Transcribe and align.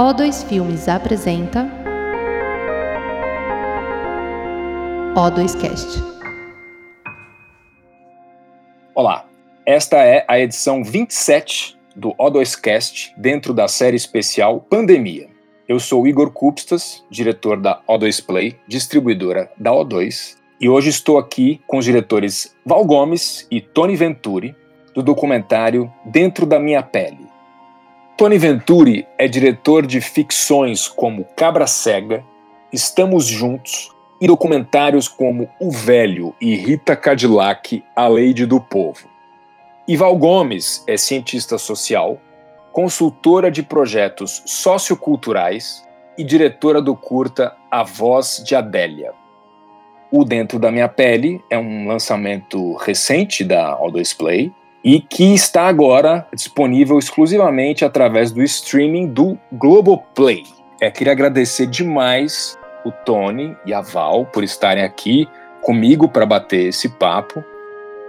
O2 0.00 0.48
Filmes 0.48 0.88
apresenta 0.88 1.70
O2Cast. 5.14 6.02
Olá, 8.94 9.26
esta 9.66 9.98
é 9.98 10.24
a 10.26 10.40
edição 10.40 10.82
27 10.82 11.78
do 11.94 12.14
O2Cast 12.14 13.12
dentro 13.14 13.52
da 13.52 13.68
série 13.68 13.96
especial 13.98 14.60
Pandemia. 14.70 15.28
Eu 15.68 15.78
sou 15.78 16.06
Igor 16.06 16.30
Kupstas, 16.30 17.04
diretor 17.10 17.60
da 17.60 17.82
O2 17.86 18.24
Play, 18.24 18.56
distribuidora 18.66 19.52
da 19.58 19.70
O2, 19.70 20.38
e 20.58 20.66
hoje 20.66 20.88
estou 20.88 21.18
aqui 21.18 21.60
com 21.66 21.76
os 21.76 21.84
diretores 21.84 22.56
Val 22.64 22.86
Gomes 22.86 23.46
e 23.50 23.60
Tony 23.60 23.96
Venturi 23.96 24.56
do 24.94 25.02
documentário 25.02 25.92
Dentro 26.06 26.46
da 26.46 26.58
Minha 26.58 26.82
Pele. 26.82 27.29
Tony 28.20 28.36
Venturi 28.36 29.08
é 29.16 29.26
diretor 29.26 29.86
de 29.86 29.98
ficções 29.98 30.86
como 30.86 31.24
Cabra 31.34 31.66
Cega, 31.66 32.22
Estamos 32.70 33.24
Juntos 33.24 33.90
e 34.20 34.26
documentários 34.26 35.08
como 35.08 35.48
O 35.58 35.70
Velho 35.70 36.34
e 36.38 36.54
Rita 36.54 36.94
Cadillac, 36.94 37.82
A 37.96 38.06
Lady 38.08 38.44
do 38.44 38.60
Povo. 38.60 39.08
Ival 39.88 40.14
Gomes 40.18 40.84
é 40.86 40.98
cientista 40.98 41.56
social, 41.56 42.20
consultora 42.72 43.50
de 43.50 43.62
projetos 43.62 44.42
socioculturais 44.44 45.82
e 46.18 46.22
diretora 46.22 46.82
do 46.82 46.94
curta 46.94 47.56
A 47.70 47.82
Voz 47.82 48.42
de 48.44 48.54
Adélia. 48.54 49.14
O 50.12 50.26
Dentro 50.26 50.58
da 50.58 50.70
Minha 50.70 50.90
Pele 50.90 51.42
é 51.48 51.56
um 51.56 51.88
lançamento 51.88 52.74
recente 52.74 53.42
da 53.42 53.78
O2 53.78 54.14
Play 54.14 54.52
e 54.82 55.00
que 55.00 55.34
está 55.34 55.64
agora 55.64 56.26
disponível 56.34 56.98
exclusivamente 56.98 57.84
através 57.84 58.32
do 58.32 58.42
streaming 58.42 59.08
do 59.08 59.38
Globoplay. 59.52 60.44
É, 60.80 60.90
queria 60.90 61.12
agradecer 61.12 61.66
demais 61.66 62.58
o 62.84 62.90
Tony 62.90 63.56
e 63.66 63.74
a 63.74 63.82
Val 63.82 64.24
por 64.26 64.42
estarem 64.42 64.82
aqui 64.82 65.28
comigo 65.60 66.08
para 66.08 66.24
bater 66.24 66.68
esse 66.68 66.88
papo. 66.88 67.44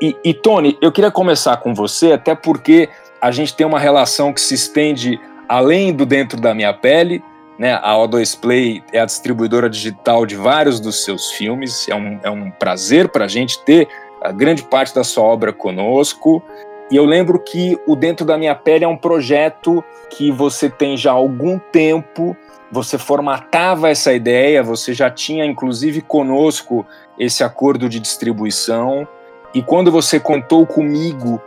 E, 0.02 0.16
e, 0.24 0.34
Tony, 0.34 0.78
eu 0.82 0.92
queria 0.92 1.12
começar 1.12 1.58
com 1.58 1.76
você, 1.76 2.14
até 2.14 2.34
porque 2.34 2.90
a 3.22 3.30
gente 3.30 3.54
tem 3.54 3.68
uma 3.68 3.80
relação 3.80 4.34
que 4.34 4.42
se 4.42 4.56
estende 4.56 5.20
além 5.48 5.94
do 5.94 6.06
dentro 6.06 6.40
da 6.40 6.56
minha 6.56 6.74
pele. 6.74 7.22
Né? 7.60 7.74
A 7.74 7.94
O2 7.94 8.40
Play 8.40 8.82
é 8.92 9.00
a 9.00 9.06
distribuidora 9.06 9.70
digital 9.70 10.26
de 10.26 10.36
vários 10.36 10.80
dos 10.80 11.04
seus 11.04 11.32
filmes. 11.32 11.88
É 11.88 11.94
um, 11.94 12.20
é 12.24 12.30
um 12.30 12.50
prazer 12.50 13.10
para 13.10 13.26
a 13.26 13.28
gente 13.28 13.64
ter 13.64 13.88
a 14.22 14.32
grande 14.32 14.64
parte 14.64 14.94
da 14.94 15.04
sua 15.04 15.24
obra 15.24 15.52
conosco. 15.52 16.44
E 16.92 16.96
eu 16.96 17.06
lembro 17.06 17.40
que 17.40 17.80
o 17.88 17.96
Dentro 17.96 18.26
da 18.26 18.38
Minha 18.38 18.54
Pele 18.54 18.86
é 18.86 18.88
um 18.88 18.98
projeto 18.98 19.84
que 20.10 20.32
você 20.32 20.70
tem 20.70 20.96
já 20.96 21.12
há 21.12 21.16
algum 21.16 21.58
tempo, 21.58 22.36
você 22.72 22.98
formatava 22.98 23.90
essa 23.90 24.14
ideia, 24.14 24.62
você 24.62 24.94
já 24.94 25.10
tinha 25.10 25.46
inclusive 25.46 26.02
conosco 26.02 26.86
esse 27.18 27.44
acordo 27.44 27.90
de 27.90 28.00
distribuição. 28.00 29.08
E 29.54 29.64
quando 29.64 29.92
você 29.92 30.20
contou 30.20 30.66
comigo 30.66 31.42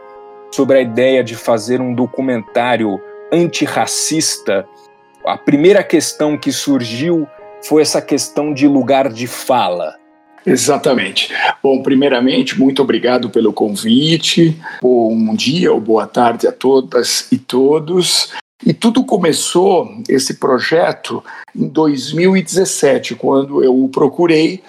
sobre 0.51 0.79
a 0.79 0.81
ideia 0.81 1.23
de 1.23 1.37
fazer 1.37 1.81
um 1.81 1.95
documentário 1.95 3.01
antirracista, 3.33 4.67
a 5.27 5.37
primeira 5.37 5.83
questão 5.83 6.37
que 6.37 6.53
surgiu 6.53 7.27
foi 7.63 7.83
essa 7.83 8.01
questão 8.01 8.53
de 8.53 8.69
lugar 8.69 9.09
de 9.09 9.27
fala. 9.27 9.95
Exatamente. 10.47 11.33
Bom, 11.63 11.83
primeiramente, 11.83 12.59
muito 12.59 12.83
obrigado 12.83 13.31
pelo 13.31 13.53
convite. 13.53 14.57
Bom 14.83 15.35
dia 15.35 15.73
ou 15.73 15.81
boa 15.81 16.07
tarde 16.07 16.47
a 16.47 16.53
todas 16.53 17.31
e 17.33 17.39
todos. 17.39 18.33
E 18.65 18.73
tudo 18.73 19.05
começou, 19.05 19.91
esse 20.09 20.35
projeto, 20.35 21.23
em 21.55 21.67
2017, 21.69 23.15
quando 23.15 23.63
eu 23.63 23.85
o 23.85 23.89
procurei. 23.89 24.63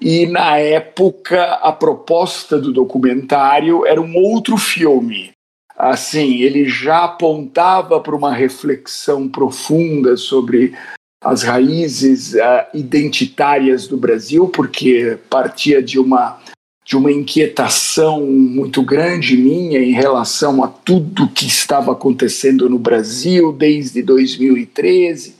E 0.00 0.26
na 0.26 0.58
época, 0.58 1.54
a 1.54 1.72
proposta 1.72 2.58
do 2.58 2.72
documentário 2.72 3.86
era 3.86 4.00
um 4.00 4.16
outro 4.16 4.56
filme. 4.56 5.30
Assim, 5.76 6.42
ele 6.42 6.68
já 6.68 7.04
apontava 7.04 8.00
para 8.00 8.14
uma 8.14 8.32
reflexão 8.32 9.28
profunda 9.28 10.16
sobre 10.16 10.74
as 11.22 11.42
raízes 11.42 12.34
uh, 12.34 12.38
identitárias 12.74 13.86
do 13.86 13.96
Brasil, 13.96 14.48
porque 14.48 15.18
partia 15.30 15.82
de 15.82 15.98
uma 15.98 16.40
de 16.84 16.96
uma 16.96 17.12
inquietação 17.12 18.26
muito 18.26 18.82
grande 18.82 19.36
minha 19.36 19.78
em 19.78 19.92
relação 19.92 20.64
a 20.64 20.68
tudo 20.68 21.28
que 21.28 21.46
estava 21.46 21.92
acontecendo 21.92 22.68
no 22.68 22.78
Brasil 22.78 23.52
desde 23.52 24.02
2013, 24.02 25.36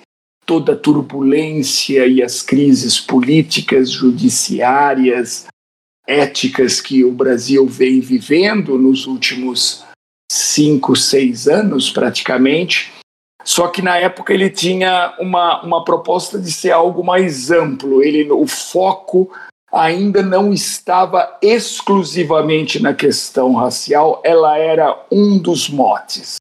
toda 0.47 0.73
a 0.73 0.77
turbulência 0.77 2.07
e 2.07 2.23
as 2.23 2.43
crises 2.43 3.01
políticas, 3.01 3.91
judiciárias, 3.91 5.47
éticas 6.07 6.81
que 6.81 7.05
o 7.05 7.11
Brasil 7.13 7.67
vem 7.67 8.01
vivendo 8.01 8.79
nos 8.79 9.07
últimos 9.07 9.85
cinco, 10.31 10.95
seis 10.95 11.49
anos, 11.49 11.91
praticamente. 11.91 12.93
Só 13.45 13.69
que 13.69 13.83
na 13.83 13.97
época 13.99 14.33
ele 14.33 14.51
tinha 14.51 15.15
uma, 15.19 15.63
uma 15.63 15.85
proposta 15.85 16.39
de 16.39 16.51
ser 16.53 16.71
algo 16.71 17.05
mais 17.05 17.51
amplo. 17.51 18.03
Ele, 18.03 18.31
o 18.31 18.47
foco 18.47 19.31
ainda 19.73 20.23
não 20.23 20.53
estava 20.53 21.39
exclusivamente 21.41 22.81
na 22.81 22.93
questão 22.93 23.55
racial, 23.55 24.21
ela 24.23 24.59
era 24.59 25.07
um 25.11 25.39
dos 25.39 25.71
motes. 25.71 26.37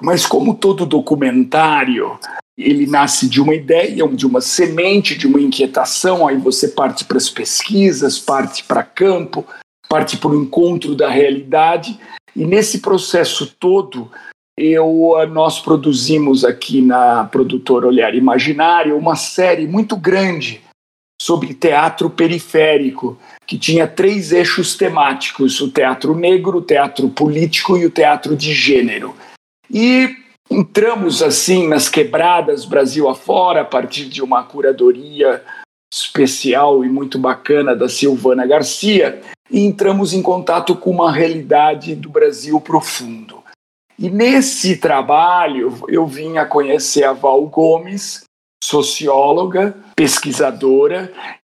Mas 0.00 0.26
como 0.26 0.54
todo 0.54 0.84
documentário, 0.84 2.18
ele 2.58 2.88
nasce 2.88 3.28
de 3.28 3.40
uma 3.40 3.54
ideia, 3.54 4.06
de 4.08 4.26
uma 4.26 4.40
semente, 4.40 5.16
de 5.16 5.28
uma 5.28 5.40
inquietação, 5.40 6.26
aí 6.26 6.36
você 6.36 6.68
parte 6.68 7.04
para 7.04 7.18
as 7.18 7.30
pesquisas, 7.30 8.18
parte 8.18 8.64
para 8.64 8.82
campo, 8.82 9.46
parte 9.88 10.16
para 10.16 10.30
o 10.30 10.42
encontro 10.42 10.96
da 10.96 11.08
realidade, 11.08 11.98
e 12.34 12.44
nesse 12.44 12.80
processo 12.80 13.46
todo, 13.60 14.10
eu, 14.58 15.14
eh, 15.18 15.26
nós 15.26 15.60
produzimos 15.60 16.44
aqui 16.44 16.82
na 16.82 17.24
produtora 17.24 17.86
Olhar 17.86 18.14
Imaginário 18.14 18.96
uma 18.96 19.16
série 19.16 19.66
muito 19.66 19.96
grande 19.96 20.60
sobre 21.20 21.54
teatro 21.54 22.10
periférico, 22.10 23.18
que 23.46 23.56
tinha 23.56 23.86
três 23.86 24.32
eixos 24.32 24.76
temáticos: 24.76 25.60
o 25.60 25.70
teatro 25.70 26.14
negro, 26.14 26.58
o 26.58 26.62
teatro 26.62 27.08
político 27.08 27.76
e 27.76 27.86
o 27.86 27.90
teatro 27.90 28.36
de 28.36 28.52
gênero. 28.52 29.14
E 29.70 30.16
entramos 30.50 31.22
assim 31.22 31.66
nas 31.66 31.88
quebradas 31.88 32.64
Brasil 32.64 33.08
afora, 33.08 33.62
a 33.62 33.64
partir 33.64 34.06
de 34.06 34.22
uma 34.22 34.42
curadoria 34.42 35.42
especial 35.92 36.84
e 36.84 36.88
muito 36.88 37.18
bacana 37.18 37.76
da 37.76 37.88
Silvana 37.88 38.46
Garcia, 38.46 39.22
e 39.50 39.60
entramos 39.60 40.12
em 40.12 40.22
contato 40.22 40.74
com 40.74 40.90
uma 40.90 41.12
realidade 41.12 41.94
do 41.94 42.08
Brasil 42.08 42.60
profundo. 42.60 43.41
E 43.98 44.10
nesse 44.10 44.76
trabalho 44.76 45.78
eu 45.88 46.06
vim 46.06 46.38
a 46.38 46.46
conhecer 46.46 47.04
a 47.04 47.12
Val 47.12 47.42
Gomes, 47.46 48.24
socióloga, 48.62 49.76
pesquisadora. 49.94 51.12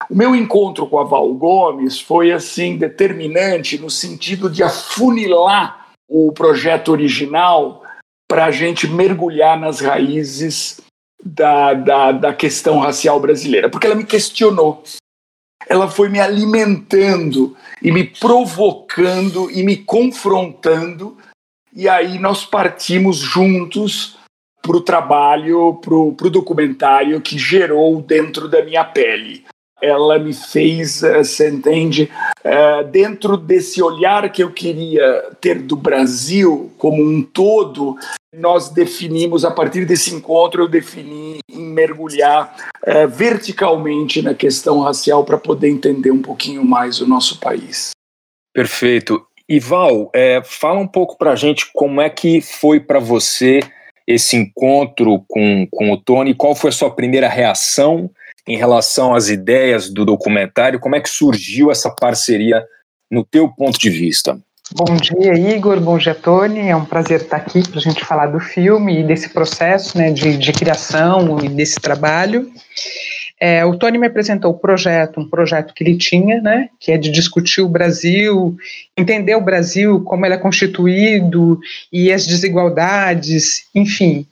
O 0.09 0.15
meu 0.15 0.35
encontro 0.35 0.87
com 0.87 0.99
a 0.99 1.03
Val 1.03 1.33
Gomes 1.33 1.99
foi 1.99 2.31
assim 2.31 2.77
determinante 2.77 3.77
no 3.77 3.89
sentido 3.89 4.49
de 4.49 4.63
afunilar 4.63 5.91
o 6.07 6.31
projeto 6.31 6.91
original 6.91 7.83
para 8.27 8.45
a 8.45 8.51
gente 8.51 8.87
mergulhar 8.87 9.59
nas 9.59 9.79
raízes 9.79 10.79
da, 11.23 11.73
da, 11.73 12.11
da 12.11 12.33
questão 12.33 12.79
racial 12.79 13.19
brasileira, 13.19 13.69
porque 13.69 13.87
ela 13.87 13.95
me 13.95 14.05
questionou. 14.05 14.83
Ela 15.67 15.89
foi 15.89 16.09
me 16.09 16.19
alimentando 16.19 17.57
e 17.81 17.91
me 17.91 18.03
provocando 18.03 19.49
e 19.49 19.63
me 19.63 19.77
confrontando 19.77 21.17
e 21.75 21.89
aí 21.89 22.17
nós 22.17 22.45
partimos 22.45 23.17
juntos 23.17 24.17
para 24.61 24.77
o 24.77 24.81
trabalho, 24.81 25.75
para 25.75 25.93
o 25.93 26.29
documentário 26.29 27.21
que 27.21 27.37
gerou 27.37 28.01
dentro 28.01 28.47
da 28.47 28.63
minha 28.63 28.83
pele. 28.83 29.43
Ela 29.81 30.17
me 30.17 30.33
fez, 30.33 31.03
eh, 31.03 31.23
você 31.23 31.49
entende, 31.49 32.09
eh, 32.43 32.83
dentro 32.85 33.35
desse 33.35 33.83
olhar 33.83 34.31
que 34.31 34.41
eu 34.41 34.51
queria 34.51 35.31
ter 35.41 35.61
do 35.61 35.75
Brasil 35.75 36.71
como 36.77 37.03
um 37.03 37.21
todo, 37.21 37.95
nós 38.33 38.69
definimos, 38.69 39.43
a 39.45 39.51
partir 39.51 39.85
desse 39.85 40.15
encontro, 40.15 40.63
eu 40.63 40.67
defini 40.67 41.39
em 41.49 41.61
mergulhar 41.61 42.55
eh, 42.83 43.05
verticalmente 43.05 44.21
na 44.21 44.33
questão 44.33 44.79
racial 44.79 45.25
para 45.25 45.37
poder 45.37 45.69
entender 45.69 46.09
um 46.09 46.21
pouquinho 46.21 46.63
mais 46.65 47.01
o 47.01 47.07
nosso 47.07 47.39
país. 47.39 47.91
Perfeito. 48.53 49.27
Ival, 49.47 50.09
é, 50.13 50.41
fala 50.43 50.79
um 50.79 50.87
pouco 50.87 51.17
para 51.17 51.31
a 51.31 51.35
gente 51.35 51.69
como 51.73 52.01
é 52.01 52.09
que 52.09 52.41
foi 52.41 52.79
para 52.79 52.99
você 52.99 53.59
esse 54.07 54.35
encontro 54.35 55.23
com, 55.27 55.67
com 55.71 55.91
o 55.91 55.97
Tony, 55.97 56.33
qual 56.33 56.55
foi 56.55 56.69
a 56.69 56.73
sua 56.73 56.93
primeira 56.93 57.27
reação 57.27 58.09
em 58.47 58.57
relação 58.57 59.15
às 59.15 59.29
ideias 59.29 59.89
do 59.89 60.05
documentário, 60.05 60.79
como 60.79 60.95
é 60.95 61.01
que 61.01 61.09
surgiu 61.09 61.71
essa 61.71 61.89
parceria 61.89 62.63
no 63.09 63.23
teu 63.23 63.49
ponto 63.49 63.79
de 63.79 63.89
vista? 63.89 64.39
Bom 64.73 64.95
dia, 64.95 65.33
Igor. 65.33 65.79
Bom 65.79 65.97
dia, 65.97 66.15
Tony. 66.15 66.69
É 66.69 66.75
um 66.75 66.85
prazer 66.85 67.21
estar 67.21 67.37
aqui 67.37 67.67
para 67.67 67.79
a 67.79 67.81
gente 67.81 68.03
falar 68.03 68.27
do 68.27 68.39
filme 68.39 68.99
e 68.99 69.03
desse 69.03 69.29
processo 69.29 69.95
né, 69.95 70.11
de, 70.11 70.37
de 70.37 70.51
criação 70.51 71.37
e 71.43 71.47
desse 71.47 71.79
trabalho. 71.79 72.51
É, 73.39 73.65
o 73.65 73.77
Tony 73.77 73.97
me 73.97 74.07
apresentou 74.07 74.51
o 74.51 74.57
projeto, 74.57 75.19
um 75.19 75.29
projeto 75.29 75.73
que 75.73 75.83
ele 75.83 75.97
tinha, 75.97 76.41
né, 76.41 76.69
que 76.79 76.91
é 76.91 76.97
de 76.97 77.11
discutir 77.11 77.61
o 77.61 77.69
Brasil, 77.69 78.55
entender 78.97 79.35
o 79.35 79.41
Brasil, 79.41 80.01
como 80.01 80.25
ele 80.25 80.35
é 80.35 80.37
constituído 80.37 81.59
e 81.91 82.11
as 82.13 82.25
desigualdades, 82.25 83.65
enfim. 83.75 84.25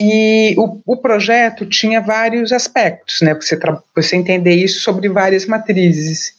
E 0.00 0.54
o, 0.58 0.80
o 0.84 0.96
projeto 0.96 1.64
tinha 1.64 2.00
vários 2.00 2.52
aspectos, 2.52 3.20
né, 3.22 3.34
você, 3.34 3.58
você 3.94 4.16
entender 4.16 4.54
isso 4.54 4.80
sobre 4.80 5.08
várias 5.08 5.46
matrizes. 5.46 6.34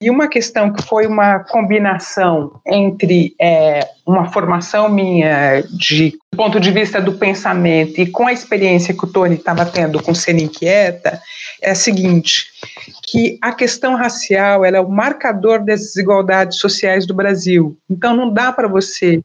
E 0.00 0.10
uma 0.10 0.28
questão 0.28 0.72
que 0.72 0.80
foi 0.82 1.08
uma 1.08 1.40
combinação 1.40 2.60
entre 2.64 3.34
é, 3.40 3.80
uma 4.06 4.30
formação 4.30 4.88
minha 4.88 5.62
de 5.62 6.16
do 6.32 6.36
ponto 6.36 6.60
de 6.60 6.70
vista 6.70 7.00
do 7.00 7.14
pensamento 7.14 8.00
e 8.00 8.06
com 8.06 8.28
a 8.28 8.32
experiência 8.32 8.94
que 8.94 9.04
o 9.04 9.08
Tony 9.08 9.34
estava 9.34 9.66
tendo 9.66 10.00
com 10.00 10.14
Ser 10.14 10.38
Inquieta 10.38 11.20
é 11.60 11.72
a 11.72 11.74
seguinte, 11.74 12.46
que 13.08 13.36
a 13.42 13.52
questão 13.52 13.96
racial 13.96 14.64
ela 14.64 14.76
é 14.76 14.80
o 14.80 14.88
marcador 14.88 15.64
das 15.64 15.80
desigualdades 15.80 16.60
sociais 16.60 17.04
do 17.04 17.12
Brasil. 17.12 17.76
Então 17.90 18.14
não 18.14 18.32
dá 18.32 18.52
para 18.52 18.68
você 18.68 19.20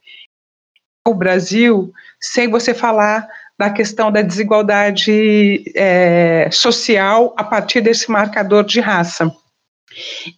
o 1.08 1.14
Brasil 1.14 1.92
sem 2.20 2.50
você 2.50 2.74
falar 2.74 3.28
da 3.60 3.70
questão 3.70 4.12
da 4.12 4.24
desigualdade 4.24 5.64
é, 5.76 6.50
social 6.52 7.32
a 7.38 7.44
partir 7.44 7.82
desse 7.82 8.10
marcador 8.10 8.64
de 8.64 8.80
raça. 8.80 9.32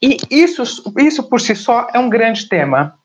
E 0.01 0.17
isso, 0.29 0.63
isso 0.97 1.23
por 1.23 1.39
si 1.39 1.55
só 1.55 1.87
é 1.93 1.99
um 1.99 2.09
grande 2.09 2.47
tema. 2.47 2.95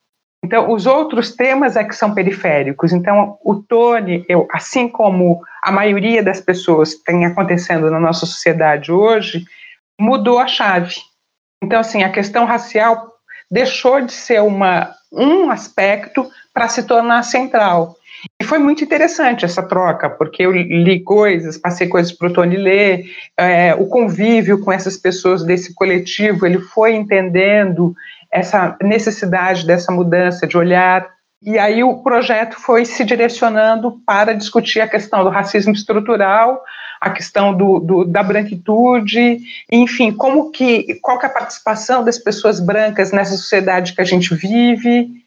Então, 0.43 0.73
os 0.73 0.87
outros 0.87 1.35
temas 1.37 1.77
é 1.77 1.85
que 1.85 1.95
são 1.95 2.15
periféricos. 2.15 2.93
Então, 2.93 3.39
o 3.45 3.57
Tony, 3.57 4.25
eu, 4.29 4.49
assim 4.51 4.89
como 4.89 5.43
a 5.63 5.71
maioria 5.71 6.23
das 6.23 6.41
pessoas 6.41 6.95
tem 6.95 7.27
acontecendo 7.27 7.91
na 7.91 8.01
nossa 8.01 8.25
sociedade 8.25 8.91
hoje, 8.91 9.45
mudou 10.01 10.39
a 10.39 10.47
chave. 10.47 10.95
Então, 11.63 11.81
assim, 11.81 12.03
a 12.03 12.11
questão 12.11 12.47
racial 12.47 13.13
deixou 13.51 14.01
de 14.01 14.13
ser 14.13 14.41
uma, 14.41 14.95
um 15.13 15.51
aspecto 15.51 16.31
para 16.55 16.69
se 16.69 16.85
tornar 16.85 17.23
central. 17.23 17.97
E 18.41 18.45
foi 18.45 18.59
muito 18.59 18.83
interessante 18.83 19.45
essa 19.45 19.63
troca, 19.63 20.09
porque 20.09 20.45
eu 20.45 20.53
li 20.53 21.01
coisas, 21.01 21.57
passei 21.57 21.89
coisas 21.89 22.13
para 22.13 22.29
o 22.29 22.33
Tony 22.33 22.57
ler, 22.57 23.05
é, 23.37 23.75
o 23.75 23.87
convívio 23.87 24.61
com 24.61 24.73
essas 24.73 24.97
pessoas 24.97 25.43
desse 25.43 25.75
coletivo, 25.75 26.47
ele 26.47 26.59
foi 26.59 26.95
entendendo 26.95 27.95
essa 28.31 28.77
necessidade 28.83 29.67
dessa 29.67 29.91
mudança 29.91 30.47
de 30.47 30.57
olhar. 30.57 31.09
E 31.43 31.59
aí 31.59 31.83
o 31.83 32.03
projeto 32.03 32.57
foi 32.57 32.85
se 32.85 33.05
direcionando 33.05 34.01
para 34.07 34.35
discutir 34.35 34.81
a 34.81 34.89
questão 34.89 35.25
do 35.25 35.31
racismo 35.31 35.73
estrutural, 35.73 36.63
a 37.01 37.11
questão 37.11 37.57
do, 37.57 37.81
do, 37.81 38.05
da 38.05 38.23
branquitude, 38.23 39.39
enfim, 39.73 40.13
como 40.13 40.51
que, 40.51 40.99
qual 41.01 41.19
que 41.19 41.25
é 41.25 41.29
a 41.29 41.33
participação 41.33 42.05
das 42.05 42.19
pessoas 42.19 42.61
brancas 42.61 43.11
nessa 43.11 43.37
sociedade 43.37 43.95
que 43.95 44.03
a 44.03 44.05
gente 44.05 44.35
vive, 44.35 45.20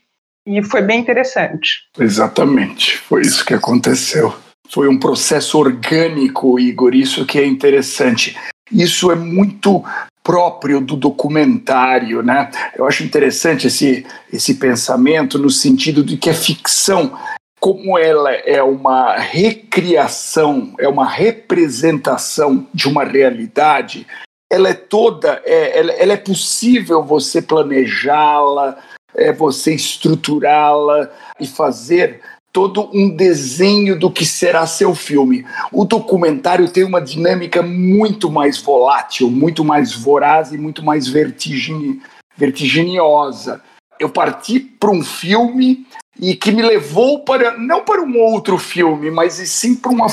e 0.45 0.61
foi 0.63 0.81
bem 0.81 0.99
interessante. 0.99 1.83
Exatamente, 1.97 2.97
foi 2.97 3.21
isso 3.21 3.45
que 3.45 3.53
aconteceu. 3.53 4.33
Foi 4.69 4.87
um 4.87 4.99
processo 4.99 5.57
orgânico, 5.57 6.59
Igor, 6.59 6.95
isso 6.95 7.25
que 7.25 7.39
é 7.39 7.45
interessante. 7.45 8.35
Isso 8.71 9.11
é 9.11 9.15
muito 9.15 9.83
próprio 10.23 10.79
do 10.79 10.95
documentário, 10.95 12.23
né? 12.23 12.49
Eu 12.75 12.87
acho 12.87 13.03
interessante 13.03 13.67
esse, 13.67 14.05
esse 14.31 14.55
pensamento 14.55 15.37
no 15.37 15.49
sentido 15.49 16.03
de 16.03 16.15
que 16.17 16.29
a 16.29 16.33
ficção, 16.33 17.13
como 17.59 17.99
ela 17.99 18.31
é 18.31 18.63
uma 18.63 19.17
recriação, 19.17 20.73
é 20.79 20.87
uma 20.87 21.07
representação 21.07 22.65
de 22.73 22.87
uma 22.87 23.03
realidade, 23.03 24.07
ela 24.49 24.69
é 24.69 24.73
toda, 24.73 25.41
é, 25.45 25.77
ela, 25.77 25.91
ela 25.93 26.13
é 26.13 26.17
possível 26.17 27.03
você 27.03 27.41
planejá-la, 27.41 28.77
é 29.15 29.31
você 29.31 29.73
estruturá-la 29.73 31.09
e 31.39 31.47
fazer 31.47 32.21
todo 32.53 32.89
um 32.93 33.09
desenho 33.09 33.97
do 33.97 34.11
que 34.11 34.23
será 34.23 34.67
seu 34.67 34.93
filme. 34.93 35.43
O 35.71 35.83
documentário 35.83 36.69
tem 36.69 36.83
uma 36.83 37.01
dinâmica 37.01 37.63
muito 37.63 38.29
mais 38.29 38.61
volátil, 38.61 39.29
muito 39.29 39.65
mais 39.65 39.93
voraz 39.93 40.53
e 40.53 40.57
muito 40.57 40.83
mais 40.83 41.07
vertigine, 41.07 41.99
vertiginiosa. 42.37 43.61
Eu 43.99 44.09
parti 44.09 44.59
para 44.59 44.91
um 44.91 45.03
filme 45.03 45.87
e 46.19 46.35
que 46.35 46.51
me 46.51 46.61
levou 46.61 47.23
para 47.23 47.57
não 47.57 47.83
para 47.83 48.03
um 48.03 48.19
outro 48.19 48.59
filme, 48.59 49.09
mas 49.09 49.33
sim 49.33 49.75
para 49.75 49.91
uma 49.91 50.07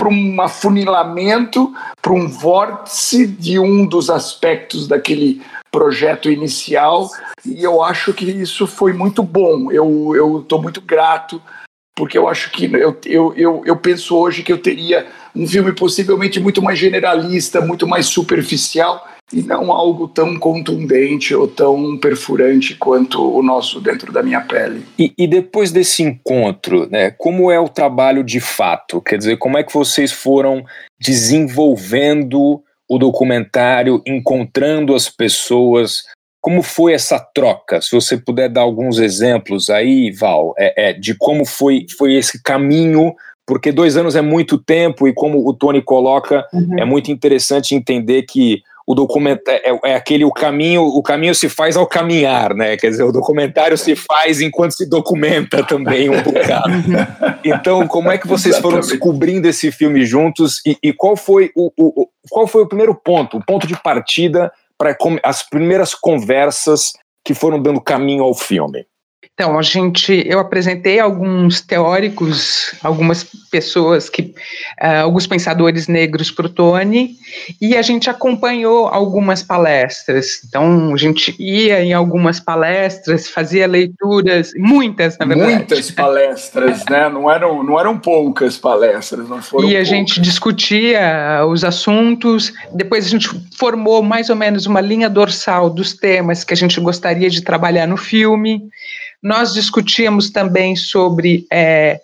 para 0.00 0.08
um 0.08 0.40
afunilamento, 0.40 1.74
para 2.00 2.14
um 2.14 2.26
vórtice 2.26 3.26
de 3.26 3.58
um 3.58 3.84
dos 3.84 4.08
aspectos 4.08 4.88
daquele 4.88 5.42
projeto 5.70 6.30
inicial 6.30 7.10
e 7.44 7.62
eu 7.62 7.82
acho 7.82 8.14
que 8.14 8.24
isso 8.24 8.66
foi 8.66 8.94
muito 8.94 9.22
bom. 9.22 9.70
Eu 9.70 10.40
estou 10.40 10.62
muito 10.62 10.80
grato 10.80 11.40
porque 11.94 12.16
eu 12.16 12.26
acho 12.26 12.50
que 12.50 12.64
eu, 12.64 12.98
eu, 13.04 13.34
eu, 13.36 13.62
eu 13.66 13.76
penso 13.76 14.16
hoje 14.16 14.42
que 14.42 14.50
eu 14.50 14.56
teria 14.56 15.06
um 15.36 15.46
filme 15.46 15.70
possivelmente 15.74 16.40
muito 16.40 16.62
mais 16.62 16.78
generalista, 16.78 17.60
muito 17.60 17.86
mais 17.86 18.06
superficial 18.06 19.06
e 19.32 19.42
não 19.42 19.70
algo 19.70 20.08
tão 20.08 20.36
contundente 20.38 21.34
ou 21.34 21.46
tão 21.46 21.96
perfurante 21.98 22.74
quanto 22.74 23.22
o 23.22 23.42
nosso 23.42 23.80
dentro 23.80 24.12
da 24.12 24.22
minha 24.22 24.40
pele. 24.40 24.84
E, 24.98 25.12
e, 25.16 25.26
depois 25.26 25.70
desse 25.70 26.02
encontro, 26.02 26.88
né, 26.90 27.10
como 27.12 27.50
é 27.50 27.58
o 27.58 27.68
trabalho 27.68 28.24
de 28.24 28.40
fato? 28.40 29.00
Quer 29.00 29.18
dizer, 29.18 29.38
como 29.38 29.56
é 29.56 29.62
que 29.62 29.72
vocês 29.72 30.10
foram 30.10 30.64
desenvolvendo 31.00 32.62
o 32.88 32.98
documentário, 32.98 34.02
encontrando 34.04 34.94
as 34.96 35.08
pessoas, 35.08 36.02
como 36.40 36.60
foi 36.62 36.92
essa 36.92 37.20
troca? 37.20 37.80
Se 37.80 37.92
você 37.92 38.16
puder 38.16 38.48
dar 38.48 38.62
alguns 38.62 38.98
exemplos 38.98 39.70
aí, 39.70 40.10
Val, 40.10 40.54
é, 40.58 40.90
é, 40.90 40.92
de 40.92 41.14
como 41.16 41.44
foi, 41.44 41.86
foi 41.96 42.14
esse 42.14 42.42
caminho, 42.42 43.14
porque 43.46 43.70
dois 43.70 43.96
anos 43.96 44.16
é 44.16 44.20
muito 44.20 44.58
tempo 44.58 45.06
e 45.06 45.14
como 45.14 45.46
o 45.48 45.52
Tony 45.54 45.80
coloca, 45.82 46.44
uhum. 46.52 46.78
é 46.80 46.84
muito 46.84 47.12
interessante 47.12 47.74
entender 47.74 48.22
que 48.22 48.62
o 48.90 48.94
documentário 48.94 49.60
é, 49.64 49.90
é, 49.92 49.94
aquele 49.94 50.24
o 50.24 50.32
caminho 50.32 50.82
o 50.82 51.00
caminho 51.00 51.32
se 51.32 51.48
faz 51.48 51.76
ao 51.76 51.86
caminhar 51.86 52.54
né? 52.54 52.76
Quer 52.76 52.90
dizer 52.90 53.04
o 53.04 53.12
documentário 53.12 53.78
se 53.78 53.94
faz 53.94 54.40
enquanto 54.40 54.72
se 54.72 54.88
documenta 54.88 55.62
também 55.64 56.10
um 56.10 56.20
bocado. 56.20 56.72
Então 57.44 57.86
como 57.86 58.10
é 58.10 58.18
que 58.18 58.26
vocês 58.26 58.58
foram 58.58 58.80
descobrindo 58.80 59.46
esse 59.46 59.70
filme 59.70 60.04
juntos 60.04 60.60
e, 60.66 60.76
e 60.82 60.92
qual 60.92 61.16
foi 61.16 61.52
o, 61.54 61.70
o, 61.78 62.08
qual 62.28 62.48
foi 62.48 62.62
o 62.62 62.66
primeiro 62.66 62.94
ponto 62.94 63.36
o 63.36 63.44
ponto 63.44 63.64
de 63.64 63.80
partida 63.80 64.50
para 64.76 64.96
as 65.22 65.48
primeiras 65.48 65.94
conversas 65.94 66.92
que 67.24 67.32
foram 67.32 67.62
dando 67.62 67.80
caminho 67.80 68.24
ao 68.24 68.34
filme? 68.34 68.84
Então, 69.40 69.58
a 69.58 69.62
gente, 69.62 70.22
eu 70.26 70.38
apresentei 70.38 71.00
alguns 71.00 71.62
teóricos, 71.62 72.74
algumas 72.82 73.24
pessoas 73.50 74.10
que, 74.10 74.34
uh, 74.82 75.00
alguns 75.04 75.26
pensadores 75.26 75.88
negros 75.88 76.30
para 76.30 76.44
o 76.44 76.50
Tony, 76.50 77.12
e 77.58 77.74
a 77.74 77.80
gente 77.80 78.10
acompanhou 78.10 78.86
algumas 78.88 79.42
palestras. 79.42 80.42
Então, 80.46 80.92
a 80.92 80.96
gente 80.98 81.34
ia 81.38 81.82
em 81.82 81.94
algumas 81.94 82.38
palestras, 82.38 83.30
fazia 83.30 83.66
leituras, 83.66 84.52
muitas, 84.58 85.16
na 85.16 85.24
verdade. 85.24 85.54
Muitas 85.54 85.90
palestras, 85.90 86.84
né? 86.90 87.08
Não 87.08 87.30
eram, 87.30 87.62
não 87.62 87.80
eram 87.80 87.98
poucas 87.98 88.58
palestras, 88.58 89.26
não 89.26 89.40
foram. 89.40 89.64
E 89.64 89.68
a 89.68 89.78
poucas. 89.78 89.88
gente 89.88 90.20
discutia 90.20 91.46
os 91.48 91.64
assuntos. 91.64 92.52
Depois 92.74 93.06
a 93.06 93.08
gente 93.08 93.30
formou 93.56 94.02
mais 94.02 94.28
ou 94.28 94.36
menos 94.36 94.66
uma 94.66 94.82
linha 94.82 95.08
dorsal 95.08 95.70
dos 95.70 95.94
temas 95.94 96.44
que 96.44 96.52
a 96.52 96.56
gente 96.56 96.78
gostaria 96.78 97.30
de 97.30 97.40
trabalhar 97.40 97.86
no 97.86 97.96
filme. 97.96 98.68
Nós 99.22 99.52
discutíamos 99.52 100.30
também 100.30 100.74
sobre 100.76 101.46
é, 101.52 102.00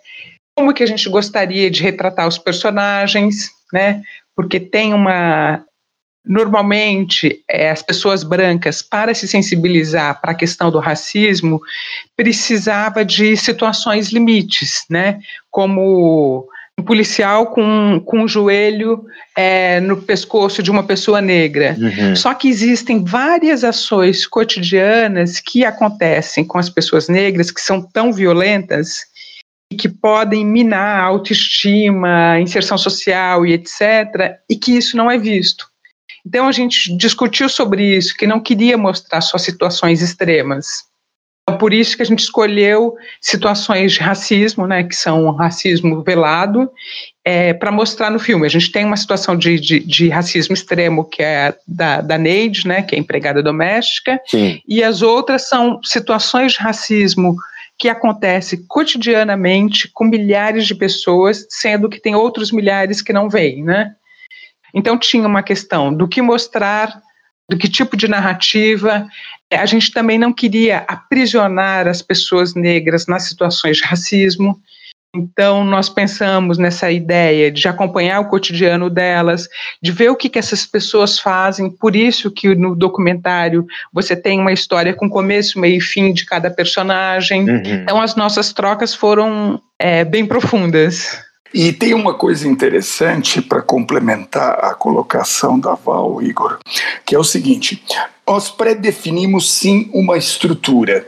como 0.54 0.72
que 0.72 0.82
a 0.82 0.86
gente 0.86 1.08
gostaria 1.08 1.70
de 1.70 1.82
retratar 1.82 2.26
os 2.26 2.38
personagens, 2.38 3.50
né? 3.72 4.02
Porque 4.34 4.60
tem 4.60 4.94
uma 4.94 5.64
normalmente 6.28 7.44
é, 7.48 7.70
as 7.70 7.82
pessoas 7.82 8.24
brancas 8.24 8.82
para 8.82 9.14
se 9.14 9.28
sensibilizar 9.28 10.20
para 10.20 10.32
a 10.32 10.34
questão 10.34 10.72
do 10.72 10.80
racismo 10.80 11.60
precisava 12.16 13.04
de 13.04 13.36
situações 13.36 14.08
limites, 14.08 14.84
né? 14.90 15.20
Como 15.50 16.48
um 16.78 16.82
policial 16.82 17.46
com, 17.46 18.00
com 18.04 18.22
o 18.22 18.28
joelho 18.28 19.04
é, 19.34 19.80
no 19.80 19.96
pescoço 19.96 20.62
de 20.62 20.70
uma 20.70 20.82
pessoa 20.82 21.22
negra. 21.22 21.76
Uhum. 21.78 22.14
Só 22.14 22.34
que 22.34 22.48
existem 22.48 23.02
várias 23.02 23.64
ações 23.64 24.26
cotidianas 24.26 25.40
que 25.40 25.64
acontecem 25.64 26.44
com 26.44 26.58
as 26.58 26.68
pessoas 26.68 27.08
negras 27.08 27.50
que 27.50 27.60
são 27.60 27.80
tão 27.80 28.12
violentas 28.12 29.06
e 29.72 29.76
que 29.76 29.88
podem 29.88 30.44
minar 30.44 31.00
a 31.00 31.04
autoestima, 31.04 32.32
a 32.32 32.40
inserção 32.40 32.76
social 32.76 33.44
e 33.46 33.52
etc., 33.52 34.38
e 34.48 34.54
que 34.54 34.76
isso 34.76 34.96
não 34.96 35.10
é 35.10 35.18
visto. 35.18 35.66
Então 36.24 36.46
a 36.46 36.52
gente 36.52 36.94
discutiu 36.96 37.48
sobre 37.48 37.96
isso, 37.96 38.16
que 38.16 38.26
não 38.26 38.40
queria 38.40 38.76
mostrar 38.76 39.20
só 39.20 39.38
situações 39.38 40.02
extremas. 40.02 40.85
Por 41.52 41.72
isso 41.72 41.96
que 41.96 42.02
a 42.02 42.06
gente 42.06 42.20
escolheu 42.20 42.96
situações 43.20 43.92
de 43.92 44.00
racismo, 44.00 44.66
né, 44.66 44.82
que 44.82 44.96
são 44.96 45.30
racismo 45.30 46.02
velado, 46.02 46.68
é, 47.24 47.54
para 47.54 47.70
mostrar 47.70 48.10
no 48.10 48.18
filme. 48.18 48.46
A 48.46 48.50
gente 48.50 48.72
tem 48.72 48.84
uma 48.84 48.96
situação 48.96 49.36
de, 49.36 49.58
de, 49.60 49.80
de, 49.80 50.08
racismo 50.08 50.54
extremo, 50.54 51.04
que 51.04 51.22
é 51.22 51.54
da, 51.66 52.00
da 52.00 52.18
Neide, 52.18 52.66
né, 52.66 52.82
que 52.82 52.96
é 52.96 52.98
empregada 52.98 53.42
doméstica, 53.42 54.20
Sim. 54.26 54.60
e 54.66 54.82
as 54.82 55.02
outras 55.02 55.48
são 55.48 55.80
situações 55.82 56.52
de 56.52 56.58
racismo 56.58 57.36
que 57.78 57.88
acontece 57.88 58.64
cotidianamente 58.66 59.88
com 59.92 60.04
milhares 60.04 60.66
de 60.66 60.74
pessoas, 60.74 61.46
sendo 61.48 61.88
que 61.88 62.00
tem 62.00 62.14
outros 62.14 62.50
milhares 62.50 63.02
que 63.02 63.12
não 63.12 63.28
veem, 63.28 63.62
né? 63.62 63.94
Então 64.74 64.98
tinha 64.98 65.26
uma 65.26 65.42
questão 65.42 65.92
do 65.92 66.08
que 66.08 66.22
mostrar, 66.22 67.00
do 67.48 67.56
que 67.56 67.68
tipo 67.68 67.96
de 67.96 68.08
narrativa. 68.08 69.06
A 69.52 69.66
gente 69.66 69.92
também 69.92 70.18
não 70.18 70.32
queria 70.32 70.78
aprisionar 70.88 71.86
as 71.86 72.02
pessoas 72.02 72.54
negras 72.54 73.06
nas 73.06 73.24
situações 73.24 73.76
de 73.76 73.84
racismo. 73.84 74.60
Então, 75.14 75.64
nós 75.64 75.88
pensamos 75.88 76.58
nessa 76.58 76.90
ideia 76.90 77.50
de 77.50 77.66
acompanhar 77.66 78.20
o 78.20 78.28
cotidiano 78.28 78.90
delas, 78.90 79.48
de 79.80 79.90
ver 79.90 80.10
o 80.10 80.16
que, 80.16 80.28
que 80.28 80.38
essas 80.38 80.66
pessoas 80.66 81.18
fazem. 81.18 81.70
Por 81.70 81.96
isso 81.96 82.30
que 82.30 82.54
no 82.54 82.76
documentário 82.76 83.66
você 83.92 84.14
tem 84.14 84.38
uma 84.38 84.52
história 84.52 84.92
com 84.92 85.08
começo, 85.08 85.58
meio 85.58 85.78
e 85.78 85.80
fim 85.80 86.12
de 86.12 86.26
cada 86.26 86.50
personagem. 86.50 87.48
Uhum. 87.48 87.62
Então, 87.64 88.00
as 88.00 88.14
nossas 88.14 88.52
trocas 88.52 88.94
foram 88.94 89.60
é, 89.78 90.04
bem 90.04 90.26
profundas. 90.26 91.25
E 91.54 91.72
tem 91.72 91.94
uma 91.94 92.14
coisa 92.14 92.46
interessante 92.48 93.40
para 93.40 93.62
complementar 93.62 94.64
a 94.64 94.74
colocação 94.74 95.58
da 95.58 95.74
Val, 95.74 96.22
Igor, 96.22 96.58
que 97.04 97.14
é 97.14 97.18
o 97.18 97.24
seguinte: 97.24 97.82
nós 98.26 98.50
predefinimos 98.50 99.52
sim 99.52 99.88
uma 99.92 100.16
estrutura. 100.16 101.06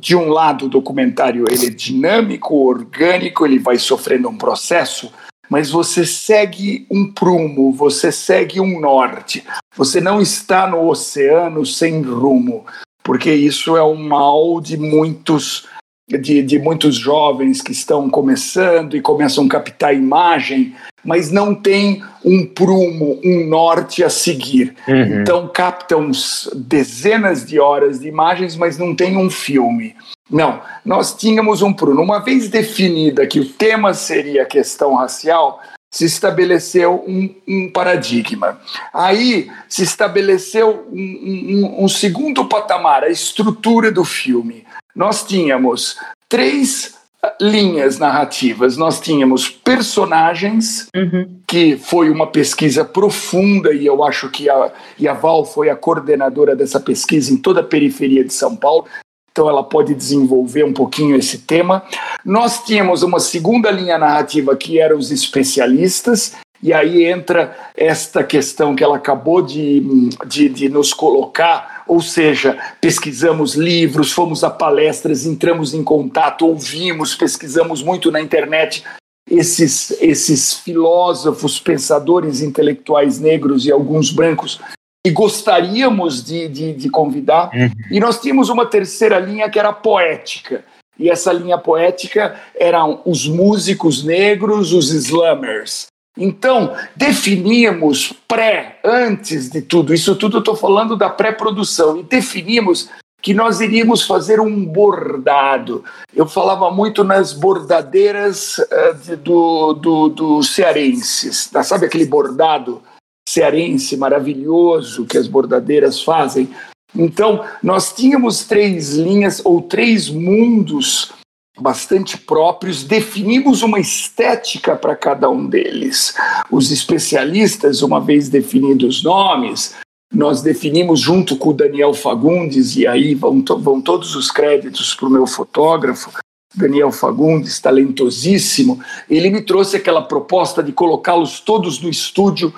De 0.00 0.16
um 0.16 0.30
lado, 0.30 0.66
o 0.66 0.68
documentário 0.70 1.44
ele 1.50 1.66
é 1.66 1.70
dinâmico, 1.70 2.54
orgânico, 2.54 3.44
ele 3.44 3.58
vai 3.58 3.78
sofrendo 3.78 4.28
um 4.28 4.38
processo, 4.38 5.12
mas 5.50 5.70
você 5.70 6.06
segue 6.06 6.86
um 6.90 7.12
prumo, 7.12 7.72
você 7.72 8.10
segue 8.10 8.60
um 8.60 8.80
norte. 8.80 9.44
Você 9.76 10.00
não 10.00 10.20
está 10.20 10.66
no 10.66 10.88
oceano 10.88 11.66
sem 11.66 12.00
rumo, 12.00 12.64
porque 13.02 13.32
isso 13.32 13.76
é 13.76 13.82
o 13.82 13.94
mal 13.94 14.60
de 14.60 14.78
muitos 14.78 15.66
de, 16.08 16.42
de 16.42 16.58
muitos 16.58 16.94
jovens 16.94 17.60
que 17.60 17.72
estão 17.72 18.08
começando 18.08 18.96
e 18.96 19.00
começam 19.00 19.44
a 19.44 19.48
captar 19.48 19.94
imagem, 19.94 20.74
mas 21.04 21.32
não 21.32 21.54
tem 21.54 22.02
um 22.24 22.46
prumo, 22.46 23.20
um 23.24 23.46
norte 23.46 24.04
a 24.04 24.10
seguir. 24.10 24.74
Uhum. 24.86 25.20
Então 25.20 25.48
captam 25.52 26.10
dezenas 26.54 27.44
de 27.44 27.58
horas 27.58 28.00
de 28.00 28.08
imagens, 28.08 28.54
mas 28.56 28.78
não 28.78 28.94
tem 28.94 29.16
um 29.16 29.28
filme. 29.28 29.96
Não, 30.30 30.60
nós 30.84 31.14
tínhamos 31.14 31.62
um 31.62 31.72
prumo. 31.72 32.02
Uma 32.02 32.20
vez 32.20 32.48
definida 32.48 33.26
que 33.26 33.40
o 33.40 33.44
tema 33.44 33.92
seria 33.94 34.42
a 34.42 34.46
questão 34.46 34.94
racial, 34.94 35.60
se 35.90 36.04
estabeleceu 36.04 37.04
um, 37.06 37.34
um, 37.48 37.70
paradigma. 37.70 38.60
Aí 38.92 39.48
se 39.68 39.82
estabeleceu 39.82 40.86
um, 40.92 41.00
um, 41.00 41.84
um, 41.84 41.88
segundo 41.88 42.44
patamar, 42.44 43.04
a 43.04 43.08
estrutura 43.08 43.90
do 43.90 44.04
filme 44.04 44.65
nós 44.96 45.22
tínhamos 45.22 45.96
três 46.26 46.96
linhas 47.40 47.98
narrativas. 47.98 48.76
Nós 48.76 49.00
tínhamos 49.00 49.48
personagens, 49.48 50.88
uhum. 50.94 51.40
que 51.46 51.76
foi 51.76 52.08
uma 52.08 52.26
pesquisa 52.26 52.84
profunda, 52.84 53.72
e 53.72 53.84
eu 53.84 54.02
acho 54.04 54.30
que 54.30 54.48
a, 54.48 54.72
e 54.98 55.06
a 55.06 55.12
Val 55.12 55.44
foi 55.44 55.68
a 55.68 55.76
coordenadora 55.76 56.56
dessa 56.56 56.80
pesquisa 56.80 57.32
em 57.32 57.36
toda 57.36 57.60
a 57.60 57.64
periferia 57.64 58.24
de 58.24 58.32
São 58.32 58.56
Paulo. 58.56 58.86
Então 59.30 59.50
ela 59.50 59.62
pode 59.62 59.94
desenvolver 59.94 60.64
um 60.64 60.72
pouquinho 60.72 61.14
esse 61.14 61.38
tema. 61.38 61.82
Nós 62.24 62.64
tínhamos 62.64 63.02
uma 63.02 63.20
segunda 63.20 63.70
linha 63.70 63.98
narrativa 63.98 64.56
que 64.56 64.78
eram 64.78 64.96
os 64.96 65.10
especialistas, 65.10 66.34
e 66.62 66.72
aí 66.72 67.04
entra 67.04 67.54
esta 67.76 68.24
questão 68.24 68.74
que 68.74 68.82
ela 68.82 68.96
acabou 68.96 69.42
de, 69.42 70.08
de, 70.26 70.48
de 70.48 70.68
nos 70.70 70.94
colocar 70.94 71.75
ou 71.86 72.00
seja, 72.00 72.58
pesquisamos 72.80 73.54
livros, 73.54 74.12
fomos 74.12 74.42
a 74.42 74.50
palestras, 74.50 75.24
entramos 75.24 75.72
em 75.72 75.84
contato, 75.84 76.46
ouvimos, 76.46 77.14
pesquisamos 77.14 77.82
muito 77.82 78.10
na 78.10 78.20
internet 78.20 78.84
esses, 79.30 79.90
esses 80.00 80.54
filósofos, 80.54 81.58
pensadores 81.58 82.40
intelectuais 82.40 83.18
negros 83.18 83.66
e 83.66 83.72
alguns 83.72 84.10
brancos 84.10 84.60
que 85.04 85.12
gostaríamos 85.12 86.24
de, 86.24 86.48
de, 86.48 86.72
de 86.72 86.90
convidar. 86.90 87.50
Uhum. 87.54 87.70
E 87.90 88.00
nós 88.00 88.20
tínhamos 88.20 88.48
uma 88.48 88.66
terceira 88.66 89.18
linha 89.18 89.48
que 89.48 89.58
era 89.58 89.72
poética. 89.72 90.64
E 90.98 91.10
essa 91.10 91.32
linha 91.32 91.58
poética 91.58 92.40
eram 92.58 93.02
os 93.04 93.28
músicos 93.28 94.02
negros, 94.02 94.72
os 94.72 94.90
slammers. 94.90 95.86
Então, 96.16 96.74
definíamos 96.94 98.12
pré, 98.26 98.78
antes 98.82 99.50
de 99.50 99.60
tudo, 99.60 99.92
isso 99.92 100.16
tudo 100.16 100.38
eu 100.38 100.40
estou 100.40 100.56
falando 100.56 100.96
da 100.96 101.10
pré-produção, 101.10 101.98
e 101.98 102.02
definímos 102.02 102.88
que 103.20 103.34
nós 103.34 103.60
iríamos 103.60 104.02
fazer 104.02 104.40
um 104.40 104.64
bordado. 104.64 105.84
Eu 106.14 106.26
falava 106.26 106.70
muito 106.70 107.02
nas 107.02 107.32
bordadeiras 107.32 108.58
uh, 108.58 109.16
do, 109.16 109.72
do, 109.74 110.08
do 110.08 110.42
cearenses, 110.42 111.48
tá? 111.48 111.62
sabe 111.62 111.86
aquele 111.86 112.06
bordado 112.06 112.80
cearense 113.28 113.96
maravilhoso 113.96 115.04
que 115.04 115.18
as 115.18 115.26
bordadeiras 115.26 116.02
fazem? 116.02 116.48
Então, 116.94 117.44
nós 117.62 117.92
tínhamos 117.92 118.44
três 118.44 118.94
linhas 118.94 119.42
ou 119.44 119.60
três 119.60 120.08
mundos 120.08 121.12
bastante 121.58 122.18
próprios, 122.18 122.84
definimos 122.84 123.62
uma 123.62 123.80
estética 123.80 124.76
para 124.76 124.94
cada 124.94 125.28
um 125.30 125.46
deles. 125.46 126.14
Os 126.50 126.70
especialistas, 126.70 127.82
uma 127.82 128.00
vez 128.00 128.28
definidos 128.28 128.98
os 128.98 129.02
nomes, 129.02 129.74
nós 130.12 130.42
definimos 130.42 131.00
junto 131.00 131.36
com 131.36 131.50
o 131.50 131.54
Daniel 131.54 131.94
Fagundes, 131.94 132.76
e 132.76 132.86
aí 132.86 133.14
vão, 133.14 133.42
to 133.42 133.58
vão 133.58 133.80
todos 133.80 134.14
os 134.14 134.30
créditos 134.30 134.94
para 134.94 135.08
o 135.08 135.10
meu 135.10 135.26
fotógrafo, 135.26 136.10
Daniel 136.54 136.90
Fagundes, 136.90 137.60
talentosíssimo, 137.60 138.82
ele 139.10 139.30
me 139.30 139.42
trouxe 139.42 139.76
aquela 139.76 140.00
proposta 140.00 140.62
de 140.62 140.72
colocá-los 140.72 141.40
todos 141.40 141.80
no 141.82 141.88
estúdio, 141.88 142.52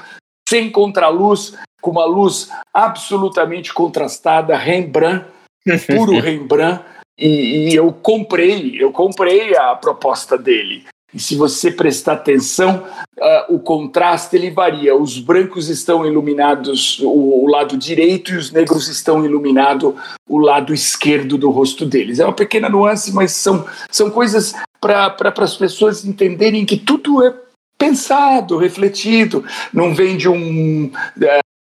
sem 0.49 0.71
contraluz, 0.71 1.55
com 1.81 1.91
uma 1.91 2.05
luz 2.05 2.49
absolutamente 2.73 3.73
contrastada, 3.75 4.57
Rembrandt, 4.57 5.27
puro 5.87 6.19
Rembrandt, 6.21 6.85
e, 7.19 7.71
e, 7.71 7.75
eu 7.75 7.93
comprei, 7.93 8.77
eu 8.81 8.93
comprei 8.93 9.57
a 9.57 9.75
proposta 9.75 10.39
dele. 10.39 10.85
E 11.13 11.19
se 11.19 11.35
você 11.37 11.71
prestar 11.71 12.13
atenção, 12.13 12.85
uh, 13.19 13.55
o 13.55 13.59
contraste 13.59 14.37
ele 14.37 14.51
varia. 14.51 14.95
Os 14.95 15.19
brancos 15.19 15.69
estão 15.69 16.07
iluminados 16.07 16.99
o, 17.01 17.45
o 17.45 17.47
lado 17.51 17.79
direito 17.79 18.33
e 18.33 18.37
os 18.37 18.53
negros 18.53 18.89
estão 18.89 19.25
iluminados 19.25 19.95
o 20.29 20.39
lado 20.39 20.75
esquerdo 20.75 21.39
do 21.39 21.51
rosto 21.51 21.87
deles. 21.87 22.19
É 22.19 22.25
uma 22.25 22.35
pequena 22.35 22.69
nuance, 22.69 23.11
mas 23.13 23.33
são, 23.33 23.67
são 23.91 24.11
coisas 24.11 24.55
para 24.81 25.11
pra, 25.11 25.33
as 25.45 25.57
pessoas 25.57 26.05
entenderem 26.05 26.67
que 26.67 26.77
tudo 26.77 27.25
é 27.25 27.35
pensado, 27.79 28.59
refletido, 28.59 29.45
não 29.73 29.95
vem 29.95 30.17
de 30.17 30.29
um. 30.29 30.91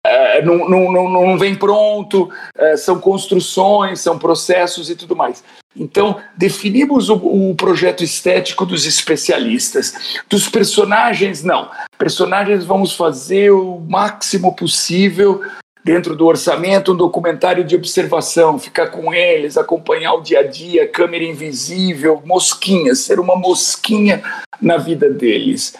É, 0.06 0.42
não, 0.42 0.68
não, 0.68 0.92
não, 0.92 1.08
não, 1.08 1.38
vem 1.38 1.54
pronto, 1.54 2.30
é, 2.58 2.76
são 2.76 2.98
construções, 3.00 4.00
são 4.00 4.18
processos 4.18 4.90
e 4.90 4.94
tudo 4.94 5.16
mais. 5.16 5.42
Então, 5.74 6.20
definimos 6.36 7.08
o, 7.08 7.16
o, 7.16 7.54
projeto 7.54 8.04
estético 8.04 8.66
dos 8.66 8.84
especialistas. 8.84 10.20
Dos 10.28 10.48
personagens, 10.48 11.42
não. 11.42 11.70
Personagens 11.98 12.64
vamos 12.64 12.94
fazer 12.94 13.50
o 13.50 13.80
máximo 13.80 14.54
possível 14.54 15.40
dentro 15.82 16.14
do 16.14 16.26
orçamento, 16.26 16.92
um 16.92 16.96
documentário 16.96 17.64
de 17.64 17.74
observação, 17.74 18.58
ficar 18.58 18.88
com 18.88 19.12
eles, 19.12 19.56
acompanhar 19.56 20.14
o 20.14 20.22
dia 20.22 20.40
a 20.40 20.46
dia, 20.46 20.88
câmera 20.88 21.24
invisível, 21.24 22.22
mosquinha, 22.24 22.94
ser 22.94 23.18
uma 23.18 23.36
mosquinha 23.36 24.22
na 24.60 24.76
vida 24.76 25.10
deles 25.10 25.74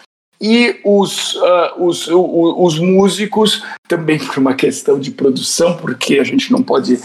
e 0.47 0.79
os, 0.85 1.37
uh, 1.37 1.73
os, 1.79 2.07
os 2.07 2.79
músicos, 2.79 3.65
também 3.89 4.19
por 4.19 4.37
uma 4.37 4.53
questão 4.53 5.01
de 5.01 5.11
produção, 5.11 5.75
porque 5.75 6.19
a 6.19 6.23
gente 6.23 6.53
não 6.53 6.63
pode 6.63 6.99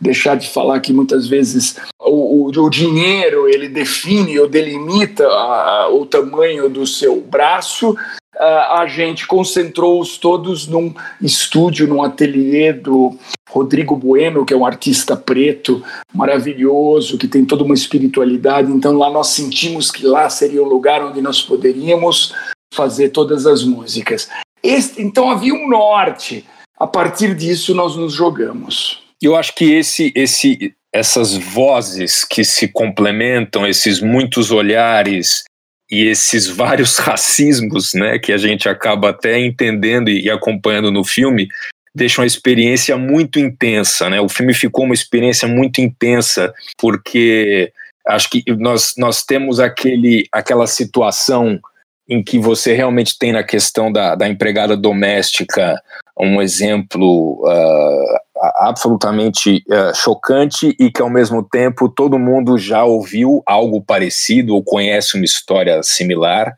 deixar 0.00 0.34
de 0.34 0.48
falar 0.48 0.80
que 0.80 0.94
muitas 0.94 1.28
vezes 1.28 1.76
o, 2.00 2.46
o, 2.46 2.64
o 2.64 2.70
dinheiro 2.70 3.50
ele 3.50 3.68
define 3.68 4.38
ou 4.38 4.48
delimita 4.48 5.26
a, 5.26 5.82
a, 5.82 5.90
o 5.90 6.06
tamanho 6.06 6.70
do 6.70 6.86
seu 6.86 7.20
braço. 7.20 7.90
Uh, 7.90 8.78
a 8.78 8.86
gente 8.86 9.26
concentrou-os 9.26 10.16
todos 10.16 10.66
num 10.66 10.94
estúdio, 11.20 11.86
num 11.86 12.02
ateliê 12.02 12.72
do 12.72 13.14
Rodrigo 13.50 13.94
Bueno, 13.94 14.46
que 14.46 14.54
é 14.54 14.56
um 14.56 14.64
artista 14.64 15.14
preto 15.14 15.82
maravilhoso, 16.14 17.18
que 17.18 17.28
tem 17.28 17.44
toda 17.44 17.62
uma 17.62 17.74
espiritualidade. 17.74 18.72
Então 18.72 18.96
lá 18.96 19.10
nós 19.10 19.28
sentimos 19.28 19.90
que 19.90 20.06
lá 20.06 20.30
seria 20.30 20.62
o 20.62 20.68
lugar 20.68 21.04
onde 21.04 21.20
nós 21.20 21.42
poderíamos 21.42 22.34
fazer 22.76 23.08
todas 23.08 23.46
as 23.46 23.64
músicas. 23.64 24.28
Este, 24.62 25.02
então 25.02 25.30
havia 25.30 25.54
um 25.54 25.68
norte. 25.68 26.44
A 26.78 26.86
partir 26.86 27.34
disso 27.34 27.74
nós 27.74 27.96
nos 27.96 28.12
jogamos. 28.12 29.02
Eu 29.22 29.34
acho 29.34 29.54
que 29.54 29.72
esse 29.72 30.12
esse 30.14 30.74
essas 30.92 31.34
vozes 31.34 32.24
que 32.24 32.44
se 32.44 32.68
complementam, 32.68 33.66
esses 33.66 34.00
muitos 34.00 34.50
olhares 34.50 35.44
e 35.90 36.04
esses 36.04 36.46
vários 36.48 36.98
racismos, 36.98 37.92
né, 37.94 38.18
que 38.18 38.32
a 38.32 38.38
gente 38.38 38.68
acaba 38.68 39.10
até 39.10 39.38
entendendo 39.38 40.10
e 40.10 40.30
acompanhando 40.30 40.90
no 40.90 41.04
filme, 41.04 41.48
deixam 41.94 42.22
a 42.22 42.26
experiência 42.26 42.96
muito 42.98 43.38
intensa, 43.38 44.10
né? 44.10 44.20
O 44.20 44.28
filme 44.28 44.52
ficou 44.52 44.84
uma 44.84 44.94
experiência 44.94 45.48
muito 45.48 45.80
intensa 45.80 46.52
porque 46.78 47.72
acho 48.06 48.28
que 48.28 48.44
nós, 48.58 48.94
nós 48.98 49.24
temos 49.24 49.58
aquele, 49.58 50.26
aquela 50.30 50.66
situação 50.66 51.58
em 52.08 52.22
que 52.22 52.38
você 52.38 52.72
realmente 52.72 53.18
tem 53.18 53.32
na 53.32 53.42
questão 53.42 53.90
da, 53.90 54.14
da 54.14 54.28
empregada 54.28 54.76
doméstica 54.76 55.80
um 56.18 56.40
exemplo 56.40 57.42
uh, 57.44 58.18
absolutamente 58.56 59.64
uh, 59.68 59.94
chocante 59.94 60.74
e 60.78 60.90
que 60.90 61.02
ao 61.02 61.10
mesmo 61.10 61.42
tempo 61.42 61.88
todo 61.88 62.18
mundo 62.18 62.56
já 62.56 62.84
ouviu 62.84 63.42
algo 63.44 63.82
parecido 63.82 64.54
ou 64.54 64.62
conhece 64.62 65.16
uma 65.16 65.24
história 65.24 65.82
similar. 65.82 66.56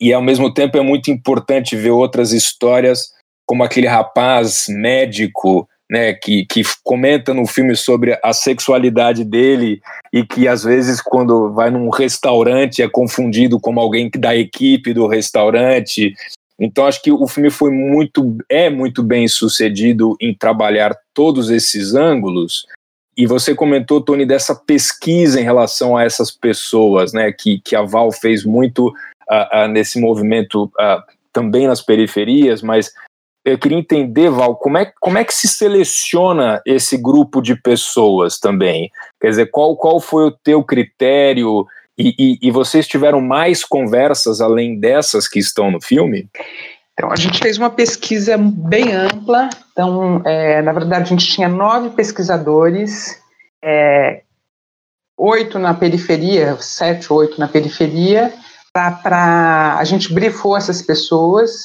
E 0.00 0.12
ao 0.12 0.22
mesmo 0.22 0.52
tempo 0.52 0.78
é 0.78 0.82
muito 0.82 1.10
importante 1.10 1.76
ver 1.76 1.90
outras 1.90 2.32
histórias 2.32 3.12
como 3.46 3.64
aquele 3.64 3.86
rapaz 3.88 4.66
médico 4.68 5.68
né, 5.90 6.14
que, 6.14 6.46
que 6.46 6.62
comenta 6.84 7.34
no 7.34 7.44
filme 7.44 7.74
sobre 7.74 8.16
a 8.22 8.32
sexualidade 8.32 9.24
dele 9.24 9.82
e 10.12 10.24
que 10.24 10.46
às 10.46 10.62
vezes 10.62 11.02
quando 11.02 11.52
vai 11.52 11.68
num 11.68 11.90
restaurante 11.90 12.80
é 12.80 12.88
confundido 12.88 13.58
como 13.58 13.80
alguém 13.80 14.08
da 14.16 14.36
equipe 14.36 14.94
do 14.94 15.08
restaurante. 15.08 16.14
Então 16.60 16.86
acho 16.86 17.02
que 17.02 17.10
o 17.10 17.26
filme 17.26 17.50
foi 17.50 17.72
muito 17.72 18.36
é 18.48 18.70
muito 18.70 19.02
bem 19.02 19.26
sucedido 19.26 20.16
em 20.20 20.32
trabalhar 20.32 20.96
todos 21.12 21.50
esses 21.50 21.92
ângulos. 21.94 22.66
E 23.16 23.26
você 23.26 23.52
comentou, 23.52 24.00
Tony, 24.00 24.24
dessa 24.24 24.54
pesquisa 24.54 25.40
em 25.40 25.44
relação 25.44 25.96
a 25.96 26.04
essas 26.04 26.30
pessoas, 26.30 27.12
né, 27.12 27.32
que, 27.32 27.60
que 27.60 27.74
a 27.74 27.82
Val 27.82 28.12
fez 28.12 28.44
muito 28.44 28.86
uh, 28.88 29.64
uh, 29.64 29.68
nesse 29.68 30.00
movimento 30.00 30.64
uh, 30.64 31.02
também 31.32 31.66
nas 31.66 31.82
periferias, 31.82 32.62
mas 32.62 32.92
eu 33.44 33.58
queria 33.58 33.78
entender, 33.78 34.30
Val, 34.30 34.56
como 34.56 34.76
é, 34.78 34.92
como 35.00 35.16
é 35.16 35.24
que 35.24 35.32
se 35.32 35.48
seleciona 35.48 36.60
esse 36.66 36.96
grupo 36.96 37.40
de 37.40 37.54
pessoas 37.54 38.38
também? 38.38 38.90
Quer 39.20 39.30
dizer, 39.30 39.50
qual, 39.50 39.76
qual 39.76 39.98
foi 39.98 40.26
o 40.26 40.30
teu 40.30 40.62
critério? 40.62 41.66
E, 41.96 42.14
e, 42.18 42.48
e 42.48 42.50
vocês 42.50 42.86
tiveram 42.86 43.20
mais 43.20 43.64
conversas 43.64 44.40
além 44.40 44.78
dessas 44.78 45.26
que 45.26 45.38
estão 45.38 45.70
no 45.70 45.80
filme? 45.80 46.28
Então, 46.92 47.10
a 47.10 47.16
gente 47.16 47.38
fez 47.38 47.56
uma 47.56 47.70
pesquisa 47.70 48.36
bem 48.36 48.92
ampla. 48.92 49.48
Então, 49.72 50.22
é, 50.24 50.60
na 50.60 50.72
verdade, 50.72 51.04
a 51.04 51.06
gente 51.06 51.26
tinha 51.26 51.48
nove 51.48 51.90
pesquisadores, 51.90 53.18
é, 53.64 54.22
oito 55.18 55.58
na 55.58 55.72
periferia, 55.72 56.56
sete, 56.60 57.10
oito 57.10 57.40
na 57.40 57.48
periferia. 57.48 58.32
Para 58.72 59.76
a 59.78 59.84
gente 59.84 60.12
brifou 60.12 60.56
essas 60.56 60.82
pessoas 60.82 61.64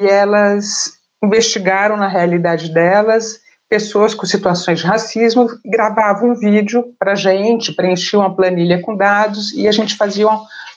e 0.00 0.06
elas 0.06 0.97
investigaram 1.22 1.96
na 1.96 2.08
realidade 2.08 2.72
delas 2.72 3.40
pessoas 3.68 4.14
com 4.14 4.24
situações 4.24 4.80
de 4.80 4.86
racismo, 4.86 5.46
gravavam 5.64 6.30
um 6.30 6.34
vídeo 6.34 6.94
para 6.98 7.12
a 7.12 7.14
gente, 7.14 7.74
preenchiam 7.74 8.22
uma 8.22 8.34
planilha 8.34 8.80
com 8.80 8.96
dados 8.96 9.52
e 9.52 9.68
a 9.68 9.72
gente 9.72 9.96
fazia 9.96 10.26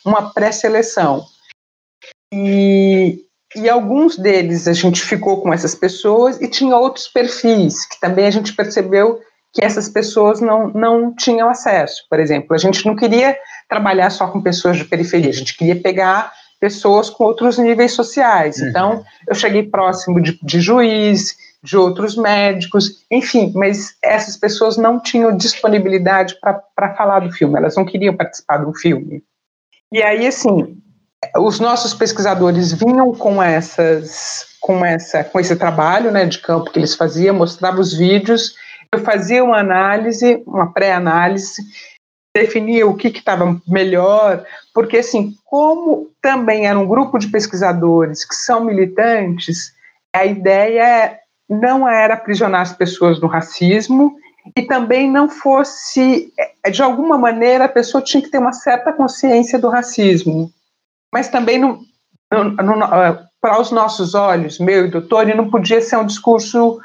uma 0.03 0.33
pré-seleção. 0.33 1.23
E, 2.33 3.21
e 3.55 3.69
alguns 3.69 4.17
deles 4.17 4.67
a 4.67 4.73
gente 4.73 5.01
ficou 5.01 5.41
com 5.41 5.53
essas 5.53 5.73
pessoas 5.73 6.41
e 6.41 6.49
tinha 6.49 6.75
outros 6.75 7.07
perfis 7.07 7.85
que 7.85 7.99
também 7.99 8.25
a 8.25 8.31
gente 8.31 8.53
percebeu 8.53 9.21
que 9.53 9.63
essas 9.63 9.89
pessoas 9.89 10.39
não, 10.39 10.69
não 10.69 11.13
tinham 11.13 11.49
acesso. 11.49 12.03
Por 12.09 12.19
exemplo, 12.19 12.53
a 12.53 12.57
gente 12.57 12.85
não 12.85 12.95
queria 12.95 13.37
trabalhar 13.69 14.09
só 14.09 14.27
com 14.27 14.41
pessoas 14.41 14.77
de 14.77 14.85
periferia, 14.85 15.29
a 15.29 15.33
gente 15.33 15.57
queria 15.57 15.75
pegar 15.75 16.31
pessoas 16.61 17.09
com 17.09 17.23
outros 17.23 17.57
níveis 17.57 17.91
sociais. 17.93 18.57
Uhum. 18.57 18.67
Então, 18.67 19.03
eu 19.27 19.33
cheguei 19.33 19.63
próximo 19.63 20.21
de, 20.21 20.39
de 20.41 20.61
juiz, 20.61 21.35
de 21.63 21.75
outros 21.75 22.15
médicos, 22.15 23.03
enfim, 23.09 23.51
mas 23.55 23.95
essas 24.01 24.37
pessoas 24.37 24.77
não 24.77 24.99
tinham 24.99 25.35
disponibilidade 25.35 26.37
para 26.39 26.95
falar 26.95 27.19
do 27.19 27.31
filme, 27.31 27.57
elas 27.57 27.75
não 27.75 27.85
queriam 27.85 28.15
participar 28.15 28.57
do 28.57 28.73
filme. 28.73 29.23
E 29.91 30.01
aí, 30.01 30.25
assim, 30.25 30.77
os 31.37 31.59
nossos 31.59 31.93
pesquisadores 31.93 32.71
vinham 32.73 33.13
com 33.13 33.41
essas, 33.41 34.45
com 34.59 34.85
essa, 34.85 35.23
com 35.23 35.39
esse 35.39 35.55
trabalho, 35.55 36.11
né, 36.11 36.25
de 36.25 36.39
campo 36.39 36.71
que 36.71 36.79
eles 36.79 36.95
faziam, 36.95 37.35
mostravam 37.35 37.81
os 37.81 37.93
vídeos, 37.93 38.55
eu 38.91 38.99
fazia 38.99 39.43
uma 39.43 39.59
análise, 39.59 40.43
uma 40.45 40.73
pré-análise, 40.73 41.61
definia 42.33 42.87
o 42.87 42.95
que 42.95 43.09
estava 43.09 43.59
melhor, 43.67 44.45
porque 44.73 44.97
assim, 44.97 45.33
como 45.45 46.09
também 46.21 46.65
era 46.65 46.79
um 46.79 46.87
grupo 46.87 47.19
de 47.19 47.27
pesquisadores 47.27 48.23
que 48.23 48.35
são 48.35 48.63
militantes, 48.63 49.73
a 50.13 50.25
ideia 50.25 51.19
não 51.49 51.87
era 51.87 52.13
aprisionar 52.13 52.61
as 52.61 52.73
pessoas 52.73 53.19
no 53.19 53.27
racismo 53.27 54.15
e 54.55 54.61
também 54.61 55.11
não 55.11 55.29
fosse, 55.29 56.33
de 56.71 56.81
alguma 56.81 57.17
maneira, 57.17 57.65
a 57.65 57.69
pessoa 57.69 58.01
tinha 58.01 58.23
que 58.23 58.29
ter 58.29 58.39
uma 58.39 58.53
certa 58.53 58.93
consciência 58.93 59.59
do 59.59 59.69
racismo, 59.69 60.49
mas 61.13 61.27
também 61.27 61.59
não, 61.59 61.81
não 62.31 62.79
para 63.41 63.59
os 63.59 63.71
nossos 63.71 64.15
olhos, 64.15 64.59
meu 64.59 64.85
e 64.85 64.89
doutor, 64.89 65.25
não 65.27 65.49
podia 65.49 65.81
ser 65.81 65.97
um 65.97 66.05
discurso 66.05 66.79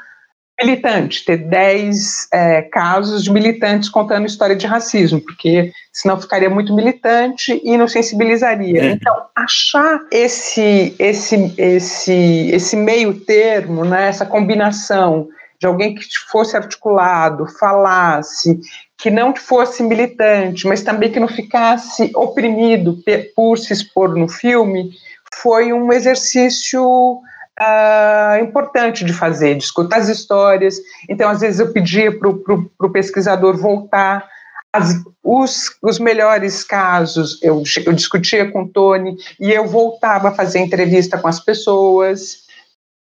militante, 0.59 1.23
ter 1.23 1.37
10 1.37 2.27
é, 2.33 2.61
casos 2.63 3.23
de 3.23 3.31
militantes 3.31 3.89
contando 3.89 4.25
história 4.25 4.55
de 4.55 4.65
racismo, 4.65 5.21
porque 5.21 5.71
senão 5.93 6.19
ficaria 6.19 6.49
muito 6.49 6.73
militante 6.73 7.61
e 7.63 7.77
não 7.77 7.87
sensibilizaria. 7.87 8.81
É. 8.81 8.91
Então, 8.91 9.15
achar 9.35 9.99
esse, 10.11 10.95
esse, 10.97 11.53
esse, 11.57 12.49
esse 12.51 12.75
meio 12.75 13.13
termo, 13.19 13.85
né, 13.85 14.07
essa 14.07 14.25
combinação 14.25 15.27
de 15.59 15.67
alguém 15.67 15.93
que 15.93 16.03
fosse 16.29 16.55
articulado, 16.55 17.47
falasse, 17.59 18.59
que 18.97 19.11
não 19.11 19.35
fosse 19.35 19.83
militante, 19.83 20.67
mas 20.67 20.81
também 20.81 21.11
que 21.11 21.19
não 21.19 21.27
ficasse 21.27 22.11
oprimido 22.15 22.99
por 23.35 23.57
se 23.57 23.73
expor 23.73 24.15
no 24.15 24.27
filme, 24.27 24.91
foi 25.35 25.71
um 25.71 25.91
exercício 25.93 27.21
uh, 27.59 28.43
importante 28.43 29.03
de 29.03 29.13
fazer, 29.13 29.55
de 29.55 29.63
escutar 29.63 29.97
as 29.97 30.09
histórias. 30.09 30.77
Então, 31.09 31.29
às 31.29 31.41
vezes, 31.41 31.59
eu 31.59 31.71
pedia 31.71 32.17
para 32.17 32.29
o 32.29 32.89
pesquisador 32.91 33.57
voltar 33.57 34.27
as, 34.73 35.01
os, 35.23 35.77
os 35.81 35.99
melhores 35.99 36.63
casos, 36.63 37.41
eu, 37.41 37.63
eu 37.85 37.93
discutia 37.93 38.51
com 38.51 38.63
o 38.63 38.67
Tony 38.67 39.17
e 39.39 39.51
eu 39.51 39.65
voltava 39.65 40.29
a 40.29 40.33
fazer 40.33 40.59
entrevista 40.59 41.17
com 41.17 41.27
as 41.27 41.39
pessoas. 41.39 42.45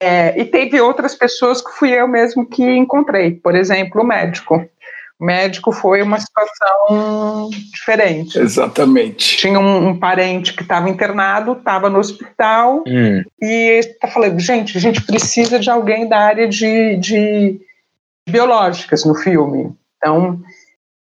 É, 0.01 0.39
e 0.39 0.45
teve 0.45 0.79
outras 0.79 1.13
pessoas 1.13 1.62
que 1.62 1.71
fui 1.71 1.91
eu 1.91 2.07
mesmo 2.07 2.45
que 2.45 2.63
encontrei, 2.63 3.31
por 3.31 3.53
exemplo, 3.53 4.01
o 4.01 4.05
médico 4.05 4.65
médico 5.19 5.71
foi 5.71 6.01
uma 6.01 6.19
situação 6.19 7.49
diferente. 7.73 8.39
Exatamente. 8.39 9.38
Tinha 9.38 9.60
um, 9.60 9.89
um 9.89 9.99
parente 9.99 10.53
que 10.53 10.62
estava 10.62 10.89
internado, 10.89 11.53
estava 11.53 11.89
no 11.89 11.99
hospital, 11.99 12.84
hum. 12.88 13.23
e 13.41 13.79
está 13.79 14.08
falando, 14.08 14.39
gente, 14.39 14.77
a 14.77 14.82
gente 14.82 15.01
precisa 15.03 15.60
de 15.60 15.69
alguém 15.69 16.08
da 16.08 16.19
área 16.19 16.47
de, 16.47 16.95
de 16.97 17.60
biológicas 18.29 19.03
no 19.03 19.13
filme. 19.15 19.73
Então, 19.97 20.41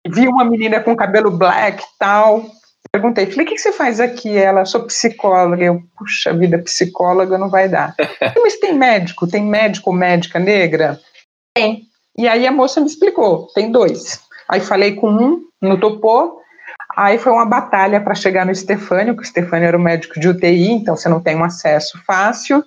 vi 0.07 0.27
uma 0.27 0.45
menina 0.45 0.81
com 0.81 0.97
cabelo 0.97 1.31
black 1.31 1.83
e 1.83 1.99
tal, 1.99 2.45
perguntei, 2.91 3.27
falei, 3.27 3.47
o 3.47 3.49
que 3.49 3.59
você 3.59 3.73
faz 3.73 4.01
aqui? 4.01 4.37
Ela, 4.37 4.65
sou 4.65 4.85
psicóloga. 4.85 5.63
Eu, 5.63 5.83
puxa 5.97 6.33
vida, 6.33 6.59
psicóloga 6.59 7.39
não 7.39 7.49
vai 7.49 7.69
dar. 7.69 7.95
Mas 8.43 8.59
tem 8.59 8.75
médico? 8.75 9.29
Tem 9.29 9.45
médico 9.45 9.91
ou 9.91 9.97
médica 9.97 10.39
negra? 10.39 11.01
Tem. 11.55 11.89
E 12.19 12.27
aí 12.27 12.49
a 12.49 12.53
moça 12.53 12.81
me 12.81 12.87
explicou, 12.89 13.47
tem 13.55 13.71
dois. 13.71 14.21
Aí 14.49 14.61
falei 14.61 14.97
com 14.97 15.09
um, 15.09 15.45
não 15.63 15.79
topou. 15.79 16.41
Aí 16.97 17.17
foi 17.17 17.31
uma 17.31 17.47
batalha 17.47 18.01
para 18.01 18.15
chegar 18.17 18.45
no 18.45 18.53
Stefânio, 18.53 19.15
que 19.15 19.23
o 19.23 19.25
Stefânio 19.25 19.69
era 19.69 19.77
o 19.77 19.81
médico 19.81 20.19
de 20.19 20.29
UTI, 20.29 20.73
então 20.73 20.97
você 20.97 21.09
não 21.09 21.21
tem 21.21 21.37
um 21.37 21.45
acesso 21.45 21.97
fácil. 22.05 22.65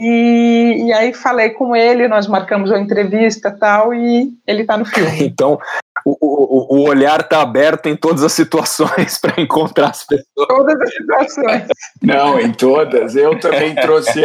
E, 0.00 0.86
e 0.86 0.92
aí 0.92 1.14
falei 1.14 1.50
com 1.50 1.74
ele, 1.74 2.08
nós 2.08 2.26
marcamos 2.26 2.70
uma 2.70 2.80
entrevista 2.80 3.50
tal, 3.50 3.94
e 3.94 4.32
ele 4.46 4.62
está 4.62 4.76
no 4.76 4.84
filme. 4.84 5.04
Então, 5.34 5.58
o, 6.04 6.16
o, 6.20 6.76
o 6.76 6.88
olhar 6.88 7.20
está 7.20 7.40
aberto 7.40 7.86
em 7.86 7.96
todas 7.96 8.22
as 8.22 8.32
situações 8.32 9.18
para 9.22 9.40
encontrar 9.40 9.90
as 9.90 10.04
pessoas. 10.04 10.48
Todas 10.48 10.80
as 10.80 10.92
situações. 10.92 11.66
Não, 12.02 12.38
em 12.38 12.52
todas. 12.52 13.16
Eu 13.16 13.38
também 13.38 13.74
trouxe, 13.74 14.20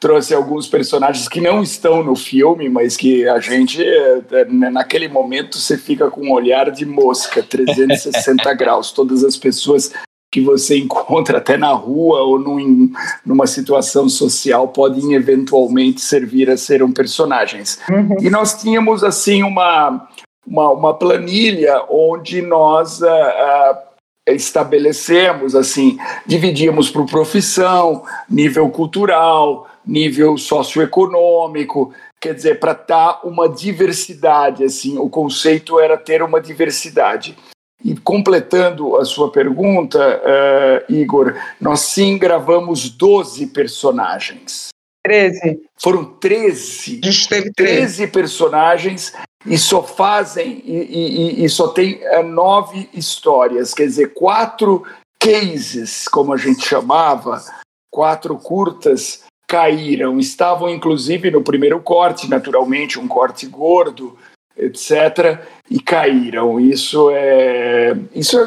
trouxe 0.00 0.34
alguns 0.34 0.66
personagens 0.66 1.28
que 1.28 1.40
não 1.40 1.62
estão 1.62 2.02
no 2.02 2.16
filme, 2.16 2.68
mas 2.68 2.96
que 2.96 3.28
a 3.28 3.38
gente, 3.38 3.82
é, 3.84 4.44
naquele 4.70 5.08
momento, 5.08 5.58
você 5.58 5.78
fica 5.78 6.10
com 6.10 6.22
um 6.22 6.32
olhar 6.32 6.70
de 6.70 6.84
mosca, 6.84 7.42
360 7.42 8.52
graus. 8.54 8.90
Todas 8.90 9.22
as 9.22 9.36
pessoas 9.36 9.92
que 10.32 10.40
você 10.40 10.78
encontra 10.80 11.38
até 11.38 11.56
na 11.56 11.72
rua 11.72 12.22
ou 12.22 12.38
num, 12.38 12.90
numa 13.24 13.46
situação 13.46 14.08
social 14.08 14.68
podem 14.68 15.12
eventualmente 15.12 16.00
servir 16.00 16.50
a 16.50 16.56
ser 16.56 16.82
um 16.82 16.90
personagens. 16.90 17.78
Uhum. 17.88 18.16
E 18.20 18.30
nós 18.30 18.60
tínhamos 18.60 19.04
assim 19.04 19.44
uma 19.44 20.08
uma, 20.46 20.70
uma 20.70 20.94
planilha 20.94 21.84
onde 21.88 22.42
nós 22.42 23.00
uh, 23.00 23.06
uh, 23.06 23.78
estabelecemos, 24.26 25.54
assim, 25.54 25.98
dividíamos 26.26 26.90
por 26.90 27.06
profissão, 27.06 28.04
nível 28.28 28.68
cultural, 28.70 29.68
nível 29.86 30.36
socioeconômico, 30.36 31.92
quer 32.20 32.34
dizer, 32.34 32.60
para 32.60 32.72
estar 32.72 33.14
tá 33.14 33.20
uma 33.24 33.48
diversidade, 33.48 34.64
assim, 34.64 34.98
o 34.98 35.08
conceito 35.08 35.78
era 35.80 35.96
ter 35.96 36.22
uma 36.22 36.40
diversidade. 36.40 37.36
E 37.84 37.96
completando 37.96 38.96
a 38.96 39.04
sua 39.04 39.30
pergunta, 39.30 39.98
uh, 39.98 40.92
Igor, 40.92 41.34
nós 41.60 41.80
sim 41.80 42.16
gravamos 42.16 42.88
12 42.88 43.48
personagens. 43.48 44.68
13. 45.04 45.60
Foram 45.76 46.04
13. 46.04 47.00
A 47.02 47.06
gente 47.06 47.28
teve 47.28 47.52
13 47.52 48.06
personagens 48.06 49.12
e 49.44 49.58
só 49.58 49.82
fazem, 49.82 50.62
e, 50.64 51.40
e, 51.40 51.44
e 51.44 51.48
só 51.48 51.68
tem 51.68 52.00
uh, 52.16 52.22
nove 52.22 52.88
histórias, 52.94 53.74
quer 53.74 53.86
dizer, 53.86 54.14
quatro 54.14 54.84
cases, 55.18 56.06
como 56.06 56.32
a 56.32 56.36
gente 56.36 56.64
chamava, 56.64 57.42
quatro 57.90 58.36
curtas 58.38 59.24
caíram. 59.48 60.18
Estavam, 60.18 60.68
inclusive, 60.68 61.30
no 61.30 61.42
primeiro 61.42 61.80
corte, 61.80 62.28
naturalmente, 62.28 62.98
um 62.98 63.08
corte 63.08 63.46
gordo, 63.46 64.16
etc., 64.56 65.40
e 65.70 65.80
caíram. 65.80 66.60
Isso 66.60 67.10
é. 67.10 67.96
Isso 68.14 68.38
é. 68.40 68.46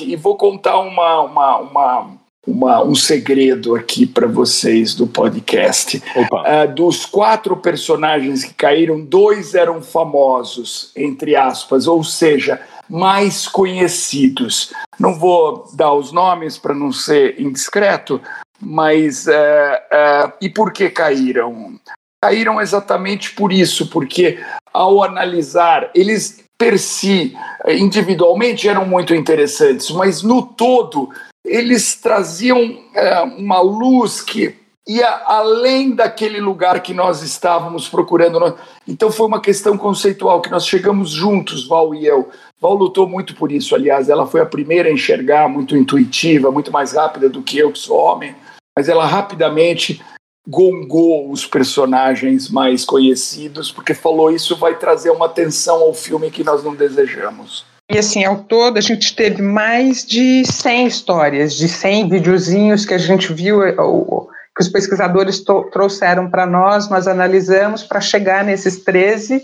E 0.00 0.16
vou 0.16 0.36
contar 0.36 0.80
uma, 0.80 1.22
uma, 1.22 1.58
uma, 1.58 2.10
uma 2.46 2.82
um 2.82 2.94
segredo 2.94 3.74
aqui 3.74 4.06
para 4.06 4.26
vocês 4.26 4.94
do 4.94 5.06
podcast. 5.06 6.02
Uh, 6.16 6.74
dos 6.74 7.06
quatro 7.06 7.56
personagens 7.56 8.44
que 8.44 8.54
caíram, 8.54 9.00
dois 9.00 9.54
eram 9.54 9.80
famosos, 9.80 10.90
entre 10.96 11.36
aspas, 11.36 11.86
ou 11.86 12.02
seja, 12.02 12.60
mais 12.88 13.46
conhecidos. 13.46 14.72
Não 14.98 15.14
vou 15.14 15.68
dar 15.74 15.94
os 15.94 16.12
nomes 16.12 16.58
para 16.58 16.74
não 16.74 16.92
ser 16.92 17.40
indiscreto, 17.40 18.20
mas 18.60 19.26
uh, 19.26 19.30
uh, 19.30 20.32
e 20.40 20.48
por 20.48 20.72
que 20.72 20.90
caíram? 20.90 21.78
Caíram 22.24 22.58
exatamente 22.58 23.32
por 23.32 23.52
isso, 23.52 23.88
porque 23.88 24.38
ao 24.72 25.04
analisar, 25.04 25.90
eles 25.94 26.42
per 26.56 26.78
si, 26.78 27.36
individualmente, 27.68 28.66
eram 28.66 28.86
muito 28.86 29.14
interessantes, 29.14 29.90
mas 29.90 30.22
no 30.22 30.40
todo, 30.40 31.10
eles 31.44 31.96
traziam 31.96 32.78
é, 32.94 33.20
uma 33.20 33.60
luz 33.60 34.22
que 34.22 34.56
ia 34.88 35.22
além 35.26 35.94
daquele 35.94 36.40
lugar 36.40 36.80
que 36.80 36.94
nós 36.94 37.20
estávamos 37.20 37.90
procurando. 37.90 38.56
Então 38.88 39.12
foi 39.12 39.26
uma 39.26 39.40
questão 39.40 39.76
conceitual 39.76 40.40
que 40.40 40.50
nós 40.50 40.66
chegamos 40.66 41.10
juntos, 41.10 41.68
Val 41.68 41.94
e 41.94 42.06
eu. 42.06 42.30
Val 42.58 42.74
lutou 42.74 43.06
muito 43.06 43.34
por 43.34 43.52
isso, 43.52 43.74
aliás, 43.74 44.08
ela 44.08 44.26
foi 44.26 44.40
a 44.40 44.46
primeira 44.46 44.88
a 44.88 44.92
enxergar, 44.92 45.46
muito 45.46 45.76
intuitiva, 45.76 46.50
muito 46.50 46.72
mais 46.72 46.92
rápida 46.94 47.28
do 47.28 47.42
que 47.42 47.58
eu, 47.58 47.70
que 47.70 47.78
sou 47.78 47.98
homem, 47.98 48.34
mas 48.74 48.88
ela 48.88 49.04
rapidamente 49.04 50.00
gongou 50.46 51.30
os 51.30 51.46
personagens 51.46 52.50
mais 52.50 52.84
conhecidos, 52.84 53.72
porque 53.72 53.94
falou 53.94 54.30
isso 54.30 54.56
vai 54.56 54.76
trazer 54.76 55.10
uma 55.10 55.26
atenção 55.26 55.76
ao 55.76 55.94
filme 55.94 56.30
que 56.30 56.44
nós 56.44 56.62
não 56.62 56.74
desejamos. 56.74 57.64
E 57.90 57.98
assim, 57.98 58.24
ao 58.24 58.38
todo, 58.38 58.78
a 58.78 58.80
gente 58.80 59.14
teve 59.14 59.42
mais 59.42 60.04
de 60.04 60.44
100 60.44 60.86
histórias, 60.86 61.54
de 61.54 61.68
100 61.68 62.08
videozinhos 62.08 62.86
que 62.86 62.94
a 62.94 62.98
gente 62.98 63.32
viu, 63.32 63.62
eh, 63.62 63.72
que 63.72 64.62
os 64.62 64.68
pesquisadores 64.68 65.42
trouxeram 65.70 66.30
para 66.30 66.46
nós, 66.46 66.88
nós 66.88 67.06
analisamos 67.06 67.82
para 67.82 68.00
chegar 68.00 68.44
nesses 68.44 68.82
13 68.82 69.42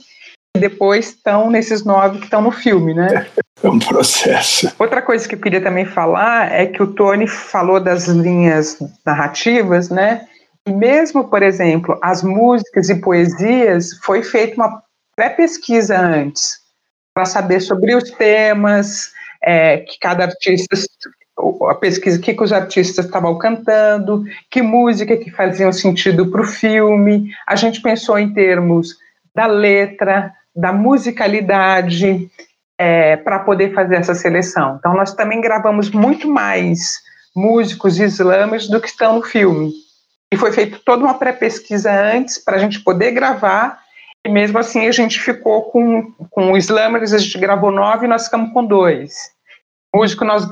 e 0.56 0.60
depois 0.60 1.08
estão 1.08 1.50
nesses 1.50 1.84
nove 1.84 2.18
que 2.18 2.24
estão 2.24 2.40
no 2.40 2.50
filme, 2.50 2.94
né? 2.94 3.26
É 3.62 3.68
um 3.68 3.78
processo. 3.78 4.72
Outra 4.78 5.02
coisa 5.02 5.28
que 5.28 5.34
eu 5.34 5.38
queria 5.38 5.60
também 5.60 5.84
falar 5.84 6.50
é 6.50 6.64
que 6.64 6.82
o 6.82 6.86
Tony 6.86 7.26
falou 7.26 7.78
das 7.78 8.08
linhas 8.08 8.78
narrativas, 9.04 9.90
né? 9.90 10.22
E 10.66 10.72
mesmo, 10.72 11.28
por 11.28 11.42
exemplo, 11.42 11.98
as 12.02 12.22
músicas 12.22 12.88
e 12.90 13.00
poesias, 13.00 13.94
foi 14.02 14.22
feita 14.22 14.56
uma 14.56 14.82
pré-pesquisa 15.16 15.98
antes, 15.98 16.58
para 17.14 17.24
saber 17.24 17.60
sobre 17.60 17.94
os 17.94 18.10
temas, 18.10 19.10
é, 19.42 19.78
que 19.78 19.98
cada 19.98 20.24
artista, 20.24 20.76
a 21.68 21.74
pesquisa, 21.74 22.18
que, 22.18 22.34
que 22.34 22.42
os 22.42 22.52
artistas 22.52 23.06
estavam 23.06 23.36
cantando, 23.38 24.24
que 24.50 24.62
música 24.62 25.16
que 25.16 25.30
fazia 25.30 25.72
sentido 25.72 26.30
para 26.30 26.42
o 26.42 26.46
filme. 26.46 27.32
A 27.46 27.56
gente 27.56 27.80
pensou 27.80 28.18
em 28.18 28.32
termos 28.32 28.96
da 29.34 29.46
letra, 29.46 30.32
da 30.54 30.72
musicalidade, 30.72 32.30
é, 32.78 33.16
para 33.16 33.40
poder 33.40 33.74
fazer 33.74 33.96
essa 33.96 34.14
seleção. 34.14 34.76
Então, 34.78 34.94
nós 34.94 35.14
também 35.14 35.40
gravamos 35.40 35.90
muito 35.90 36.26
mais 36.26 37.02
músicos 37.36 37.98
islâmicos 37.98 38.68
do 38.68 38.80
que 38.80 38.88
estão 38.88 39.16
no 39.16 39.22
filme. 39.22 39.70
E 40.32 40.36
foi 40.36 40.52
feita 40.52 40.78
toda 40.84 41.02
uma 41.02 41.14
pré-pesquisa 41.14 41.90
antes 41.92 42.38
para 42.38 42.56
a 42.56 42.58
gente 42.58 42.80
poder 42.80 43.10
gravar. 43.10 43.80
E 44.24 44.28
mesmo 44.28 44.58
assim 44.58 44.86
a 44.86 44.92
gente 44.92 45.18
ficou 45.18 45.62
com, 45.70 46.12
com 46.30 46.52
o 46.52 46.56
Slammers, 46.56 47.12
a 47.12 47.18
gente 47.18 47.38
gravou 47.38 47.70
nove 47.70 48.06
e 48.06 48.08
nós 48.08 48.24
ficamos 48.24 48.52
com 48.52 48.64
dois. 48.64 49.14
Músico 49.94 50.24
nós 50.24 50.46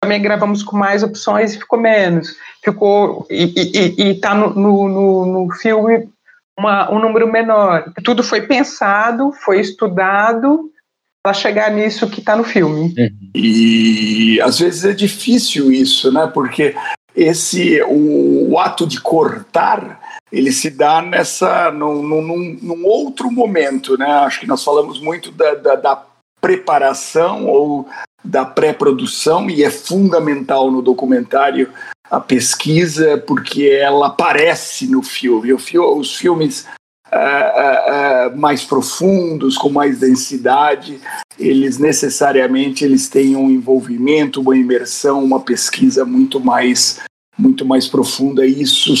também 0.00 0.22
gravamos 0.22 0.62
com 0.62 0.76
mais 0.76 1.02
opções 1.02 1.54
e 1.54 1.58
ficou 1.58 1.80
menos. 1.80 2.36
Ficou. 2.62 3.26
E 3.28 4.12
está 4.12 4.34
no, 4.34 4.50
no, 4.50 4.88
no, 4.88 5.26
no, 5.26 5.54
filme 5.54 6.08
uma, 6.56 6.92
um 6.92 7.00
número 7.00 7.30
menor. 7.30 7.92
Tudo 8.04 8.22
foi 8.22 8.42
pensado, 8.42 9.32
foi 9.44 9.60
estudado 9.60 10.70
para 11.22 11.34
chegar 11.34 11.72
nisso 11.72 12.08
que 12.08 12.20
está 12.20 12.36
no 12.36 12.44
filme. 12.44 12.94
Uhum. 12.96 13.30
E 13.34 14.40
às 14.40 14.60
vezes 14.60 14.84
é 14.84 14.92
difícil 14.92 15.72
isso, 15.72 16.12
né? 16.12 16.30
Porque 16.32 16.76
esse 17.16 17.82
o, 17.82 18.50
o, 18.50 18.58
ato 18.58 18.86
de 18.86 19.00
cortar 19.00 20.00
ele 20.30 20.52
se 20.52 20.68
dá 20.68 21.00
nessa 21.00 21.70
num, 21.70 22.02
num, 22.02 22.58
num, 22.60 22.84
outro 22.84 23.30
momento, 23.30 23.96
né? 23.96 24.06
Acho 24.06 24.40
que 24.40 24.46
nós 24.46 24.62
falamos 24.62 25.00
muito 25.00 25.30
da, 25.30 25.54
da, 25.54 25.76
da 25.76 26.02
preparação 26.40 27.46
ou 27.46 27.88
da 28.22 28.44
pré-produção 28.44 29.48
e 29.48 29.62
é 29.62 29.70
fundamental 29.70 30.70
no 30.70 30.82
documentário 30.82 31.72
a 32.10 32.20
pesquisa 32.20 33.18
porque 33.18 33.64
ela 33.64 34.08
aparece 34.08 34.86
no 34.86 35.02
filme. 35.02 35.52
os 35.52 36.16
filmes 36.16 36.66
uh, 37.12 38.32
uh, 38.32 38.38
mais 38.38 38.64
profundos, 38.64 39.56
com 39.56 39.68
mais 39.68 39.98
densidade, 39.98 41.00
eles 41.38 41.78
necessariamente 41.78 42.84
eles 42.84 43.08
têm 43.08 43.36
um 43.36 43.50
envolvimento, 43.50 44.40
uma 44.40 44.56
imersão, 44.56 45.22
uma 45.22 45.40
pesquisa 45.40 46.04
muito 46.04 46.40
mais 46.40 47.00
muito 47.38 47.64
mais 47.66 47.86
profunda. 47.86 48.46
E 48.46 48.62
isso 48.62 48.94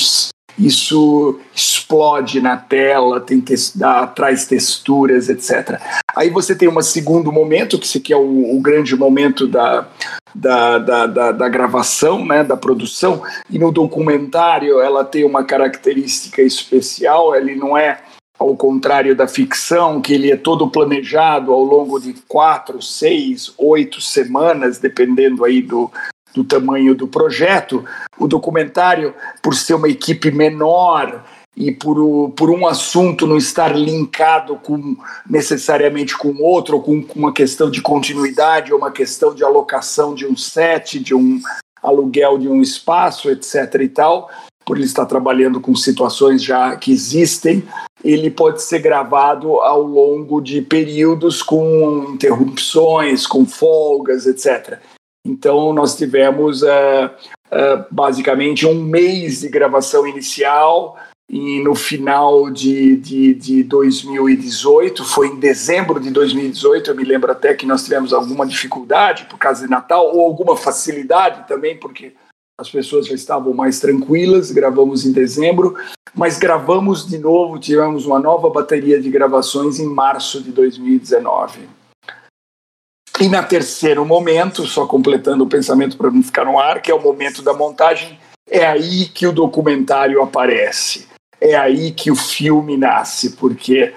isso 0.58 1.38
explode 1.54 2.40
na 2.40 2.56
tela, 2.56 3.20
tem 3.20 3.42
dá, 3.74 4.06
traz 4.06 4.46
texturas, 4.46 5.28
etc. 5.28 5.80
Aí 6.14 6.30
você 6.30 6.54
tem 6.54 6.68
um 6.68 6.82
segundo 6.82 7.30
momento, 7.30 7.78
que 7.78 7.98
aqui 7.98 8.12
é 8.12 8.16
o, 8.16 8.56
o 8.56 8.60
grande 8.60 8.96
momento 8.96 9.46
da, 9.46 9.86
da, 10.34 10.78
da, 10.78 11.06
da, 11.06 11.32
da, 11.32 11.48
gravação, 11.48 12.24
né, 12.24 12.42
da 12.42 12.56
produção, 12.56 13.22
e 13.50 13.58
no 13.58 13.70
documentário 13.70 14.80
ela 14.80 15.04
tem 15.04 15.24
uma 15.24 15.44
característica 15.44 16.42
especial, 16.42 17.34
ele 17.34 17.54
não 17.54 17.76
é 17.76 18.00
ao 18.38 18.54
contrário 18.54 19.16
da 19.16 19.26
ficção, 19.26 20.00
que 20.00 20.12
ele 20.12 20.30
é 20.30 20.36
todo 20.36 20.70
planejado 20.70 21.52
ao 21.52 21.62
longo 21.62 21.98
de 21.98 22.14
quatro, 22.28 22.82
seis, 22.82 23.52
oito 23.56 24.00
semanas, 24.00 24.78
dependendo 24.78 25.42
aí 25.42 25.62
do, 25.62 25.90
do 26.36 26.44
tamanho 26.44 26.94
do 26.94 27.08
projeto. 27.08 27.82
O 28.18 28.28
documentário, 28.28 29.14
por 29.42 29.54
ser 29.54 29.74
uma 29.74 29.88
equipe 29.88 30.30
menor 30.30 31.24
e 31.56 31.72
por, 31.72 32.30
por 32.32 32.50
um 32.50 32.66
assunto 32.66 33.26
não 33.26 33.38
estar 33.38 33.74
linkado 33.74 34.56
com 34.56 34.94
necessariamente 35.28 36.16
com 36.16 36.36
outro, 36.42 36.76
ou 36.76 36.82
com, 36.82 37.02
com 37.02 37.18
uma 37.18 37.32
questão 37.32 37.70
de 37.70 37.80
continuidade, 37.80 38.72
ou 38.72 38.78
uma 38.78 38.90
questão 38.90 39.34
de 39.34 39.42
alocação 39.42 40.14
de 40.14 40.26
um 40.26 40.36
set, 40.36 41.00
de 41.00 41.14
um 41.14 41.40
aluguel 41.82 42.36
de 42.36 42.48
um 42.48 42.60
espaço, 42.60 43.30
etc. 43.30 43.80
e 43.80 43.88
tal, 43.88 44.28
por 44.66 44.76
ele 44.76 44.84
estar 44.84 45.06
trabalhando 45.06 45.60
com 45.60 45.74
situações 45.74 46.42
já 46.42 46.76
que 46.76 46.92
existem, 46.92 47.66
ele 48.04 48.30
pode 48.30 48.62
ser 48.62 48.80
gravado 48.80 49.60
ao 49.60 49.80
longo 49.82 50.40
de 50.40 50.60
períodos 50.60 51.42
com 51.42 52.10
interrupções, 52.10 53.26
com 53.26 53.46
folgas, 53.46 54.26
etc. 54.26 54.78
Então, 55.26 55.72
nós 55.72 55.96
tivemos 55.96 56.62
uh, 56.62 56.66
uh, 56.66 57.84
basicamente 57.90 58.64
um 58.64 58.80
mês 58.80 59.40
de 59.40 59.48
gravação 59.48 60.06
inicial 60.06 60.96
e 61.28 61.60
no 61.60 61.74
final 61.74 62.48
de, 62.50 62.96
de, 62.96 63.34
de 63.34 63.62
2018, 63.64 65.04
foi 65.04 65.26
em 65.26 65.40
dezembro 65.40 65.98
de 65.98 66.10
2018, 66.10 66.90
eu 66.90 66.94
me 66.94 67.02
lembro 67.02 67.32
até 67.32 67.52
que 67.52 67.66
nós 67.66 67.82
tivemos 67.82 68.12
alguma 68.12 68.46
dificuldade 68.46 69.26
por 69.28 69.36
causa 69.36 69.64
de 69.64 69.70
Natal, 69.70 70.14
ou 70.14 70.20
alguma 70.20 70.56
facilidade 70.56 71.48
também, 71.48 71.76
porque 71.76 72.12
as 72.58 72.70
pessoas 72.70 73.06
já 73.06 73.14
estavam 73.14 73.52
mais 73.52 73.80
tranquilas, 73.80 74.52
gravamos 74.52 75.04
em 75.04 75.10
dezembro, 75.10 75.76
mas 76.14 76.38
gravamos 76.38 77.04
de 77.04 77.18
novo, 77.18 77.58
tivemos 77.58 78.06
uma 78.06 78.20
nova 78.20 78.48
bateria 78.48 79.00
de 79.00 79.10
gravações 79.10 79.80
em 79.80 79.86
março 79.86 80.40
de 80.40 80.52
2019. 80.52 81.75
E 83.20 83.28
na 83.28 83.42
terceiro 83.42 84.04
momento, 84.04 84.66
só 84.66 84.86
completando 84.86 85.44
o 85.44 85.48
pensamento 85.48 85.96
para 85.96 86.10
não 86.10 86.22
ficar 86.22 86.44
no 86.44 86.58
ar, 86.58 86.82
que 86.82 86.90
é 86.90 86.94
o 86.94 87.00
momento 87.00 87.42
da 87.42 87.54
montagem, 87.54 88.18
é 88.48 88.66
aí 88.66 89.06
que 89.06 89.26
o 89.26 89.32
documentário 89.32 90.22
aparece. 90.22 91.08
É 91.40 91.54
aí 91.54 91.92
que 91.92 92.10
o 92.10 92.16
filme 92.16 92.76
nasce, 92.76 93.36
porque 93.36 93.92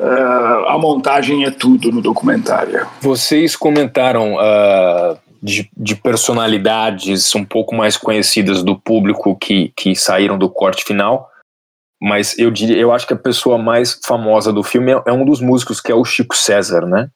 uh, 0.00 0.68
a 0.68 0.78
montagem 0.78 1.44
é 1.44 1.50
tudo 1.50 1.92
no 1.92 2.00
documentário. 2.00 2.86
Vocês 3.00 3.54
comentaram 3.56 4.36
uh, 4.36 5.18
de, 5.42 5.70
de, 5.76 5.94
personalidades 5.94 7.34
um 7.34 7.44
pouco 7.44 7.74
mais 7.74 7.96
conhecidas 7.96 8.62
do 8.62 8.78
público 8.78 9.36
que, 9.36 9.72
que 9.76 9.94
saíram 9.94 10.38
do 10.38 10.48
corte 10.48 10.84
final, 10.84 11.28
mas 12.00 12.38
eu 12.38 12.50
diria, 12.50 12.76
eu 12.76 12.92
acho 12.92 13.06
que 13.06 13.14
a 13.14 13.18
pessoa 13.18 13.58
mais 13.58 13.98
famosa 14.04 14.52
do 14.52 14.62
filme 14.62 14.92
é, 14.92 15.02
é 15.06 15.12
um 15.12 15.24
dos 15.24 15.40
músicos 15.40 15.80
que 15.80 15.92
é 15.92 15.94
o 15.94 16.04
Chico 16.04 16.36
César, 16.36 16.86
né? 16.86 17.08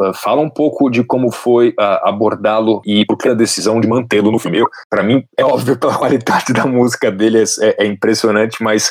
Uh, 0.00 0.12
fala 0.12 0.40
um 0.40 0.50
pouco 0.50 0.90
de 0.90 1.04
como 1.04 1.30
foi 1.30 1.70
uh, 1.70 2.02
abordá-lo 2.02 2.82
e 2.84 3.04
por 3.06 3.16
que 3.16 3.28
a 3.28 3.34
decisão 3.34 3.80
de 3.80 3.86
mantê-lo 3.86 4.32
no 4.32 4.38
filme. 4.38 4.64
Para 4.90 5.02
mim, 5.02 5.24
é 5.36 5.44
óbvio 5.44 5.78
pela 5.78 5.94
qualidade 5.98 6.52
da 6.52 6.66
música 6.66 7.10
dele, 7.10 7.42
é, 7.60 7.84
é 7.84 7.86
impressionante, 7.86 8.62
mas 8.62 8.90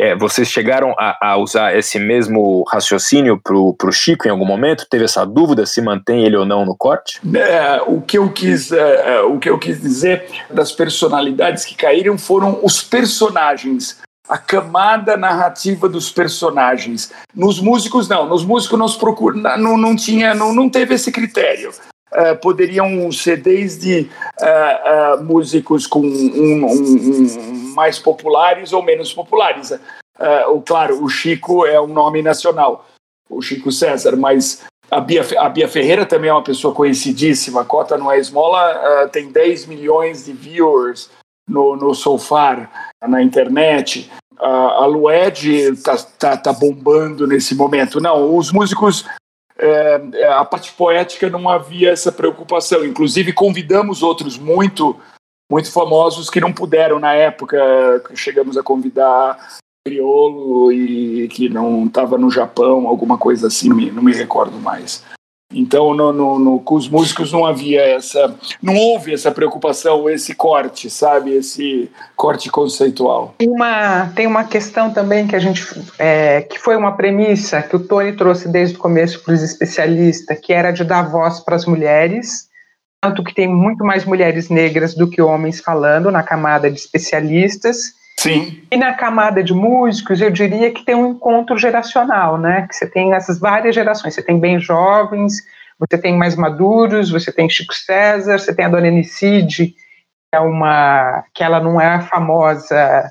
é, 0.00 0.14
vocês 0.14 0.46
chegaram 0.46 0.94
a, 0.96 1.32
a, 1.32 1.36
usar 1.36 1.76
esse 1.76 1.98
mesmo 1.98 2.62
raciocínio 2.70 3.40
para 3.42 3.56
o 3.56 3.92
Chico 3.92 4.28
em 4.28 4.30
algum 4.30 4.44
momento? 4.44 4.86
Teve 4.88 5.04
essa 5.04 5.26
dúvida 5.26 5.66
se 5.66 5.82
mantém 5.82 6.24
ele 6.24 6.36
ou 6.36 6.46
não 6.46 6.64
no 6.64 6.76
corte? 6.76 7.20
É, 7.36 7.82
o, 7.84 8.00
que 8.00 8.16
eu 8.16 8.30
quis, 8.32 8.70
é, 8.70 9.16
é 9.16 9.20
o 9.22 9.38
que 9.38 9.50
eu 9.50 9.58
quis 9.58 9.80
dizer 9.80 10.24
das 10.48 10.70
personalidades 10.70 11.64
que 11.64 11.74
caíram 11.74 12.16
foram 12.16 12.60
os 12.62 12.80
personagens 12.80 13.98
a 14.28 14.36
camada 14.36 15.16
narrativa 15.16 15.88
dos 15.88 16.10
personagens. 16.10 17.10
Nos 17.34 17.60
músicos, 17.60 18.08
não. 18.08 18.26
Nos 18.26 18.44
músicos, 18.44 18.78
nós 18.78 18.96
procuramos, 18.96 19.42
não, 19.58 19.76
não, 19.76 19.96
tinha, 19.96 20.34
não, 20.34 20.52
não 20.52 20.68
teve 20.68 20.94
esse 20.94 21.10
critério. 21.10 21.72
Uh, 22.10 22.36
poderiam 22.40 23.10
ser 23.12 23.38
desde 23.38 24.08
uh, 24.40 25.20
uh, 25.20 25.24
músicos 25.24 25.86
com 25.86 26.00
um, 26.00 26.04
um, 26.04 26.66
um, 26.66 27.74
mais 27.74 27.98
populares 27.98 28.72
ou 28.72 28.82
menos 28.82 29.12
populares. 29.12 29.72
o, 30.50 30.60
claro, 30.62 31.02
o 31.02 31.08
Chico 31.08 31.66
é 31.66 31.78
um 31.78 31.86
nome 31.86 32.22
nacional, 32.22 32.86
o 33.28 33.42
Chico 33.42 33.70
César, 33.70 34.16
mas 34.16 34.62
a 34.90 35.00
Bia, 35.00 35.22
a 35.38 35.48
Bia 35.50 35.68
Ferreira 35.68 36.06
também 36.06 36.30
é 36.30 36.32
uma 36.32 36.42
pessoa 36.42 36.74
conhecidíssima. 36.74 37.60
A 37.60 37.64
Cota 37.64 37.98
Não 37.98 38.10
é 38.10 38.18
Esmola 38.18 39.06
tem 39.12 39.30
10 39.30 39.66
milhões 39.66 40.24
de 40.24 40.32
viewers 40.32 41.10
no, 41.48 41.76
no 41.76 41.94
Soulfar, 41.94 42.90
na 43.06 43.22
internet. 43.22 44.10
A, 44.38 44.84
a 44.84 44.86
Lued 44.86 45.76
tá, 45.82 45.96
tá, 46.18 46.36
tá 46.36 46.52
bombando 46.52 47.26
nesse 47.26 47.54
momento. 47.54 48.00
Não, 48.00 48.36
os 48.36 48.52
músicos 48.52 49.04
é, 49.58 50.00
é, 50.14 50.32
a 50.32 50.44
parte 50.44 50.72
poética 50.72 51.28
não 51.28 51.48
havia 51.48 51.90
essa 51.90 52.12
preocupação. 52.12 52.84
Inclusive, 52.84 53.32
convidamos 53.32 54.02
outros 54.02 54.38
muito, 54.38 54.96
muito 55.50 55.72
famosos 55.72 56.30
que 56.30 56.40
não 56.40 56.52
puderam 56.52 57.00
na 57.00 57.14
época. 57.14 57.58
Chegamos 58.14 58.56
a 58.56 58.62
convidar 58.62 59.58
Criolo 59.84 60.70
e 60.70 61.26
que 61.28 61.48
não 61.48 61.86
estava 61.86 62.16
no 62.16 62.30
Japão, 62.30 62.86
alguma 62.86 63.18
coisa 63.18 63.48
assim, 63.48 63.68
não 63.68 63.76
me, 63.76 63.90
não 63.90 64.02
me 64.02 64.12
recordo 64.12 64.58
mais. 64.58 65.02
Então, 65.52 65.94
no, 65.94 66.12
no, 66.12 66.38
no, 66.38 66.60
com 66.60 66.74
os 66.74 66.88
músicos 66.88 67.32
não 67.32 67.46
havia 67.46 67.80
essa, 67.80 68.34
não 68.62 68.76
houve 68.76 69.14
essa 69.14 69.30
preocupação, 69.30 70.08
esse 70.08 70.34
corte, 70.34 70.90
sabe, 70.90 71.32
esse 71.32 71.90
corte 72.14 72.50
conceitual. 72.50 73.34
Tem 73.38 73.48
uma, 73.48 74.08
tem 74.14 74.26
uma 74.26 74.44
questão 74.44 74.92
também 74.92 75.26
que 75.26 75.34
a 75.34 75.38
gente, 75.38 75.66
é, 75.98 76.42
que 76.42 76.58
foi 76.58 76.76
uma 76.76 76.96
premissa 76.96 77.62
que 77.62 77.74
o 77.74 77.80
Tony 77.80 78.12
trouxe 78.12 78.46
desde 78.46 78.76
o 78.76 78.78
começo 78.78 79.24
para 79.24 79.32
os 79.32 79.42
especialistas, 79.42 80.38
que 80.38 80.52
era 80.52 80.70
de 80.70 80.84
dar 80.84 81.08
voz 81.08 81.40
para 81.40 81.56
as 81.56 81.64
mulheres, 81.64 82.48
tanto 83.00 83.24
que 83.24 83.34
tem 83.34 83.48
muito 83.48 83.82
mais 83.82 84.04
mulheres 84.04 84.50
negras 84.50 84.94
do 84.94 85.08
que 85.08 85.22
homens 85.22 85.60
falando 85.60 86.10
na 86.10 86.22
camada 86.22 86.70
de 86.70 86.78
especialistas, 86.78 87.94
Sim. 88.18 88.60
E 88.68 88.76
na 88.76 88.94
camada 88.94 89.44
de 89.44 89.54
músicos, 89.54 90.20
eu 90.20 90.28
diria 90.28 90.72
que 90.72 90.84
tem 90.84 90.96
um 90.96 91.12
encontro 91.12 91.56
geracional, 91.56 92.36
né? 92.36 92.66
Que 92.66 92.74
você 92.74 92.84
tem 92.84 93.14
essas 93.14 93.38
várias 93.38 93.72
gerações. 93.72 94.12
Você 94.12 94.22
tem 94.22 94.40
bem 94.40 94.58
jovens, 94.58 95.34
você 95.78 95.96
tem 95.96 96.18
mais 96.18 96.34
maduros, 96.34 97.12
você 97.12 97.30
tem 97.30 97.48
Chico 97.48 97.72
César, 97.72 98.40
você 98.40 98.52
tem 98.52 98.64
a 98.64 98.68
Dona 98.68 98.88
Enicide, 98.88 99.68
que 99.68 99.76
é 100.34 100.40
uma 100.40 101.22
que 101.32 101.44
ela 101.44 101.60
não 101.60 101.80
é 101.80 102.00
famosa 102.00 103.08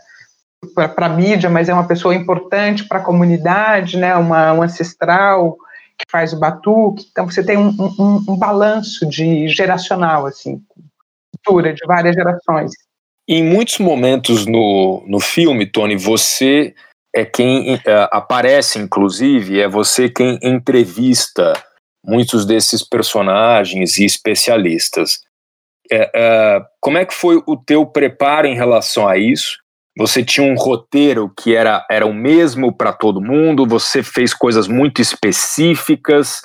para 0.76 1.06
a 1.06 1.10
mídia, 1.10 1.50
mas 1.50 1.70
é 1.70 1.74
uma 1.74 1.88
pessoa 1.88 2.14
importante 2.14 2.86
para 2.86 3.00
a 3.00 3.04
comunidade, 3.04 3.96
né? 3.96 4.14
Uma 4.18 4.52
um 4.52 4.62
ancestral 4.62 5.56
que 5.98 6.06
faz 6.12 6.34
o 6.34 6.40
batuque. 6.40 7.08
Então 7.10 7.30
você 7.30 7.42
tem 7.42 7.56
um, 7.56 7.70
um, 7.98 8.26
um 8.28 8.38
balanço 8.38 9.08
de 9.08 9.48
geracional 9.48 10.26
assim, 10.26 10.62
cultura 11.46 11.74
de 11.74 11.88
várias 11.88 12.14
gerações. 12.14 12.74
Em 13.28 13.44
muitos 13.44 13.78
momentos 13.80 14.46
no, 14.46 15.04
no 15.06 15.20
filme, 15.20 15.66
Tony, 15.66 15.98
você 15.98 16.74
é 17.14 17.26
quem 17.26 17.76
uh, 17.76 17.80
aparece, 18.12 18.80
inclusive, 18.80 19.60
é 19.60 19.68
você 19.68 20.08
quem 20.08 20.40
entrevista 20.42 21.54
muitos 22.06 22.46
desses 22.46 22.88
personagens 22.88 23.98
e 23.98 24.06
especialistas. 24.06 25.20
É, 25.92 26.04
uh, 26.06 26.66
como 26.80 26.98
é 26.98 27.06
que 27.06 27.14
foi 27.14 27.42
o 27.46 27.58
teu 27.58 27.86
preparo 27.86 28.48
em 28.48 28.56
relação 28.56 29.08
a 29.08 29.18
isso? 29.18 29.58
Você 29.98 30.24
tinha 30.24 30.46
um 30.46 30.56
roteiro 30.56 31.30
que 31.36 31.56
era, 31.56 31.86
era 31.90 32.06
o 32.06 32.14
mesmo 32.14 32.72
para 32.72 32.94
todo 32.94 33.22
mundo? 33.22 33.66
Você 33.68 34.04
fez 34.04 34.34
coisas 34.34 34.68
muito 34.68 35.02
específicas? 35.02 36.42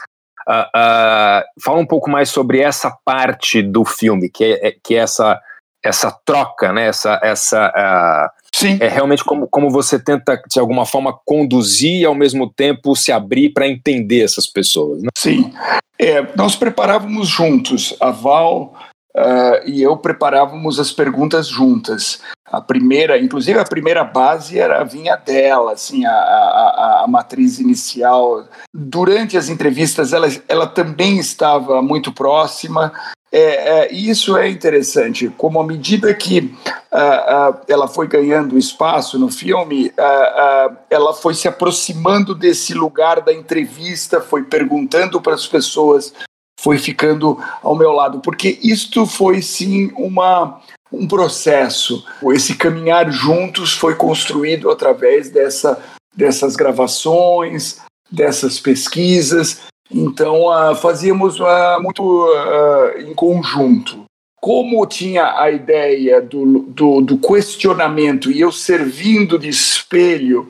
Uh, 0.48 1.44
fala 1.62 1.78
um 1.78 1.86
pouco 1.86 2.10
mais 2.10 2.28
sobre 2.28 2.60
essa 2.60 2.90
parte 3.04 3.62
do 3.62 3.84
filme, 3.84 4.28
que 4.28 4.44
é, 4.44 4.74
que 4.82 4.94
é 4.94 4.98
essa 4.98 5.40
essa 5.82 6.10
troca, 6.24 6.72
né? 6.72 6.86
Essa, 6.86 7.18
essa 7.22 7.68
uh, 7.68 8.42
Sim. 8.54 8.78
é 8.80 8.88
realmente 8.88 9.24
como, 9.24 9.46
como 9.48 9.70
você 9.70 9.98
tenta 9.98 10.40
de 10.48 10.60
alguma 10.60 10.86
forma 10.86 11.18
conduzir 11.24 12.00
e 12.00 12.04
ao 12.04 12.14
mesmo 12.14 12.48
tempo 12.48 12.94
se 12.94 13.10
abrir 13.10 13.50
para 13.50 13.66
entender 13.66 14.22
essas 14.22 14.46
pessoas. 14.46 15.02
Né? 15.02 15.08
Sim, 15.16 15.52
é, 15.98 16.24
nós 16.36 16.54
preparávamos 16.54 17.28
juntos. 17.28 17.96
A 18.00 18.10
Val 18.10 18.74
uh, 19.16 19.68
e 19.68 19.82
eu 19.82 19.96
preparávamos 19.96 20.78
as 20.78 20.92
perguntas 20.92 21.48
juntas. 21.48 22.20
A 22.44 22.60
primeira, 22.60 23.18
inclusive 23.18 23.58
a 23.58 23.64
primeira 23.64 24.04
base 24.04 24.58
era 24.58 24.84
vinha 24.84 25.16
dela, 25.16 25.72
assim, 25.72 26.04
a, 26.04 26.12
a, 26.12 27.02
a 27.04 27.06
matriz 27.08 27.58
inicial. 27.58 28.46
Durante 28.74 29.38
as 29.38 29.48
entrevistas, 29.48 30.12
ela, 30.12 30.28
ela 30.46 30.66
também 30.66 31.18
estava 31.18 31.80
muito 31.80 32.12
próxima. 32.12 32.92
É, 33.34 33.38
é, 33.38 33.92
isso 33.94 34.36
é 34.36 34.50
interessante, 34.50 35.32
como 35.38 35.58
à 35.58 35.66
medida 35.66 36.12
que 36.12 36.54
uh, 36.92 37.50
uh, 37.50 37.60
ela 37.66 37.88
foi 37.88 38.06
ganhando 38.06 38.58
espaço 38.58 39.18
no 39.18 39.30
filme, 39.30 39.86
uh, 39.86 40.76
ela 40.90 41.14
foi 41.14 41.32
se 41.32 41.48
aproximando 41.48 42.34
desse 42.34 42.74
lugar 42.74 43.22
da 43.22 43.32
entrevista, 43.32 44.20
foi 44.20 44.42
perguntando 44.42 45.18
para 45.18 45.32
as 45.32 45.46
pessoas, 45.46 46.12
foi 46.60 46.76
ficando 46.76 47.42
ao 47.62 47.74
meu 47.74 47.92
lado, 47.92 48.20
porque 48.20 48.58
isto 48.62 49.06
foi 49.06 49.40
sim 49.40 49.90
uma, 49.96 50.60
um 50.92 51.08
processo. 51.08 52.04
Esse 52.34 52.54
caminhar 52.54 53.10
juntos 53.10 53.72
foi 53.72 53.94
construído 53.94 54.70
através 54.70 55.30
dessa, 55.30 55.82
dessas 56.14 56.54
gravações, 56.54 57.80
dessas 58.10 58.60
pesquisas, 58.60 59.62
então, 59.90 60.46
uh, 60.46 60.74
fazíamos 60.74 61.38
uh, 61.38 61.80
muito 61.80 62.02
uh, 62.02 62.98
em 63.00 63.14
conjunto. 63.14 64.04
Como 64.40 64.84
tinha 64.86 65.38
a 65.38 65.50
ideia 65.50 66.20
do, 66.20 66.60
do, 66.60 67.00
do 67.00 67.18
questionamento 67.18 68.30
e 68.30 68.40
eu 68.40 68.50
servindo 68.50 69.38
de 69.38 69.48
espelho 69.48 70.48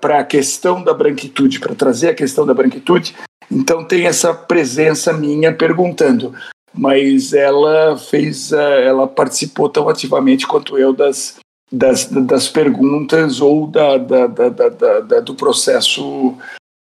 para 0.00 0.20
a 0.20 0.24
questão 0.24 0.82
da 0.82 0.92
branquitude, 0.92 1.58
para 1.60 1.74
trazer 1.74 2.08
a 2.08 2.14
questão 2.14 2.44
da 2.46 2.52
branquitude, 2.52 3.14
então 3.50 3.84
tem 3.84 4.06
essa 4.06 4.34
presença 4.34 5.12
minha 5.12 5.54
perguntando. 5.54 6.34
Mas 6.72 7.32
ela 7.32 7.96
fez, 7.96 8.52
ela 8.52 9.06
participou 9.06 9.68
tão 9.68 9.88
ativamente 9.88 10.46
quanto 10.46 10.78
eu 10.78 10.92
das, 10.92 11.38
das, 11.72 12.06
das 12.06 12.48
perguntas 12.48 13.40
ou 13.40 13.66
da, 13.66 13.96
da, 13.96 14.26
da, 14.26 15.00
da 15.00 15.20
do 15.20 15.34
processo 15.34 16.36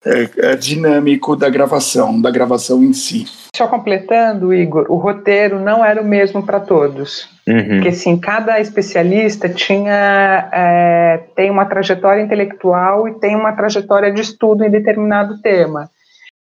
é, 0.04 0.52
é, 0.52 0.56
dinâmico 0.56 1.34
da 1.34 1.48
gravação, 1.48 2.20
da 2.20 2.30
gravação 2.30 2.82
em 2.82 2.92
si. 2.92 3.26
Só 3.56 3.66
completando, 3.68 4.52
Igor, 4.52 4.86
o 4.88 4.96
roteiro 4.96 5.60
não 5.60 5.84
era 5.84 6.02
o 6.02 6.04
mesmo 6.04 6.44
para 6.44 6.60
todos. 6.60 7.28
Uhum. 7.46 7.68
Porque, 7.68 7.88
assim, 7.88 8.16
cada 8.18 8.60
especialista 8.60 9.48
tinha 9.48 10.48
é, 10.52 11.20
tem 11.34 11.50
uma 11.50 11.64
trajetória 11.64 12.22
intelectual 12.22 13.08
e 13.08 13.18
tem 13.18 13.36
uma 13.36 13.52
trajetória 13.52 14.12
de 14.12 14.20
estudo 14.20 14.64
em 14.64 14.70
determinado 14.70 15.40
tema. 15.40 15.90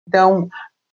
Então, 0.09 0.49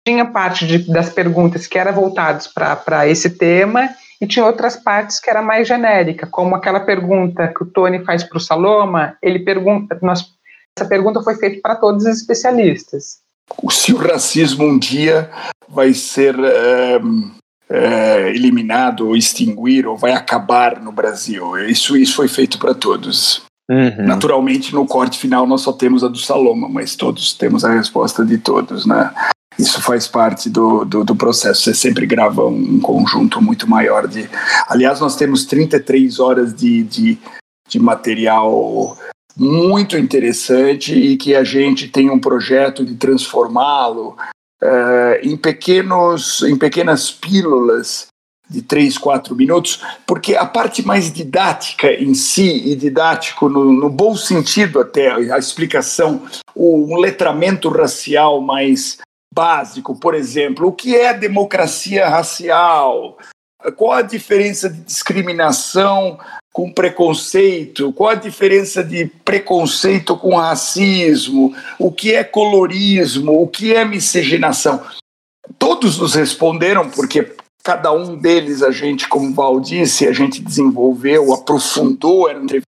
tinha 0.06 0.24
parte 0.24 0.66
de, 0.66 0.90
das 0.90 1.10
perguntas 1.10 1.66
que 1.66 1.78
eram 1.78 1.92
voltadas 1.92 2.46
para 2.46 3.08
esse 3.08 3.30
tema 3.30 3.90
e 4.20 4.26
tinha 4.26 4.44
outras 4.44 4.76
partes 4.76 5.18
que 5.18 5.28
era 5.28 5.42
mais 5.42 5.66
genérica, 5.66 6.26
como 6.26 6.54
aquela 6.54 6.80
pergunta 6.80 7.48
que 7.48 7.62
o 7.62 7.66
Tony 7.66 8.04
faz 8.04 8.22
para 8.22 8.38
o 8.38 8.40
Saloma, 8.40 9.16
ele 9.22 9.40
pergunta, 9.40 9.98
nós, 10.00 10.33
essa 10.76 10.88
pergunta 10.88 11.22
foi 11.22 11.36
feita 11.36 11.60
para 11.62 11.76
todos 11.76 12.04
os 12.04 12.18
especialistas. 12.18 13.18
Se 13.70 13.92
o 13.92 13.96
racismo 13.96 14.64
um 14.64 14.78
dia 14.78 15.30
vai 15.68 15.94
ser 15.94 16.34
é, 16.38 17.00
é, 17.70 18.30
eliminado 18.30 19.06
ou 19.06 19.16
extinguir 19.16 19.86
ou 19.86 19.96
vai 19.96 20.12
acabar 20.12 20.80
no 20.80 20.90
Brasil, 20.90 21.56
isso, 21.68 21.96
isso 21.96 22.16
foi 22.16 22.28
feito 22.28 22.58
para 22.58 22.74
todos. 22.74 23.42
Uhum. 23.70 24.06
Naturalmente, 24.06 24.74
no 24.74 24.86
corte 24.86 25.18
final, 25.18 25.46
nós 25.46 25.62
só 25.62 25.72
temos 25.72 26.04
a 26.04 26.08
do 26.08 26.18
Saloma, 26.18 26.68
mas 26.68 26.96
todos 26.96 27.32
temos 27.32 27.64
a 27.64 27.72
resposta 27.72 28.24
de 28.24 28.36
todos, 28.38 28.84
né? 28.84 29.12
Isso 29.58 29.80
faz 29.80 30.08
parte 30.08 30.50
do, 30.50 30.84
do, 30.84 31.04
do, 31.04 31.14
processo. 31.14 31.62
Você 31.62 31.74
sempre 31.74 32.06
grava 32.06 32.44
um 32.44 32.80
conjunto 32.80 33.40
muito 33.40 33.70
maior 33.70 34.08
de. 34.08 34.28
Aliás, 34.68 34.98
nós 34.98 35.14
temos 35.14 35.46
33 35.46 36.18
horas 36.18 36.52
de, 36.52 36.82
de, 36.82 37.18
de 37.68 37.78
material 37.78 38.98
muito 39.36 39.96
interessante 39.96 40.94
e 40.94 41.16
que 41.16 41.34
a 41.34 41.42
gente 41.42 41.88
tem 41.88 42.10
um 42.10 42.18
projeto 42.18 42.84
de 42.84 42.94
transformá-lo 42.94 44.16
uh, 44.62 45.18
em 45.22 45.36
pequenos 45.36 46.42
em 46.42 46.56
pequenas 46.56 47.10
pílulas 47.10 48.06
de 48.48 48.62
três, 48.62 48.98
quatro 48.98 49.34
minutos, 49.34 49.82
porque 50.06 50.36
a 50.36 50.44
parte 50.44 50.86
mais 50.86 51.12
didática 51.12 51.90
em 51.90 52.14
si, 52.14 52.70
e 52.70 52.76
didático 52.76 53.48
no, 53.48 53.72
no 53.72 53.88
bom 53.88 54.14
sentido 54.14 54.80
até, 54.80 55.10
a 55.10 55.38
explicação, 55.38 56.22
o, 56.54 56.94
um 56.94 56.98
letramento 56.98 57.70
racial 57.70 58.40
mais 58.40 58.98
básico, 59.34 59.98
por 59.98 60.14
exemplo, 60.14 60.68
o 60.68 60.72
que 60.72 60.94
é 60.94 61.12
democracia 61.14 62.08
racial? 62.08 63.18
Qual 63.76 63.92
a 63.92 64.02
diferença 64.02 64.68
de 64.68 64.80
discriminação 64.82 66.18
com 66.54 66.72
preconceito? 66.72 67.92
Qual 67.92 68.10
a 68.10 68.14
diferença 68.14 68.84
de 68.84 69.06
preconceito 69.24 70.16
com 70.16 70.36
racismo? 70.36 71.52
O 71.80 71.90
que 71.90 72.14
é 72.14 72.22
colorismo? 72.22 73.42
O 73.42 73.48
que 73.48 73.74
é 73.74 73.84
miscigenação? 73.84 74.80
Todos 75.58 75.98
nos 75.98 76.14
responderam, 76.14 76.88
porque 76.88 77.34
cada 77.64 77.92
um 77.92 78.16
deles 78.16 78.62
a 78.62 78.70
gente, 78.70 79.08
como 79.08 79.34
Val 79.34 79.58
disse, 79.58 80.06
a 80.06 80.12
gente 80.12 80.40
desenvolveu, 80.40 81.34
aprofundou, 81.34 82.30
eram 82.30 82.44
entrevistas 82.44 82.68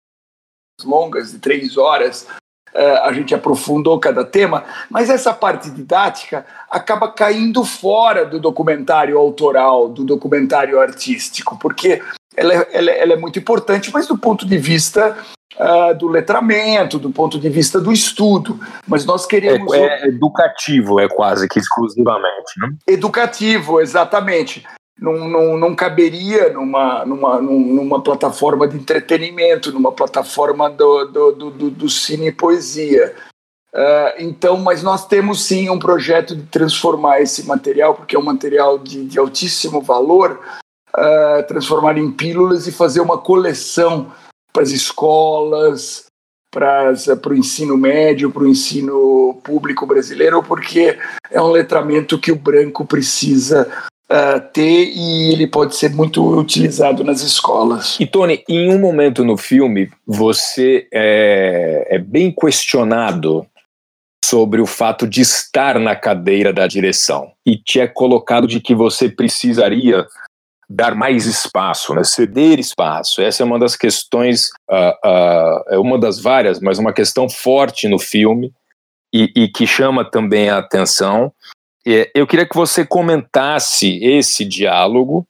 longas 0.84 1.32
de 1.32 1.38
três 1.38 1.78
horas, 1.78 2.26
uh, 2.74 3.04
a 3.04 3.14
gente 3.14 3.36
aprofundou 3.36 4.00
cada 4.00 4.26
tema, 4.26 4.66
mas 4.90 5.12
essa 5.12 5.32
parte 5.32 5.70
didática 5.70 6.44
acaba 6.72 7.12
caindo 7.12 7.64
fora 7.64 8.26
do 8.26 8.40
documentário 8.40 9.18
autoral, 9.18 9.90
do 9.90 10.04
documentário 10.04 10.80
artístico, 10.80 11.58
porque 11.60 12.02
ela 12.38 12.54
é, 12.54 12.68
ela, 12.72 12.92
ela 12.92 13.14
é 13.14 13.18
muito 13.18 13.40
importante, 13.40 13.92
mas 13.94 14.08
do 14.08 14.18
ponto 14.18 14.46
de 14.46 14.58
vista 14.58 15.18
Uh, 15.58 15.98
do 15.98 16.10
letramento, 16.10 17.00
do 17.00 17.10
ponto 17.10 17.40
de 17.40 17.48
vista 17.48 17.80
do 17.80 17.90
estudo, 17.90 18.60
mas 18.86 19.06
nós 19.06 19.26
queremos. 19.26 19.72
É, 19.72 20.04
é 20.04 20.08
educativo, 20.08 21.00
é 21.00 21.08
quase 21.08 21.48
que 21.48 21.58
exclusivamente, 21.58 22.60
né? 22.60 22.76
Educativo, 22.86 23.80
exatamente 23.80 24.66
não, 25.00 25.28
não, 25.28 25.58
não 25.58 25.76
caberia 25.76 26.52
numa, 26.54 27.06
numa, 27.06 27.42
numa 27.42 28.02
plataforma 28.02 28.68
de 28.68 28.78
entretenimento, 28.78 29.72
numa 29.72 29.92
plataforma 29.92 30.70
do, 30.70 31.06
do, 31.06 31.32
do, 31.32 31.70
do 31.70 31.90
cine 31.90 32.28
e 32.28 32.32
poesia. 32.32 33.14
Uh, 33.74 34.16
então, 34.20 34.58
mas 34.58 34.82
nós 34.82 35.06
temos 35.06 35.44
sim 35.46 35.70
um 35.70 35.78
projeto 35.78 36.34
de 36.34 36.44
transformar 36.44 37.20
esse 37.20 37.46
material, 37.46 37.94
porque 37.94 38.16
é 38.16 38.20
um 38.20 38.24
material 38.24 38.80
de, 38.80 39.06
de 39.06 39.20
altíssimo 39.20 39.82
valor, 39.82 40.40
uh, 40.98 41.46
transformar 41.48 41.98
em 41.98 42.12
pílulas 42.12 42.68
e 42.68 42.72
fazer 42.72 43.02
uma 43.02 43.18
coleção 43.18 44.12
para 44.52 44.64
as 44.64 44.72
escolas, 44.72 46.06
para 46.52 46.94
o 47.30 47.36
ensino 47.36 47.78
médio, 47.78 48.32
para 48.32 48.44
o 48.44 48.48
ensino 48.48 49.40
público 49.44 49.86
brasileiro, 49.86 50.42
porque 50.42 50.98
é 51.30 51.42
um 51.42 51.52
letramento 51.52 52.18
que 52.18 52.32
o 52.32 52.36
branco 52.36 52.86
precisa 52.86 53.68
uh, 54.10 54.40
ter 54.54 54.92
e 54.96 55.34
ele 55.34 55.48
pode 55.48 55.76
ser 55.76 55.90
muito 55.90 56.26
utilizado 56.38 57.04
nas 57.04 57.22
escolas. 57.22 57.98
E 58.00 58.08
Tony, 58.08 58.44
em 58.48 58.74
um 58.74 58.80
momento 58.80 59.26
no 59.26 59.36
filme, 59.36 59.92
você 60.08 60.88
é, 60.94 61.88
é 61.90 62.00
bem 62.00 62.32
questionado 62.32 63.46
sobre 64.24 64.60
o 64.60 64.66
fato 64.66 65.08
de 65.08 65.22
estar 65.22 65.80
na 65.80 65.96
cadeira 65.96 66.52
da 66.52 66.66
direção 66.66 67.32
e 67.46 67.58
te 67.58 67.80
é 67.80 67.88
colocado 67.88 68.48
de 68.48 68.60
que 68.60 68.74
você 68.74 69.08
precisaria 69.08 70.08
dar 70.70 70.96
mais 70.96 71.26
espaço, 71.26 71.94
né? 71.94 72.04
ceder 72.04 72.60
espaço. 72.60 73.22
Essa 73.22 73.44
é 73.44 73.46
uma 73.46 73.60
das 73.60 73.76
questões, 73.76 74.50
uh, 74.70 75.08
uh, 75.08 75.64
é 75.70 75.80
uma 75.80 76.00
das 76.00 76.20
várias, 76.20 76.60
mas 76.60 76.80
uma 76.80 76.94
questão 76.94 77.30
forte 77.30 77.88
no 77.88 78.00
filme 78.00 78.52
e, 79.14 79.32
e 79.36 79.48
que 79.48 79.66
chama 79.66 80.04
também 80.04 80.50
a 80.50 80.58
atenção. 80.58 81.32
É, 81.88 82.12
eu 82.16 82.26
queria 82.26 82.48
que 82.48 82.56
você 82.56 82.86
comentasse 82.86 84.04
esse 84.04 84.44
diálogo 84.44 85.26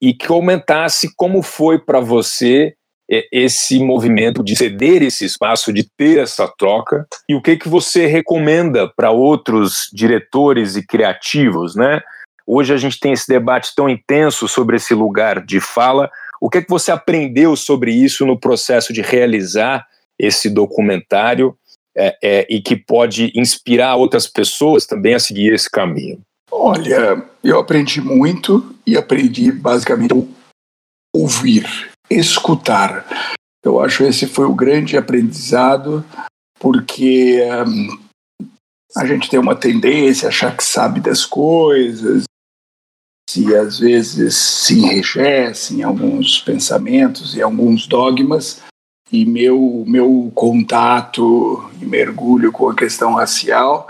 e 0.00 0.12
que 0.12 0.26
comentasse 0.26 1.14
como 1.16 1.42
foi 1.42 1.78
para 1.78 1.98
você 1.98 2.74
é, 3.10 3.26
esse 3.32 3.78
movimento 3.78 4.42
de 4.42 4.54
ceder 4.54 5.02
esse 5.02 5.24
espaço, 5.24 5.72
de 5.72 5.88
ter 5.96 6.18
essa 6.18 6.46
troca, 6.58 7.06
e 7.28 7.34
o 7.34 7.42
que, 7.42 7.56
que 7.56 7.68
você 7.68 8.06
recomenda 8.06 8.88
para 8.88 9.10
outros 9.10 9.88
diretores 9.92 10.76
e 10.76 10.86
criativos, 10.86 11.74
né? 11.74 12.02
Hoje 12.46 12.74
a 12.74 12.76
gente 12.76 13.00
tem 13.00 13.12
esse 13.12 13.26
debate 13.26 13.74
tão 13.74 13.88
intenso 13.88 14.46
sobre 14.46 14.76
esse 14.76 14.94
lugar 14.94 15.44
de 15.44 15.60
fala. 15.60 16.10
O 16.40 16.50
que, 16.50 16.62
que 16.62 16.68
você 16.68 16.90
aprendeu 16.90 17.56
sobre 17.56 17.92
isso 17.92 18.26
no 18.26 18.38
processo 18.38 18.92
de 18.92 19.00
realizar 19.00 19.86
esse 20.18 20.50
documentário 20.50 21.56
é, 21.96 22.18
é, 22.22 22.46
e 22.50 22.60
que 22.60 22.76
pode 22.76 23.32
inspirar 23.34 23.96
outras 23.96 24.26
pessoas 24.26 24.84
também 24.84 25.14
a 25.14 25.18
seguir 25.18 25.54
esse 25.54 25.70
caminho? 25.70 26.20
Olha, 26.50 27.24
eu 27.42 27.58
aprendi 27.58 28.00
muito 28.00 28.74
e 28.86 28.96
aprendi 28.96 29.50
basicamente 29.50 30.14
ouvir, 31.14 31.90
escutar. 32.10 33.06
Eu 33.64 33.80
acho 33.80 34.04
esse 34.04 34.26
foi 34.26 34.44
o 34.44 34.54
grande 34.54 34.96
aprendizado, 34.96 36.04
porque 36.60 37.40
um, 37.66 37.98
a 38.96 39.06
gente 39.06 39.30
tem 39.30 39.38
uma 39.38 39.56
tendência 39.56 40.26
a 40.26 40.28
achar 40.28 40.56
que 40.56 40.62
sabe 40.62 41.00
das 41.00 41.24
coisas, 41.24 42.24
e 43.36 43.54
às 43.54 43.78
vezes 43.78 44.36
se 44.36 44.78
enrijece 44.78 45.74
em 45.74 45.82
alguns 45.82 46.40
pensamentos 46.40 47.34
e 47.34 47.42
alguns 47.42 47.86
dogmas, 47.86 48.62
e 49.12 49.24
meu, 49.24 49.84
meu 49.86 50.32
contato 50.34 51.70
e 51.80 51.84
mergulho 51.84 52.50
com 52.50 52.68
a 52.68 52.74
questão 52.74 53.14
racial 53.14 53.86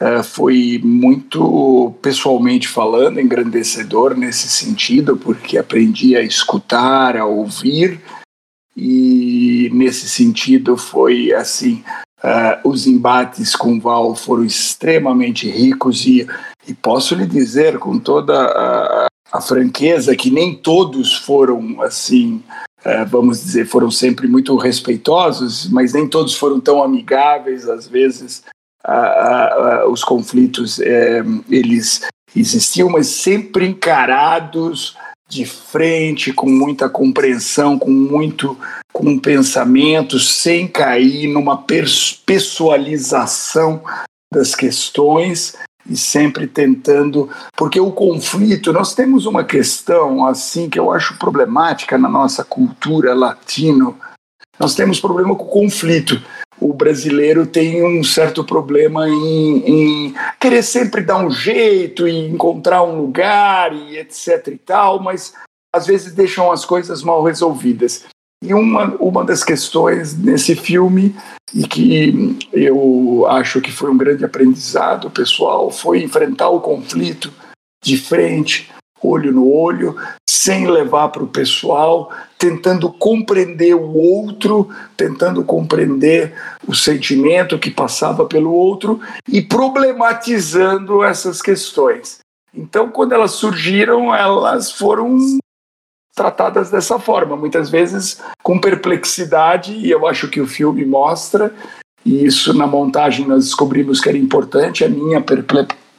uh, 0.00 0.22
foi 0.22 0.80
muito, 0.82 1.94
pessoalmente 2.00 2.68
falando, 2.68 3.20
engrandecedor 3.20 4.16
nesse 4.16 4.48
sentido, 4.48 5.16
porque 5.16 5.58
aprendi 5.58 6.16
a 6.16 6.22
escutar, 6.22 7.16
a 7.16 7.26
ouvir, 7.26 8.00
e 8.76 9.68
nesse 9.72 10.08
sentido 10.08 10.76
foi 10.76 11.32
assim. 11.32 11.82
Uh, 12.22 12.68
os 12.68 12.86
embates 12.86 13.54
com 13.54 13.78
Val 13.78 14.14
foram 14.14 14.44
extremamente 14.44 15.48
ricos 15.48 16.04
e, 16.04 16.26
e 16.68 16.74
posso 16.74 17.14
lhe 17.14 17.26
dizer 17.26 17.78
com 17.78 17.98
toda 17.98 18.38
a, 18.38 19.08
a 19.32 19.40
franqueza 19.40 20.14
que 20.14 20.30
nem 20.30 20.54
todos 20.54 21.14
foram 21.14 21.80
assim 21.82 22.42
é, 22.84 23.04
vamos 23.04 23.40
dizer, 23.40 23.66
foram 23.66 23.90
sempre 23.90 24.28
muito 24.28 24.56
respeitosos, 24.56 25.68
mas 25.68 25.92
nem 25.92 26.08
todos 26.08 26.34
foram 26.36 26.60
tão 26.60 26.82
amigáveis. 26.82 27.68
Às 27.68 27.88
vezes, 27.88 28.44
os 29.90 30.04
conflitos 30.04 30.78
é, 30.80 31.22
eles 31.50 32.02
existiam, 32.34 32.88
mas 32.88 33.08
sempre 33.08 33.66
encarados 33.66 34.96
de 35.28 35.44
frente, 35.44 36.32
com 36.32 36.48
muita 36.48 36.88
compreensão, 36.88 37.78
com 37.78 37.90
muito 37.90 38.56
com 38.92 39.18
pensamento, 39.18 40.18
sem 40.18 40.66
cair 40.66 41.28
numa 41.28 41.62
pessoalização 42.24 43.82
das 44.32 44.54
questões 44.54 45.54
e 45.88 45.96
sempre 45.96 46.46
tentando, 46.46 47.30
porque 47.56 47.80
o 47.80 47.90
conflito, 47.90 48.72
nós 48.72 48.94
temos 48.94 49.26
uma 49.26 49.42
questão 49.42 50.26
assim 50.26 50.68
que 50.68 50.78
eu 50.78 50.92
acho 50.92 51.18
problemática 51.18 51.96
na 51.96 52.08
nossa 52.08 52.44
cultura 52.44 53.14
latino. 53.14 53.96
Nós 54.58 54.74
temos 54.74 55.00
problema 55.00 55.34
com 55.34 55.44
o 55.44 55.48
conflito. 55.48 56.20
O 56.60 56.72
brasileiro 56.72 57.46
tem 57.46 57.84
um 57.84 58.02
certo 58.02 58.42
problema 58.42 59.08
em, 59.08 59.58
em 59.58 60.14
querer 60.40 60.62
sempre 60.62 61.02
dar 61.02 61.18
um 61.18 61.30
jeito 61.30 62.08
e 62.08 62.28
encontrar 62.28 62.82
um 62.82 63.00
lugar 63.00 63.72
e 63.72 63.96
etc 63.98 64.48
e 64.48 64.58
tal, 64.58 65.00
mas 65.00 65.32
às 65.74 65.86
vezes 65.86 66.12
deixam 66.12 66.50
as 66.50 66.64
coisas 66.64 67.02
mal 67.02 67.22
resolvidas. 67.22 68.04
E 68.42 68.52
uma, 68.52 68.94
uma 69.00 69.24
das 69.24 69.44
questões 69.44 70.16
nesse 70.16 70.54
filme, 70.54 71.14
e 71.54 71.66
que 71.66 72.36
eu 72.52 73.26
acho 73.28 73.60
que 73.60 73.72
foi 73.72 73.90
um 73.90 73.96
grande 73.96 74.24
aprendizado 74.24 75.10
pessoal, 75.10 75.70
foi 75.70 76.02
enfrentar 76.02 76.48
o 76.48 76.60
conflito 76.60 77.32
de 77.82 77.96
frente, 77.96 78.70
olho 79.02 79.32
no 79.32 79.50
olho, 79.50 79.96
sem 80.28 80.66
levar 80.66 81.08
para 81.08 81.22
o 81.22 81.28
pessoal, 81.28 82.10
tentando 82.38 82.92
compreender 82.92 83.74
o 83.74 83.94
outro, 83.94 84.68
tentando 84.96 85.44
compreender 85.44 86.34
o 86.66 86.74
sentimento 86.74 87.58
que 87.58 87.70
passava 87.70 88.24
pelo 88.26 88.52
outro 88.52 89.00
e 89.28 89.40
problematizando 89.40 91.02
essas 91.02 91.40
questões. 91.40 92.18
Então, 92.54 92.90
quando 92.90 93.12
elas 93.12 93.32
surgiram, 93.32 94.14
elas 94.14 94.72
foram 94.72 95.18
tratadas 96.18 96.68
dessa 96.68 96.98
forma, 96.98 97.36
muitas 97.36 97.70
vezes 97.70 98.20
com 98.42 98.60
perplexidade, 98.60 99.72
e 99.72 99.88
eu 99.88 100.04
acho 100.06 100.28
que 100.28 100.40
o 100.40 100.46
filme 100.48 100.84
mostra, 100.84 101.54
e 102.04 102.26
isso 102.26 102.52
na 102.52 102.66
montagem 102.66 103.26
nós 103.26 103.44
descobrimos 103.44 104.00
que 104.00 104.08
era 104.08 104.18
importante, 104.18 104.84
a 104.84 104.88
minha 104.88 105.24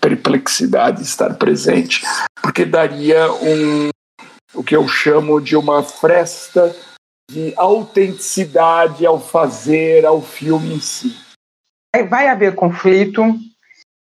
perplexidade 0.02 1.02
estar 1.02 1.36
presente, 1.36 2.04
porque 2.42 2.66
daria 2.66 3.32
um, 3.32 3.90
o 4.54 4.62
que 4.62 4.76
eu 4.76 4.86
chamo 4.88 5.40
de 5.40 5.56
uma 5.56 5.82
fresta 5.82 6.76
de 7.32 7.54
autenticidade 7.56 9.06
ao 9.06 9.22
fazer, 9.22 10.06
ao 10.06 10.22
filme 10.22 10.74
em 10.76 10.80
si. 10.82 11.16
Vai 12.10 12.28
haver 12.28 12.56
conflito, 12.56 13.24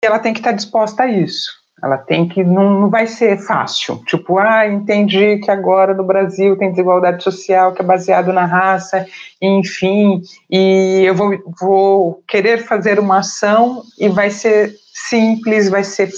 ela 0.03 0.19
tem 0.19 0.33
que 0.33 0.39
estar 0.39 0.51
disposta 0.51 1.03
a 1.03 1.07
isso. 1.07 1.64
Ela 1.85 1.99
tem 1.99 2.27
que. 2.27 2.43
Não, 2.43 2.81
não 2.81 2.89
vai 2.89 3.05
ser 3.05 3.37
fácil. 3.37 4.03
Tipo, 4.07 4.39
ah, 4.39 4.67
entendi 4.67 5.37
que 5.37 5.51
agora 5.51 5.93
no 5.93 6.03
Brasil 6.03 6.57
tem 6.57 6.71
desigualdade 6.71 7.23
social 7.23 7.73
que 7.73 7.81
é 7.83 7.85
baseado 7.85 8.33
na 8.33 8.43
raça, 8.43 9.05
enfim, 9.39 10.19
e 10.49 11.03
eu 11.05 11.13
vou, 11.13 11.37
vou 11.61 12.23
querer 12.27 12.63
fazer 12.63 12.97
uma 12.97 13.19
ação 13.19 13.83
e 13.99 14.09
vai 14.09 14.31
ser 14.31 14.75
simples, 14.91 15.69
vai 15.69 15.83
ser 15.83 16.09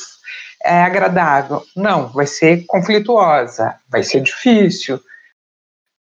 é, 0.64 0.84
agradável. 0.84 1.62
Não, 1.76 2.08
vai 2.14 2.28
ser 2.28 2.64
conflituosa, 2.66 3.76
vai 3.90 4.04
ser 4.04 4.22
difícil. 4.22 5.02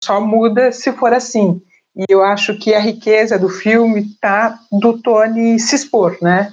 Só 0.04 0.20
muda 0.20 0.72
se 0.72 0.92
for 0.94 1.14
assim. 1.14 1.62
E 1.96 2.06
eu 2.10 2.24
acho 2.24 2.58
que 2.58 2.74
a 2.74 2.80
riqueza 2.80 3.38
do 3.38 3.50
filme 3.50 4.02
está 4.02 4.60
do 4.72 5.00
Tony 5.00 5.60
se 5.60 5.76
expor, 5.76 6.18
né? 6.24 6.52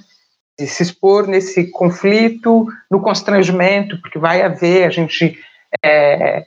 De 0.61 0.67
se 0.67 0.83
expor 0.83 1.25
nesse 1.25 1.71
conflito, 1.71 2.67
no 2.89 3.01
constrangimento, 3.01 3.99
porque 3.99 4.19
vai 4.19 4.43
haver, 4.43 4.85
a 4.85 4.91
gente 4.91 5.35
é, 5.83 6.45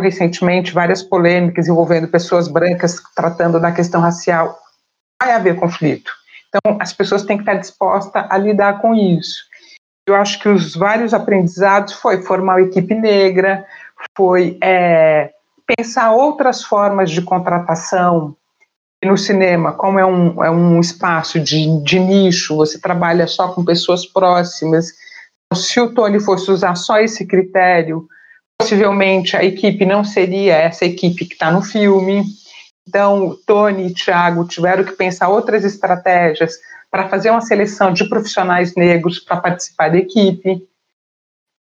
recentemente 0.00 0.72
várias 0.72 1.04
polêmicas 1.04 1.68
envolvendo 1.68 2.08
pessoas 2.08 2.48
brancas 2.48 3.00
tratando 3.14 3.60
da 3.60 3.70
questão 3.70 4.00
racial, 4.00 4.58
vai 5.22 5.32
haver 5.32 5.54
conflito. 5.54 6.10
Então, 6.48 6.78
as 6.80 6.92
pessoas 6.92 7.24
têm 7.24 7.36
que 7.36 7.42
estar 7.42 7.54
dispostas 7.54 8.26
a 8.28 8.36
lidar 8.36 8.80
com 8.80 8.92
isso. 8.92 9.44
Eu 10.06 10.16
acho 10.16 10.40
que 10.40 10.48
os 10.48 10.74
vários 10.74 11.14
aprendizados 11.14 11.92
foi 11.94 12.22
formar 12.22 12.56
uma 12.56 12.62
equipe 12.62 12.92
negra, 12.92 13.64
foi 14.16 14.58
é, 14.60 15.30
pensar 15.76 16.10
outras 16.10 16.64
formas 16.64 17.08
de 17.08 17.22
contratação 17.22 18.36
no 19.04 19.18
cinema, 19.18 19.72
como 19.72 19.98
é 19.98 20.06
um, 20.06 20.44
é 20.44 20.50
um 20.50 20.80
espaço 20.80 21.40
de, 21.40 21.82
de 21.82 21.98
nicho, 21.98 22.56
você 22.56 22.78
trabalha 22.78 23.26
só 23.26 23.48
com 23.48 23.64
pessoas 23.64 24.06
próximas, 24.06 24.92
se 25.54 25.80
o 25.80 25.92
Tony 25.92 26.20
fosse 26.20 26.50
usar 26.50 26.74
só 26.76 26.98
esse 26.98 27.26
critério, 27.26 28.06
possivelmente 28.58 29.36
a 29.36 29.44
equipe 29.44 29.84
não 29.84 30.04
seria 30.04 30.54
essa 30.54 30.84
equipe 30.84 31.26
que 31.26 31.34
está 31.34 31.50
no 31.50 31.62
filme. 31.62 32.24
Então, 32.88 33.36
Tony 33.46 33.88
e 33.88 33.94
Thiago 33.94 34.46
tiveram 34.46 34.84
que 34.84 34.92
pensar 34.92 35.28
outras 35.28 35.64
estratégias 35.64 36.58
para 36.90 37.08
fazer 37.08 37.30
uma 37.30 37.40
seleção 37.40 37.92
de 37.92 38.08
profissionais 38.08 38.74
negros 38.74 39.18
para 39.18 39.40
participar 39.40 39.90
da 39.90 39.98
equipe. 39.98 40.66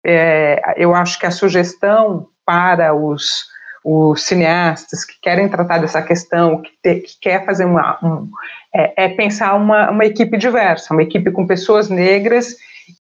É, 0.05 0.75
eu 0.77 0.95
acho 0.95 1.19
que 1.19 1.27
a 1.27 1.31
sugestão 1.31 2.29
para 2.45 2.95
os 2.95 3.47
os 3.85 4.23
cineastas 4.23 5.05
que 5.05 5.15
querem 5.23 5.49
tratar 5.49 5.79
dessa 5.79 6.03
questão, 6.03 6.61
que, 6.61 6.71
te, 6.83 7.01
que 7.01 7.21
quer 7.21 7.45
fazer 7.45 7.65
uma, 7.65 7.99
um, 8.03 8.29
é, 8.75 9.05
é, 9.05 9.09
pensar 9.09 9.55
uma, 9.55 9.91
uma 9.91 10.05
equipe 10.05 10.37
diversa, 10.37 10.93
uma 10.93 11.03
equipe 11.03 11.31
com 11.31 11.47
pessoas 11.47 11.89
negras 11.89 12.57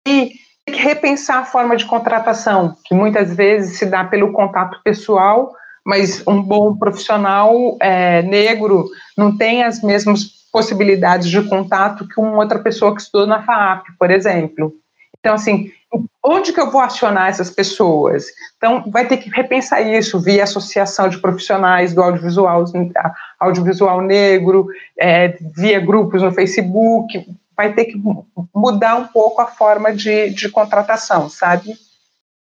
e 0.07 0.33
repensar 0.69 1.39
a 1.39 1.45
forma 1.45 1.77
de 1.77 1.87
contratação, 1.87 2.77
que 2.85 2.95
muitas 2.95 3.35
vezes 3.35 3.79
se 3.79 3.87
dá 3.87 4.05
pelo 4.05 4.33
contato 4.33 4.81
pessoal, 4.85 5.53
mas 5.85 6.23
um 6.27 6.43
bom 6.43 6.77
profissional 6.77 7.77
é, 7.81 8.23
negro 8.23 8.87
não 9.17 9.37
tem 9.37 9.65
as 9.65 9.83
mesmas 9.83 10.39
possibilidades 10.53 11.31
de 11.31 11.43
contato 11.49 12.07
que 12.07 12.21
uma 12.21 12.37
outra 12.37 12.59
pessoa 12.59 12.95
que 12.95 13.01
estudou 13.01 13.27
na 13.27 13.43
FAAP, 13.43 13.87
por 13.99 14.11
exemplo. 14.11 14.73
Então, 15.19 15.35
assim, 15.35 15.71
onde 16.25 16.53
que 16.53 16.61
eu 16.61 16.71
vou 16.71 16.81
acionar 16.81 17.29
essas 17.29 17.51
pessoas? 17.51 18.27
Então, 18.57 18.85
vai 18.91 19.07
ter 19.07 19.17
que 19.17 19.31
repensar 19.31 19.81
isso 19.81 20.21
via 20.21 20.45
associação 20.45 21.09
de 21.09 21.19
profissionais 21.19 21.95
do 21.95 22.03
audiovisual, 22.03 22.65
audiovisual 23.41 24.01
negro, 24.01 24.67
é, 24.99 25.37
via 25.57 25.81
grupos 25.81 26.23
no 26.23 26.33
Facebook, 26.33 27.27
vai 27.57 27.73
ter 27.73 27.87
que 27.87 28.01
mudar 28.55 28.97
um 28.97 29.07
pouco 29.09 29.41
a 29.41 29.47
forma 29.47 29.93
de, 29.93 30.31
de 30.31 30.49
contratação, 30.49 31.29
sabe? 31.29 31.75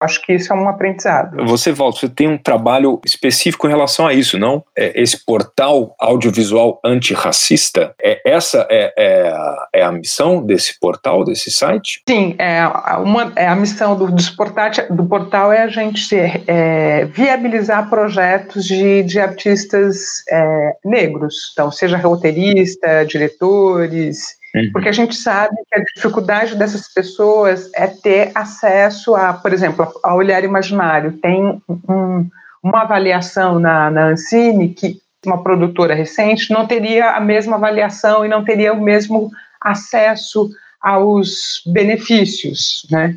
Acho 0.02 0.20
que 0.22 0.32
isso 0.32 0.52
é 0.52 0.56
um 0.56 0.68
aprendizado. 0.68 1.44
Você, 1.46 1.72
Walter, 1.72 2.00
você 2.00 2.08
tem 2.08 2.28
um 2.28 2.38
trabalho 2.38 3.00
específico 3.06 3.66
em 3.66 3.70
relação 3.70 4.06
a 4.06 4.12
isso, 4.12 4.38
não? 4.38 4.64
É, 4.76 5.00
esse 5.00 5.24
portal 5.24 5.94
audiovisual 5.98 6.80
antirracista, 6.84 7.94
é, 8.02 8.20
essa 8.26 8.66
é, 8.68 8.92
é, 8.98 9.34
é, 9.74 9.82
a 9.82 9.92
missão 9.92 10.44
desse 10.44 10.78
portal, 10.80 11.24
desse 11.24 11.50
site? 11.50 12.02
Sim, 12.08 12.34
é, 12.38 12.66
uma, 12.98 13.32
é 13.36 13.46
a 13.46 13.54
missão 13.54 13.96
do, 13.96 14.10
do, 14.10 14.36
portal, 14.36 14.70
do 14.90 15.06
portal 15.06 15.52
é 15.52 15.62
a 15.62 15.68
gente 15.68 16.16
é, 16.16 17.04
viabilizar 17.06 17.88
projetos 17.88 18.64
de, 18.64 19.02
de 19.04 19.20
artistas 19.20 20.24
é, 20.28 20.76
negros, 20.84 21.50
então 21.52 21.70
seja 21.70 21.96
roteirista, 21.96 23.04
diretores. 23.06 24.41
Porque 24.72 24.88
a 24.88 24.92
gente 24.92 25.14
sabe 25.14 25.56
que 25.66 25.78
a 25.78 25.82
dificuldade 25.94 26.56
dessas 26.56 26.92
pessoas 26.92 27.70
é 27.74 27.86
ter 27.86 28.32
acesso 28.34 29.14
a, 29.14 29.32
por 29.32 29.52
exemplo, 29.52 29.90
ao 30.02 30.18
olhar 30.18 30.44
imaginário. 30.44 31.12
Tem 31.12 31.62
um, 31.68 32.28
uma 32.62 32.82
avaliação 32.82 33.58
na, 33.58 33.90
na 33.90 34.08
Ancine 34.08 34.68
que 34.68 35.00
uma 35.24 35.42
produtora 35.42 35.94
recente 35.94 36.50
não 36.50 36.66
teria 36.66 37.12
a 37.12 37.20
mesma 37.20 37.56
avaliação 37.56 38.26
e 38.26 38.28
não 38.28 38.44
teria 38.44 38.72
o 38.74 38.82
mesmo 38.82 39.30
acesso 39.60 40.50
aos 40.80 41.62
benefícios, 41.66 42.86
né? 42.90 43.16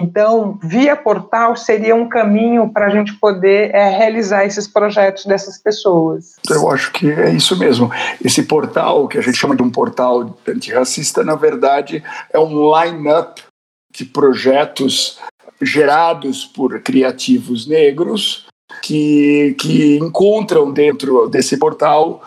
Então, 0.00 0.58
via 0.62 0.96
portal 0.96 1.56
seria 1.56 1.94
um 1.94 2.08
caminho 2.08 2.70
para 2.72 2.86
a 2.86 2.90
gente 2.90 3.12
poder 3.14 3.74
é, 3.74 3.88
realizar 3.90 4.44
esses 4.44 4.66
projetos 4.66 5.26
dessas 5.26 5.58
pessoas. 5.58 6.36
Eu 6.48 6.70
acho 6.70 6.90
que 6.92 7.10
é 7.10 7.30
isso 7.30 7.58
mesmo. 7.58 7.90
Esse 8.24 8.42
portal, 8.42 9.06
que 9.06 9.18
a 9.18 9.20
gente 9.20 9.36
chama 9.36 9.56
de 9.56 9.62
um 9.62 9.70
portal 9.70 10.36
antirracista, 10.48 11.22
na 11.22 11.34
verdade 11.34 12.02
é 12.32 12.38
um 12.38 12.72
line-up 12.74 13.42
de 13.92 14.04
projetos 14.04 15.18
gerados 15.60 16.44
por 16.44 16.80
criativos 16.80 17.66
negros 17.66 18.46
que, 18.82 19.54
que 19.58 19.98
encontram 19.98 20.72
dentro 20.72 21.28
desse 21.28 21.56
portal 21.56 22.22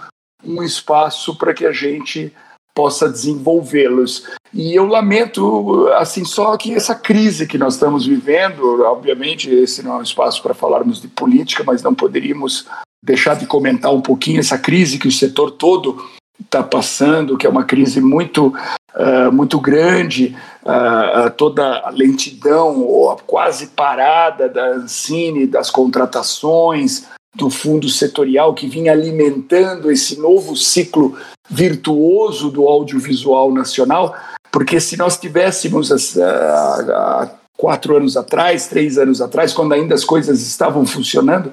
um 0.46 0.62
espaço 0.62 1.36
para 1.38 1.54
que 1.54 1.66
a 1.66 1.72
gente 1.72 2.34
possa 2.74 3.10
desenvolvê-los. 3.10 4.26
E 4.54 4.76
eu 4.76 4.86
lamento, 4.86 5.88
assim, 5.96 6.26
só 6.26 6.56
que 6.58 6.74
essa 6.74 6.96
crise 6.96 7.48
que 7.48 7.58
nós 7.58 7.76
estamos 7.76 8.06
vivendo, 8.06 8.84
obviamente 8.84 9.50
esse 9.50 9.84
não 9.84 9.94
é 9.94 9.98
um 9.98 10.04
espaço 10.04 10.42
para 10.42 10.54
falarmos 10.54 11.02
de 11.02 11.08
política, 11.08 11.64
mas 11.66 11.82
não 11.82 11.94
poderíamos 11.94 12.66
deixar 13.04 13.36
de 13.36 13.46
comentar 13.46 13.94
um 13.94 14.02
pouquinho 14.02 14.40
essa 14.40 14.58
crise 14.58 15.00
que 15.00 15.08
o 15.08 15.12
setor 15.12 15.52
todo 15.52 16.04
está 16.40 16.64
passando, 16.64 17.38
que 17.38 17.46
é 17.46 17.50
uma 17.50 17.64
crise 17.64 18.00
muito, 18.02 18.48
uh, 18.96 19.32
muito 19.32 19.60
grande, 19.60 20.36
uh, 20.64 21.30
toda 21.32 21.80
a 21.80 21.90
lentidão 21.90 22.82
ou 22.82 23.12
a 23.12 23.18
quase 23.18 23.68
parada 23.68 24.48
da 24.50 24.68
Ancine, 24.68 25.48
das 25.48 25.70
contratações, 25.70 27.06
do 27.36 27.50
fundo 27.50 27.90
setorial 27.90 28.54
que 28.54 28.68
vinha 28.68 28.92
alimentando 28.92 29.92
esse 29.92 30.20
novo 30.20 30.56
ciclo 30.56 31.18
virtuoso 31.50 32.50
do 32.50 32.68
audiovisual 32.68 33.52
nacional, 33.52 34.16
porque 34.52 34.80
se 34.80 34.98
nós 34.98 35.18
tivéssemos 35.18 35.92
há 36.18 37.32
quatro 37.58 37.98
anos 37.98 38.16
atrás, 38.18 38.68
três 38.68 38.98
anos 38.98 39.22
atrás, 39.22 39.54
quando 39.54 39.74
ainda 39.74 39.96
as 39.96 40.04
coisas 40.04 40.42
estavam 40.42 40.86
funcionando, 40.86 41.52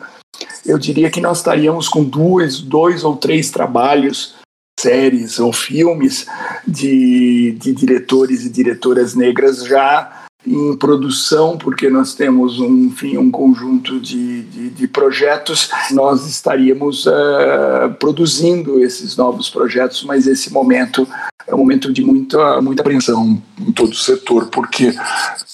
eu 0.65 0.79
diria 0.79 1.11
que 1.11 1.21
nós 1.21 1.39
estaríamos 1.39 1.89
com 1.89 2.05
dois, 2.05 2.61
dois 2.61 3.05
ou 3.05 3.17
três 3.17 3.51
trabalhos, 3.51 4.35
séries 4.79 5.39
ou 5.39 5.53
filmes 5.53 6.27
de, 6.67 7.53
de 7.61 7.73
diretores 7.73 8.45
e 8.45 8.51
diretoras 8.51 9.15
negras 9.15 9.65
já 9.65 10.20
em 10.47 10.75
produção, 10.77 11.59
porque 11.59 11.91
nós 11.91 12.15
temos 12.15 12.59
um, 12.61 12.87
enfim, 12.87 13.19
um 13.19 13.31
conjunto 13.31 14.01
de, 14.01 14.43
de, 14.43 14.71
de 14.71 14.89
projetos, 14.89 15.71
nós 15.91 16.27
estaríamos 16.27 17.07
uh, 17.07 17.93
produzindo 17.99 18.83
esses 18.83 19.17
novos 19.17 19.51
projetos, 19.51 20.03
mas 20.03 20.27
esse 20.27 20.53
momento 20.53 21.07
é 21.47 21.55
um 21.55 21.59
momento 21.59 21.93
de 21.93 22.03
muita, 22.03 22.61
muita 22.63 22.83
apreensão 22.83 23.41
em 23.59 23.73
todo 23.73 23.93
o 23.93 23.97
setor, 23.97 24.47
porque 24.47 24.95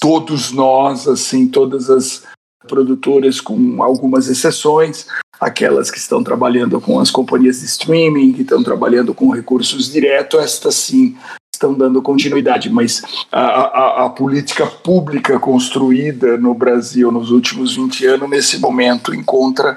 todos 0.00 0.52
nós, 0.52 1.08
assim, 1.08 1.48
todas 1.48 1.90
as 1.90 2.22
produtoras, 2.68 3.40
com 3.40 3.82
algumas 3.82 4.28
exceções, 4.28 5.06
aquelas 5.40 5.90
que 5.90 5.98
estão 5.98 6.22
trabalhando 6.22 6.80
com 6.80 6.98
as 6.98 7.10
companhias 7.10 7.60
de 7.60 7.66
streaming, 7.66 8.32
que 8.32 8.42
estão 8.42 8.62
trabalhando 8.62 9.14
com 9.14 9.30
recursos 9.30 9.90
diretos, 9.90 10.40
estas 10.40 10.74
sim 10.74 11.16
estão 11.56 11.74
dando 11.74 12.00
continuidade, 12.00 12.70
mas 12.70 13.02
a, 13.32 13.40
a, 13.40 14.06
a, 14.06 14.10
política 14.10 14.66
pública 14.66 15.38
construída 15.40 16.36
no 16.36 16.54
Brasil 16.54 17.10
nos 17.10 17.30
últimos 17.30 17.76
20 17.76 18.06
anos, 18.06 18.30
nesse 18.30 18.58
momento, 18.58 19.14
encontra 19.14 19.76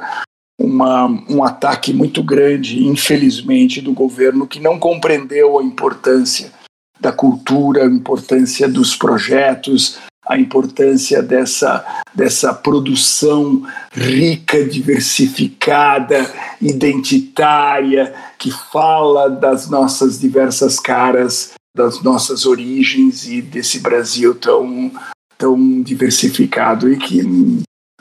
uma, 0.59 1.05
um 1.29 1.43
ataque 1.43 1.93
muito 1.93 2.21
grande, 2.21 2.85
infelizmente, 2.85 3.81
do 3.81 3.93
governo 3.93 4.45
que 4.45 4.59
não 4.59 4.77
compreendeu 4.77 5.57
a 5.57 5.63
importância 5.63 6.51
da 6.99 7.13
cultura, 7.13 7.83
a 7.83 7.87
importância 7.87 8.67
dos 8.67 8.95
projetos, 8.95 9.97
a 10.29 10.37
importância 10.37 11.23
dessa, 11.23 11.83
dessa 12.13 12.53
produção 12.53 13.63
rica, 13.91 14.63
diversificada, 14.63 16.31
identitária, 16.61 18.13
que 18.37 18.51
fala 18.51 19.27
das 19.27 19.67
nossas 19.69 20.19
diversas 20.19 20.79
caras, 20.79 21.53
das 21.75 22.01
nossas 22.01 22.45
origens 22.45 23.27
e 23.27 23.41
desse 23.41 23.79
Brasil 23.79 24.35
tão, 24.35 24.91
tão 25.37 25.81
diversificado 25.81 26.91
e 26.91 26.97
que 26.97 27.21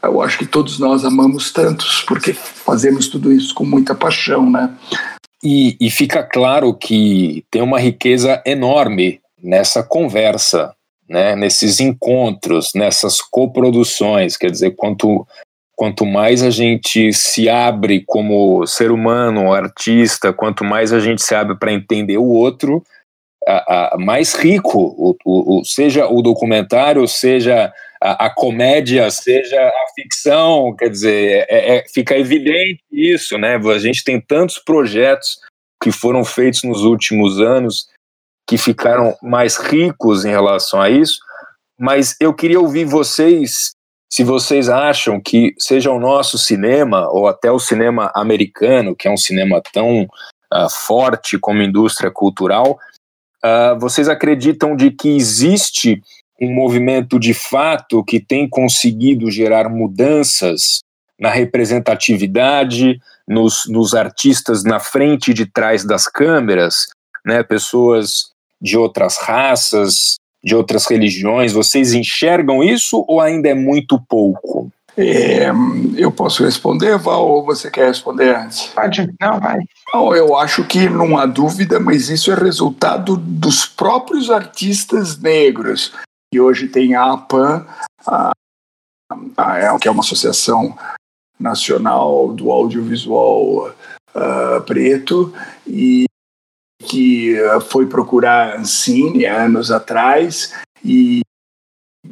eu 0.03 0.23
acho 0.23 0.39
que 0.39 0.47
todos 0.47 0.79
nós 0.79 1.05
amamos 1.05 1.53
tantos, 1.53 2.03
porque 2.03 2.33
fazemos 2.33 3.09
tudo 3.09 3.33
isso 3.33 3.55
com 3.55 3.65
muita 3.65 3.95
paixão, 3.95 4.49
né? 4.49 4.75
E, 5.43 5.77
e 5.81 5.91
fica 5.91 6.23
claro 6.23 6.75
que 6.75 7.45
tem 7.51 7.63
uma 7.63 7.79
riqueza 7.79 8.43
enorme 8.45 9.21
nessa 9.43 9.83
conversa, 9.83 10.75
né? 11.09 11.37
nesses 11.37 11.79
encontros, 11.81 12.73
nessas 12.75 13.21
coproduções. 13.21 14.37
Quer 14.37 14.51
dizer, 14.51 14.73
quanto, 14.73 15.27
quanto 15.77 16.05
mais 16.05 16.43
a 16.43 16.51
gente 16.51 17.13
se 17.13 17.49
abre 17.49 18.03
como 18.05 18.67
ser 18.67 18.91
humano, 18.91 19.53
artista, 19.53 20.33
quanto 20.33 20.65
mais 20.65 20.93
a 20.93 20.99
gente 20.99 21.23
se 21.23 21.35
abre 21.35 21.57
para 21.57 21.73
entender 21.73 22.19
o 22.19 22.27
outro, 22.27 22.83
a, 23.49 23.95
a, 23.95 23.99
mais 23.99 24.35
rico, 24.35 24.79
o, 24.79 25.17
o, 25.25 25.61
o, 25.61 25.65
seja 25.65 26.07
o 26.07 26.21
documentário, 26.21 27.07
seja 27.09 27.73
a, 28.01 28.27
a, 28.27 28.31
comédia, 28.31 29.11
seja 29.11 29.59
a 29.59 29.93
ficção, 29.95 30.75
quer 30.77 30.91
dizer, 30.91 31.47
é, 31.49 31.77
é, 31.77 31.85
fica 31.89 32.17
evidente 32.17 32.83
isso, 32.93 33.39
né? 33.39 33.57
A 33.57 33.79
gente 33.79 34.05
tem 34.05 34.21
tantos 34.21 34.59
projetos 34.59 35.39
que 35.83 35.91
foram 35.91 36.25
feitos 36.25 36.63
nos 36.63 36.83
últimos 36.83 37.41
anos 37.41 37.89
que 38.47 38.59
ficaram 38.59 39.17
mais 39.23 39.57
ricos 39.57 40.25
em 40.25 40.31
relação 40.31 40.81
a 40.81 40.91
isso, 40.91 41.19
mas 41.79 42.17
eu 42.21 42.35
queria 42.35 42.61
ouvir 42.61 42.85
vocês 42.85 43.73
se 44.11 44.25
vocês 44.25 44.69
acham 44.69 45.21
que 45.21 45.55
seja 45.59 45.91
o 45.91 46.01
nosso 46.01 46.39
cinema 46.39 47.09
ou 47.11 47.29
até 47.29 47.53
o 47.53 47.59
cinema 47.59 48.11
americano, 48.15 48.97
que 48.97 49.07
é 49.07 49.11
um 49.11 49.19
cinema 49.19 49.61
tão 49.73 50.05
uh, 50.05 50.71
forte 50.71 51.39
como 51.39 51.63
indústria 51.63 52.11
cultural, 52.11 52.79
uh, 53.45 53.79
vocês 53.79 54.09
acreditam 54.09 54.77
de 54.77 54.91
que 54.91 55.17
existe 55.17 56.03
um 56.41 56.53
movimento 56.55 57.19
de 57.19 57.35
fato 57.35 58.05
que 58.05 58.21
tem 58.21 58.49
conseguido 58.49 59.31
gerar 59.31 59.69
mudanças 59.69 60.81
na 61.19 61.31
representatividade, 61.31 63.01
nos, 63.27 63.65
nos 63.69 63.95
artistas 63.95 64.63
na 64.63 64.79
frente 64.79 65.33
e 65.33 65.35
de 65.35 65.47
trás 65.47 65.85
das 65.85 66.07
câmeras, 66.07 66.87
né, 67.27 67.43
pessoas 67.43 68.31
de 68.61 68.79
outras 68.79 69.19
raças, 69.19 70.17
de 70.43 70.55
outras 70.55 70.87
religiões, 70.87 71.53
vocês 71.53 71.93
enxergam 71.93 72.63
isso 72.63 73.05
ou 73.09 73.21
ainda 73.21 73.49
é 73.49 73.55
muito 73.55 74.01
pouco? 74.09 74.71
É, 75.01 75.47
eu 75.97 76.11
posso 76.11 76.45
responder, 76.45 76.99
Val, 76.99 77.25
ou 77.25 77.45
você 77.45 77.71
quer 77.71 77.87
responder 77.87 78.35
antes? 78.35 78.67
Pode, 78.75 79.09
não, 79.21 79.39
vai. 79.39 79.61
Não, 79.95 80.13
eu 80.13 80.37
acho 80.37 80.65
que 80.65 80.89
não 80.89 81.17
há 81.17 81.25
dúvida, 81.25 81.79
mas 81.79 82.09
isso 82.09 82.33
é 82.33 82.35
resultado 82.35 83.17
dos 83.17 83.65
próprios 83.65 84.29
artistas 84.29 85.17
negros 85.17 85.93
que 86.33 86.41
hoje 86.41 86.67
tem 86.67 86.97
a 86.97 87.13
APAN, 87.13 87.65
a, 88.05 88.33
a, 89.37 89.59
é, 89.59 89.79
que 89.79 89.87
é 89.87 89.91
uma 89.91 90.03
associação 90.03 90.77
nacional 91.39 92.33
do 92.33 92.51
audiovisual 92.51 93.69
uh, 93.69 94.61
preto, 94.67 95.33
e 95.65 96.07
que 96.83 97.37
foi 97.71 97.87
procurar 97.87 98.57
a 98.57 98.61
Ancine 98.61 99.27
anos 99.27 99.71
atrás, 99.71 100.53
e 100.85 101.21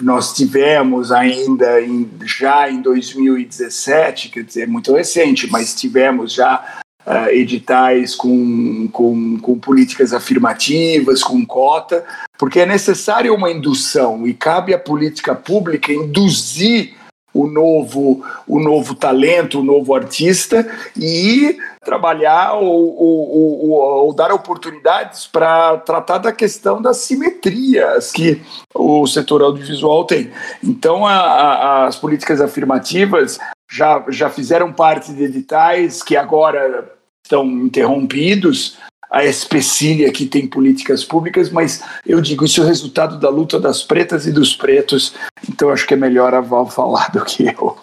nós 0.03 0.35
tivemos 0.35 1.11
ainda 1.11 1.81
em, 1.81 2.09
já 2.25 2.71
em 2.71 2.83
2017, 2.83 4.29
quer 4.29 4.45
dizer, 4.45 4.69
muito 4.69 4.93
recente, 4.95 5.51
mas 5.51 5.75
tivemos 5.75 6.33
já 6.33 6.81
uh, 7.07 7.31
editais 7.31 8.15
com, 8.15 8.89
com, 8.93 9.39
com 9.39 9.59
políticas 9.59 10.13
afirmativas, 10.13 11.23
com 11.23 11.45
cota, 11.47 12.05
porque 12.39 12.61
é 12.61 12.67
necessária 12.67 13.33
uma 13.33 13.51
indução 13.51 14.27
e 14.27 14.35
cabe 14.35 14.75
à 14.75 14.79
política 14.79 15.35
pública 15.35 15.93
induzir 15.93 16.95
o 17.41 17.47
novo, 17.47 18.25
o 18.47 18.59
novo 18.59 18.95
talento, 18.95 19.61
o 19.61 19.65
novo 19.65 19.95
artista 19.95 20.67
e 20.97 21.59
trabalhar 21.85 22.55
ou, 22.55 22.97
ou, 22.97 23.71
ou, 23.71 23.71
ou 24.07 24.13
dar 24.13 24.33
oportunidades 24.33 25.27
para 25.27 25.79
tratar 25.79 26.19
da 26.19 26.33
questão 26.33 26.83
das 26.83 26.99
simetrias 26.99 28.11
que 28.11 28.43
o 28.75 29.07
setor 29.07 29.43
audiovisual 29.43 30.05
tem. 30.05 30.31
Então, 30.63 31.07
a, 31.07 31.17
a, 31.17 31.87
as 31.87 31.97
políticas 31.97 32.41
afirmativas 32.41 33.39
já, 33.71 34.05
já 34.09 34.31
fizeram 34.31 34.73
parte 34.73 35.13
de 35.13 35.25
editais 35.25 36.03
que 36.03 36.17
agora 36.17 36.93
estão 37.25 37.45
interrompidos, 37.45 38.79
a 39.17 39.25
especília 39.25 40.13
que 40.13 40.27
tem 40.27 40.47
políticas 40.47 41.03
públicas, 41.03 41.49
mas 41.49 41.83
eu 42.07 42.21
digo 42.21 42.45
isso 42.45 42.61
é 42.61 42.65
o 42.65 42.67
resultado 42.67 43.19
da 43.19 43.31
luta 43.31 43.59
das 43.59 43.83
pretas 43.83 44.27
e 44.27 44.33
dos 44.33 44.55
pretos, 44.55 45.15
então 45.49 45.71
acho 45.71 45.87
que 45.87 45.95
é 45.95 45.97
melhor 45.97 46.35
a 46.35 46.43
Val 46.43 46.67
falar 46.67 47.11
do 47.11 47.25
que 47.25 47.47
eu. 47.47 47.79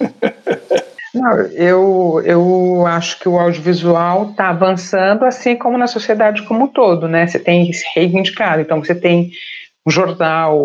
Não, 1.14 1.40
eu, 1.40 2.22
eu 2.24 2.86
acho 2.86 3.18
que 3.20 3.28
o 3.28 3.38
audiovisual 3.38 4.30
está 4.30 4.48
avançando, 4.48 5.26
assim 5.26 5.54
como 5.54 5.76
na 5.76 5.86
sociedade 5.86 6.42
como 6.44 6.64
um 6.64 6.68
todo, 6.68 7.06
né? 7.06 7.26
Você 7.26 7.38
tem 7.38 7.70
reivindicado, 7.94 8.62
então 8.62 8.82
você 8.82 8.94
tem 8.94 9.30
um 9.86 9.90
jornal 9.90 10.56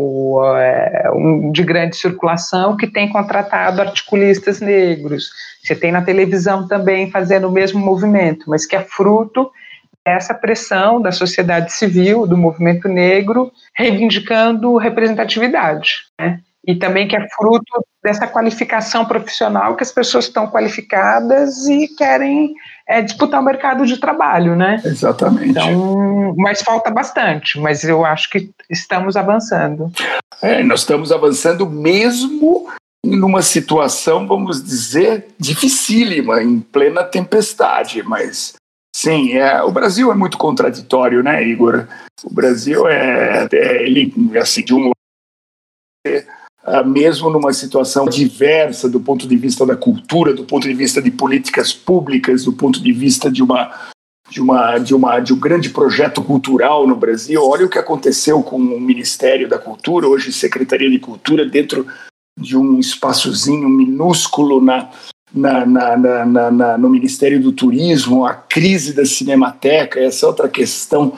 é, 0.56 1.12
um, 1.14 1.52
de 1.52 1.64
grande 1.64 1.98
circulação 1.98 2.78
que 2.78 2.88
tem 2.88 3.10
contratado 3.10 3.82
articulistas 3.82 4.62
negros. 4.62 5.30
Você 5.62 5.76
tem 5.76 5.92
na 5.92 6.02
televisão 6.02 6.66
também 6.66 7.12
fazendo 7.12 7.50
o 7.50 7.52
mesmo 7.52 7.82
movimento, 7.82 8.50
mas 8.50 8.66
que 8.66 8.78
é 8.78 8.82
fruto 8.82 9.52
essa 10.16 10.34
pressão 10.34 11.02
da 11.02 11.12
sociedade 11.12 11.72
civil, 11.72 12.26
do 12.26 12.38
movimento 12.38 12.88
negro, 12.88 13.52
reivindicando 13.76 14.78
representatividade. 14.78 16.06
Né? 16.20 16.40
E 16.66 16.76
também 16.76 17.08
que 17.08 17.16
é 17.16 17.28
fruto 17.30 17.86
dessa 18.04 18.28
qualificação 18.28 19.06
profissional 19.06 19.76
que 19.76 19.84
as 19.84 19.92
pessoas 19.92 20.26
estão 20.26 20.48
qualificadas 20.48 21.66
e 21.68 21.88
querem 21.96 22.54
é, 22.88 23.02
disputar 23.02 23.42
o 23.42 23.46
mercado 23.46 23.86
de 23.86 23.98
trabalho, 23.98 24.56
né? 24.56 24.82
Exatamente. 24.84 25.50
Então, 25.50 26.36
mas 26.38 26.62
falta 26.62 26.92
bastante, 26.92 27.58
mas 27.60 27.84
eu 27.86 28.06
acho 28.06 28.30
que 28.30 28.50
estamos 28.70 29.16
avançando. 29.16 29.90
É, 30.42 30.62
nós 30.62 30.82
estamos 30.82 31.12
avançando 31.12 31.70
mesmo 31.70 32.68
numa 33.06 33.42
situação, 33.42 34.28
vamos 34.28 34.64
dizer, 34.64 35.28
dificílima, 35.40 36.44
em 36.44 36.60
plena 36.60 37.04
tempestade, 37.04 38.04
mas 38.04 38.56
Sim, 39.00 39.34
é, 39.34 39.62
o 39.62 39.70
Brasil 39.72 40.12
é 40.12 40.16
muito 40.16 40.40
contraditório, 40.40 41.22
né, 41.22 41.48
Igor? 41.48 41.88
O 42.24 42.34
Brasil 42.34 42.88
é, 42.88 43.48
é 43.54 43.84
ele 43.84 44.12
assim 44.42 44.66
de 44.66 44.74
um 44.74 44.90
é, 46.04 46.84
mesmo 46.84 47.30
numa 47.30 47.54
situação 47.54 48.06
diversa 48.06 48.90
do 48.90 49.00
ponto 49.00 49.28
de 49.28 49.38
vista 49.38 49.68
da 49.68 49.78
cultura, 49.78 50.34
do 50.34 50.44
ponto 50.44 50.68
de 50.68 50.74
vista 50.74 51.00
de 51.00 51.12
políticas 51.12 51.72
públicas, 51.72 52.44
do 52.44 52.54
ponto 52.54 52.82
de 52.82 52.92
vista 52.92 53.32
de 53.32 53.44
uma 53.44 53.72
de 54.32 54.42
uma 54.42 54.80
de 54.80 54.96
uma 54.96 55.20
de 55.20 55.32
um 55.32 55.40
grande 55.40 55.70
projeto 55.70 56.24
cultural 56.24 56.88
no 56.88 56.96
Brasil. 56.96 57.40
Olha 57.48 57.68
o 57.68 57.70
que 57.70 57.78
aconteceu 57.78 58.42
com 58.42 58.58
o 58.58 58.82
Ministério 58.82 59.48
da 59.48 59.60
Cultura, 59.60 60.08
hoje 60.08 60.34
Secretaria 60.34 60.90
de 60.90 60.98
Cultura 60.98 61.46
dentro 61.46 61.86
de 62.36 62.58
um 62.58 62.80
espaçozinho 62.80 63.70
minúsculo 63.70 64.60
na 64.60 64.90
na, 65.34 65.66
na, 65.66 65.98
na, 65.98 66.52
na, 66.52 66.78
no 66.78 66.90
Ministério 66.90 67.42
do 67.42 67.52
Turismo, 67.52 68.26
a 68.26 68.34
crise 68.34 68.94
da 68.94 69.06
Cinemateca, 69.06 70.00
essa 70.00 70.26
outra 70.26 70.48
questão, 70.48 71.18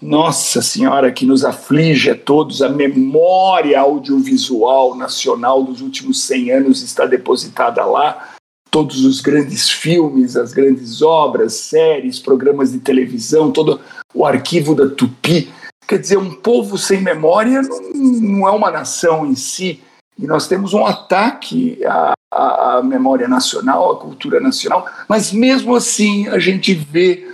nossa 0.00 0.62
senhora, 0.62 1.10
que 1.10 1.26
nos 1.26 1.44
aflige 1.44 2.10
a 2.10 2.16
todos, 2.16 2.62
a 2.62 2.68
memória 2.68 3.80
audiovisual 3.80 4.94
nacional 4.94 5.62
dos 5.62 5.80
últimos 5.80 6.22
100 6.22 6.52
anos 6.52 6.82
está 6.82 7.04
depositada 7.04 7.84
lá. 7.84 8.34
todos 8.70 9.04
os 9.04 9.20
grandes 9.22 9.70
filmes, 9.70 10.36
as 10.36 10.52
grandes 10.52 11.00
obras, 11.00 11.54
séries, 11.54 12.18
programas 12.18 12.70
de 12.70 12.78
televisão, 12.78 13.50
todo 13.50 13.80
o 14.14 14.26
arquivo 14.26 14.74
da 14.74 14.88
Tupi. 14.88 15.50
Quer 15.88 15.98
dizer, 15.98 16.18
um 16.18 16.34
povo 16.34 16.76
sem 16.76 17.00
memória 17.00 17.62
não, 17.62 17.80
não 17.94 18.48
é 18.48 18.50
uma 18.50 18.70
nação 18.70 19.26
em 19.26 19.34
si. 19.34 19.80
E 20.18 20.26
nós 20.26 20.46
temos 20.46 20.74
um 20.74 20.84
ataque 20.84 21.82
à, 21.86 22.12
à, 22.30 22.82
memória 22.82 23.28
nacional, 23.28 23.92
à 23.92 23.98
cultura 23.98 24.40
nacional, 24.40 24.86
mas 25.08 25.32
mesmo 25.32 25.74
assim 25.74 26.28
a 26.28 26.38
gente 26.38 26.74
vê, 26.74 27.26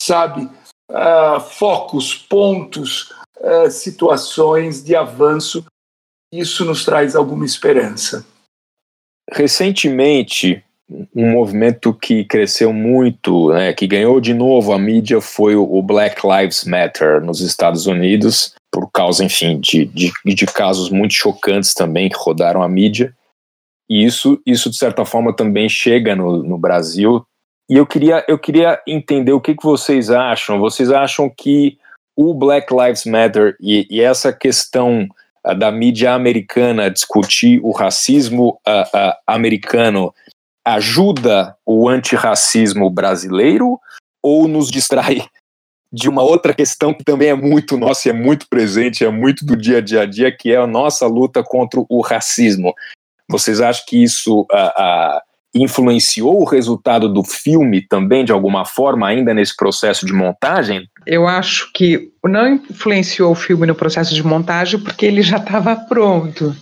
sabe, 0.00 0.48
uh, 0.90 1.40
focos, 1.40 2.14
pontos, 2.14 3.12
uh, 3.40 3.70
situações 3.70 4.82
de 4.82 4.94
avanço. 4.94 5.64
Isso 6.32 6.64
nos 6.64 6.84
traz 6.84 7.14
alguma 7.14 7.44
esperança. 7.44 8.24
Recentemente, 9.30 10.64
um 11.14 11.30
movimento 11.30 11.92
que 11.94 12.24
cresceu 12.24 12.72
muito, 12.72 13.50
né, 13.52 13.72
que 13.72 13.86
ganhou 13.86 14.20
de 14.20 14.34
novo 14.34 14.72
a 14.72 14.78
mídia 14.78 15.20
foi 15.20 15.54
o 15.56 15.82
Black 15.82 16.20
Lives 16.26 16.64
Matter 16.64 17.22
nos 17.22 17.40
Estados 17.40 17.86
Unidos, 17.86 18.54
por 18.70 18.90
causa, 18.90 19.24
enfim, 19.24 19.60
de, 19.60 19.84
de, 19.84 20.12
de 20.24 20.46
casos 20.46 20.90
muito 20.90 21.14
chocantes 21.14 21.74
também 21.74 22.08
que 22.08 22.16
rodaram 22.16 22.62
a 22.62 22.68
mídia. 22.68 23.14
E 23.88 24.04
isso, 24.04 24.40
isso 24.46 24.70
de 24.70 24.76
certa 24.76 25.04
forma, 25.04 25.34
também 25.34 25.68
chega 25.68 26.16
no, 26.16 26.42
no 26.42 26.58
Brasil. 26.58 27.24
E 27.68 27.76
eu 27.76 27.86
queria, 27.86 28.24
eu 28.28 28.38
queria 28.38 28.80
entender 28.86 29.32
o 29.32 29.40
que, 29.40 29.54
que 29.54 29.64
vocês 29.64 30.10
acham. 30.10 30.58
Vocês 30.58 30.90
acham 30.90 31.28
que 31.28 31.78
o 32.16 32.34
Black 32.34 32.72
Lives 32.72 33.04
Matter 33.04 33.56
e, 33.60 33.86
e 33.90 34.00
essa 34.00 34.32
questão 34.32 35.06
uh, 35.46 35.54
da 35.54 35.70
mídia 35.70 36.12
americana 36.12 36.90
discutir 36.90 37.60
o 37.62 37.72
racismo 37.72 38.60
uh, 38.66 38.96
uh, 38.96 39.14
americano 39.26 40.12
ajuda 40.64 41.56
o 41.66 41.88
antirracismo 41.88 42.88
brasileiro 42.88 43.80
ou 44.22 44.46
nos 44.46 44.70
distrai 44.70 45.24
de 45.92 46.08
uma 46.08 46.22
outra 46.22 46.54
questão 46.54 46.94
que 46.94 47.04
também 47.04 47.28
é 47.28 47.34
muito 47.34 47.76
nossa, 47.76 48.08
é 48.08 48.12
muito 48.12 48.48
presente, 48.48 49.04
é 49.04 49.10
muito 49.10 49.44
do 49.44 49.56
dia 49.56 49.78
a 49.78 50.06
dia, 50.06 50.34
que 50.34 50.50
é 50.50 50.56
a 50.56 50.66
nossa 50.66 51.06
luta 51.06 51.42
contra 51.42 51.82
o 51.88 52.00
racismo. 52.00 52.74
Vocês 53.32 53.60
acham 53.60 53.84
que 53.88 54.02
isso 54.02 54.42
uh, 54.42 54.44
uh, 54.44 55.20
influenciou 55.54 56.40
o 56.40 56.44
resultado 56.44 57.08
do 57.08 57.24
filme 57.24 57.80
também, 57.80 58.24
de 58.24 58.32
alguma 58.32 58.64
forma, 58.64 59.08
ainda 59.08 59.34
nesse 59.34 59.56
processo 59.56 60.06
de 60.06 60.12
montagem? 60.12 60.86
Eu 61.06 61.26
acho 61.26 61.72
que 61.72 62.10
não 62.22 62.46
influenciou 62.46 63.32
o 63.32 63.34
filme 63.34 63.66
no 63.66 63.74
processo 63.74 64.14
de 64.14 64.22
montagem 64.22 64.78
porque 64.78 65.06
ele 65.06 65.22
já 65.22 65.38
estava 65.38 65.74
pronto. 65.74 66.54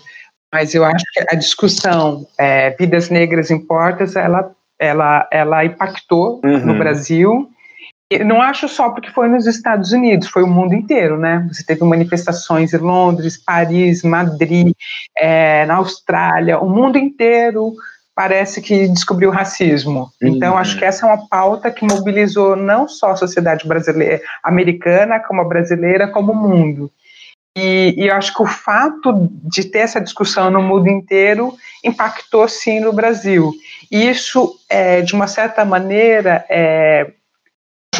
Mas 0.52 0.74
eu 0.74 0.84
acho 0.84 1.04
que 1.12 1.20
a 1.28 1.36
discussão 1.36 2.26
é, 2.38 2.70
Vidas 2.70 3.10
Negras 3.10 3.50
Importas, 3.50 4.16
ela, 4.16 4.50
ela, 4.78 5.28
ela 5.32 5.64
impactou 5.64 6.40
uhum. 6.44 6.66
no 6.66 6.78
Brasil. 6.78 7.49
Eu 8.10 8.26
não 8.26 8.42
acho 8.42 8.66
só 8.66 8.90
porque 8.90 9.10
foi 9.10 9.28
nos 9.28 9.46
Estados 9.46 9.92
Unidos, 9.92 10.26
foi 10.26 10.42
o 10.42 10.48
mundo 10.48 10.74
inteiro, 10.74 11.16
né? 11.16 11.46
Você 11.50 11.64
teve 11.64 11.84
manifestações 11.84 12.74
em 12.74 12.78
Londres, 12.78 13.36
Paris, 13.36 14.02
Madrid, 14.02 14.72
é, 15.16 15.64
na 15.66 15.76
Austrália, 15.76 16.58
o 16.58 16.68
mundo 16.68 16.98
inteiro 16.98 17.72
parece 18.12 18.60
que 18.60 18.88
descobriu 18.88 19.30
o 19.30 19.32
racismo. 19.32 20.10
Uhum. 20.20 20.28
Então, 20.28 20.58
acho 20.58 20.76
que 20.76 20.84
essa 20.84 21.06
é 21.06 21.08
uma 21.08 21.28
pauta 21.28 21.70
que 21.70 21.86
mobilizou 21.86 22.56
não 22.56 22.88
só 22.88 23.12
a 23.12 23.16
sociedade 23.16 23.66
brasileira, 23.66 24.20
americana, 24.42 25.20
como 25.20 25.40
a 25.40 25.48
brasileira, 25.48 26.08
como 26.08 26.32
o 26.32 26.36
mundo. 26.36 26.90
E, 27.56 27.94
e, 27.96 28.08
eu 28.08 28.14
acho 28.14 28.34
que 28.34 28.42
o 28.42 28.46
fato 28.46 29.28
de 29.44 29.64
ter 29.64 29.80
essa 29.80 30.00
discussão 30.00 30.50
no 30.50 30.62
mundo 30.62 30.88
inteiro 30.88 31.54
impactou 31.84 32.48
sim 32.48 32.80
no 32.80 32.92
Brasil. 32.92 33.52
E 33.90 34.08
isso, 34.08 34.56
é, 34.68 35.00
de 35.00 35.14
uma 35.14 35.26
certa 35.26 35.64
maneira, 35.64 36.44
é, 36.48 37.12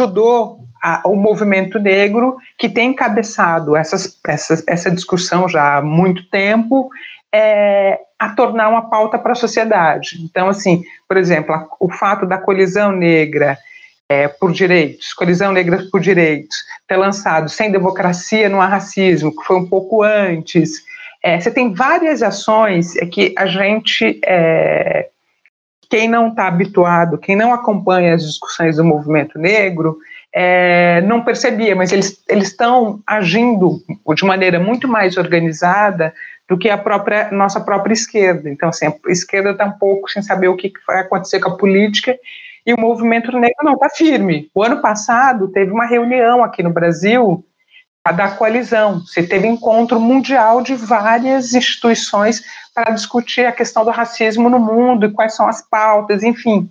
ajudou 0.01 0.61
a, 0.83 1.03
o 1.07 1.15
movimento 1.15 1.79
negro, 1.79 2.37
que 2.59 2.69
tem 2.69 2.91
encabeçado 2.91 3.77
essas, 3.77 4.19
essas, 4.27 4.65
essa 4.67 4.91
discussão 4.91 5.49
já 5.49 5.77
há 5.77 5.83
muito 5.83 6.29
tempo, 6.31 6.89
é, 7.33 7.99
a 8.19 8.31
tornar 8.31 8.69
uma 8.69 8.89
pauta 8.89 9.19
para 9.19 9.33
a 9.33 9.37
sociedade. 9.37 10.19
Então, 10.23 10.49
assim, 10.49 10.83
por 11.07 11.17
exemplo, 11.17 11.55
a, 11.55 11.67
o 11.79 11.91
fato 11.91 12.27
da 12.27 12.39
colisão 12.39 12.93
negra 12.93 13.59
é, 14.09 14.27
por 14.27 14.51
direitos, 14.51 15.13
Colisão 15.13 15.53
Negra 15.53 15.87
por 15.93 16.01
Direitos, 16.01 16.57
ter 16.89 16.97
lançado 16.97 17.49
Sem 17.49 17.71
Democracia 17.71 18.49
não 18.49 18.61
há 18.61 18.67
Racismo, 18.67 19.31
que 19.35 19.45
foi 19.45 19.57
um 19.57 19.69
pouco 19.69 20.03
antes. 20.03 20.83
É, 21.23 21.39
você 21.39 21.49
tem 21.49 21.73
várias 21.73 22.21
ações 22.21 22.95
que 23.13 23.33
a 23.39 23.47
gente, 23.47 24.19
é, 24.27 25.09
quem 25.91 26.09
não 26.09 26.29
está 26.29 26.47
habituado, 26.47 27.19
quem 27.19 27.35
não 27.35 27.53
acompanha 27.53 28.15
as 28.15 28.25
discussões 28.25 28.77
do 28.77 28.85
movimento 28.85 29.39
negro, 29.39 29.99
é, 30.33 31.01
não 31.03 31.25
percebia, 31.25 31.75
mas 31.75 31.93
eles 31.93 32.23
estão 32.29 33.01
agindo 33.05 33.83
de 34.15 34.25
maneira 34.25 34.61
muito 34.61 34.87
mais 34.87 35.17
organizada 35.17 36.15
do 36.49 36.57
que 36.57 36.71
a 36.71 36.79
própria 36.79 37.31
nossa 37.33 37.61
própria 37.61 37.93
esquerda. 37.93 38.49
Então, 38.49 38.69
assim, 38.69 38.87
a 38.87 38.95
esquerda 39.09 39.51
está 39.51 39.67
um 39.67 39.73
pouco 39.73 40.09
sem 40.09 40.23
saber 40.23 40.47
o 40.47 40.57
que 40.57 40.73
vai 40.87 41.01
acontecer 41.01 41.41
com 41.41 41.51
a 41.51 41.57
política 41.57 42.17
e 42.65 42.73
o 42.73 42.81
movimento 42.81 43.33
negro 43.33 43.65
não 43.65 43.75
está 43.75 43.89
firme. 43.91 44.49
O 44.55 44.63
ano 44.63 44.81
passado 44.81 45.49
teve 45.49 45.73
uma 45.73 45.87
reunião 45.87 46.45
aqui 46.45 46.63
no 46.63 46.71
Brasil 46.71 47.45
da 48.15 48.31
coalizão. 48.31 49.01
Você 49.01 49.23
teve 49.23 49.47
encontro 49.47 49.99
mundial 50.01 50.63
de 50.63 50.75
várias 50.75 51.53
instituições 51.53 52.43
para 52.75 52.93
discutir 52.93 53.47
a 53.47 53.53
questão 53.53 53.85
do 53.85 53.91
racismo 53.91 54.49
no 54.49 54.59
mundo 54.59 55.07
e 55.07 55.13
quais 55.13 55.35
são 55.35 55.49
as 55.49 55.63
pautas, 55.63 56.23
enfim. 56.23 56.71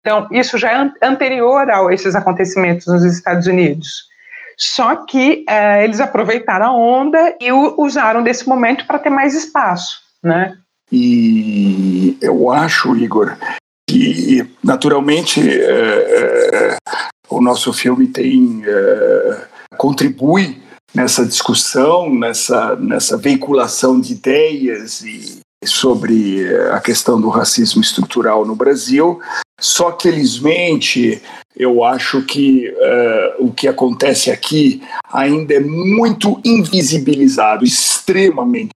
Então, 0.00 0.26
isso 0.32 0.58
já 0.58 0.72
é 0.72 1.06
anterior 1.06 1.70
a 1.70 1.92
esses 1.92 2.14
acontecimentos 2.14 2.86
nos 2.86 3.04
Estados 3.04 3.46
Unidos. 3.46 4.10
Só 4.56 4.96
que 4.96 5.44
é, 5.48 5.84
eles 5.84 6.00
aproveitaram 6.00 6.66
a 6.66 6.72
onda 6.72 7.36
e 7.40 7.50
usaram 7.52 8.22
desse 8.22 8.48
momento 8.48 8.86
para 8.86 8.98
ter 8.98 9.10
mais 9.10 9.34
espaço, 9.34 10.00
né? 10.22 10.56
E 10.90 12.18
eu 12.20 12.50
acho, 12.50 12.94
Igor, 12.96 13.36
que 13.88 14.46
naturalmente 14.62 15.40
é, 15.40 16.74
é, 16.74 16.76
o 17.28 17.40
nosso 17.40 17.72
filme 17.72 18.06
tem 18.06 18.62
é, 18.66 19.46
contribui 19.76 20.62
nessa 20.94 21.24
discussão, 21.24 22.14
nessa, 22.14 22.76
nessa 22.76 23.16
veiculação 23.16 24.00
de 24.00 24.12
ideias 24.12 25.02
e 25.02 25.40
sobre 25.64 26.44
a 26.72 26.80
questão 26.80 27.20
do 27.20 27.28
racismo 27.28 27.80
estrutural 27.80 28.44
no 28.44 28.54
Brasil. 28.54 29.20
Só 29.60 29.92
que, 29.92 30.10
felizmente, 30.10 31.22
eu 31.56 31.84
acho 31.84 32.22
que 32.22 32.68
uh, 32.68 33.46
o 33.46 33.52
que 33.52 33.68
acontece 33.68 34.30
aqui 34.30 34.82
ainda 35.12 35.54
é 35.54 35.60
muito 35.60 36.40
invisibilizado, 36.44 37.64
extremamente. 37.64 38.70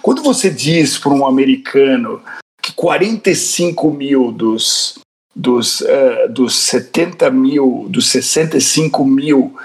Quando 0.00 0.22
você 0.22 0.48
diz 0.48 0.96
para 0.96 1.12
um 1.12 1.26
americano 1.26 2.22
que 2.62 2.72
45 2.72 3.90
mil 3.90 4.30
dos, 4.30 5.00
dos, 5.34 5.80
uh, 5.80 6.28
dos 6.30 6.54
70 6.54 7.30
mil, 7.30 7.86
dos 7.88 8.08
65 8.10 9.04
mil 9.04 9.56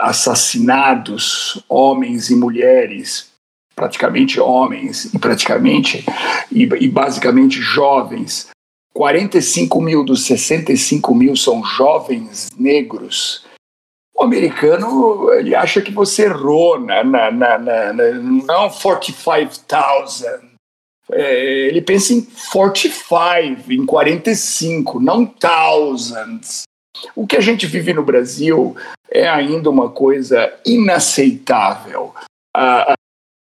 assassinados, 0.00 1.62
homens 1.68 2.30
e 2.30 2.36
mulheres, 2.36 3.30
praticamente 3.74 4.40
homens 4.40 5.12
e 5.14 5.18
praticamente 5.18 6.04
e, 6.50 6.62
e 6.62 6.88
basicamente 6.88 7.60
jovens, 7.60 8.48
45 8.92 9.80
mil 9.80 10.04
dos 10.04 10.24
65 10.26 11.14
mil 11.14 11.36
são 11.36 11.64
jovens 11.64 12.48
negros. 12.56 13.44
O 14.14 14.24
americano 14.24 15.32
ele 15.32 15.54
acha 15.54 15.80
que 15.80 15.92
você 15.92 16.24
errou 16.24 16.78
na, 16.78 17.02
na, 17.02 17.30
na, 17.30 17.58
na 17.58 17.92
não 18.12 18.70
45,000 18.70 20.50
é, 21.12 21.66
ele 21.66 21.80
pensa 21.80 22.12
em 22.12 22.20
45, 22.52 23.72
em 23.72 23.84
45, 23.84 25.00
não 25.00 25.26
thousands. 25.26 26.62
O 27.14 27.26
que 27.26 27.36
a 27.36 27.40
gente 27.40 27.66
vive 27.66 27.92
no 27.92 28.02
Brasil 28.02 28.76
é 29.10 29.28
ainda 29.28 29.68
uma 29.70 29.90
coisa 29.90 30.52
inaceitável. 30.64 32.14
Ah, 32.54 32.94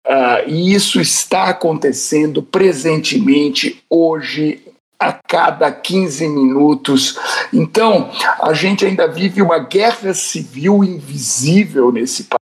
ah, 0.07 0.43
e 0.47 0.75
isso 0.75 1.01
está 1.01 1.45
acontecendo 1.45 2.43
presentemente 2.43 3.83
hoje 3.89 4.63
a 4.99 5.13
cada 5.13 5.73
15 5.73 6.29
minutos. 6.29 7.19
Então, 7.53 8.11
a 8.43 8.53
gente 8.53 8.85
ainda 8.85 9.09
vive 9.09 9.41
uma 9.41 9.59
guerra 9.59 10.13
civil 10.13 10.85
invisível 10.85 11.91
nesse 11.91 12.25
país. 12.25 12.41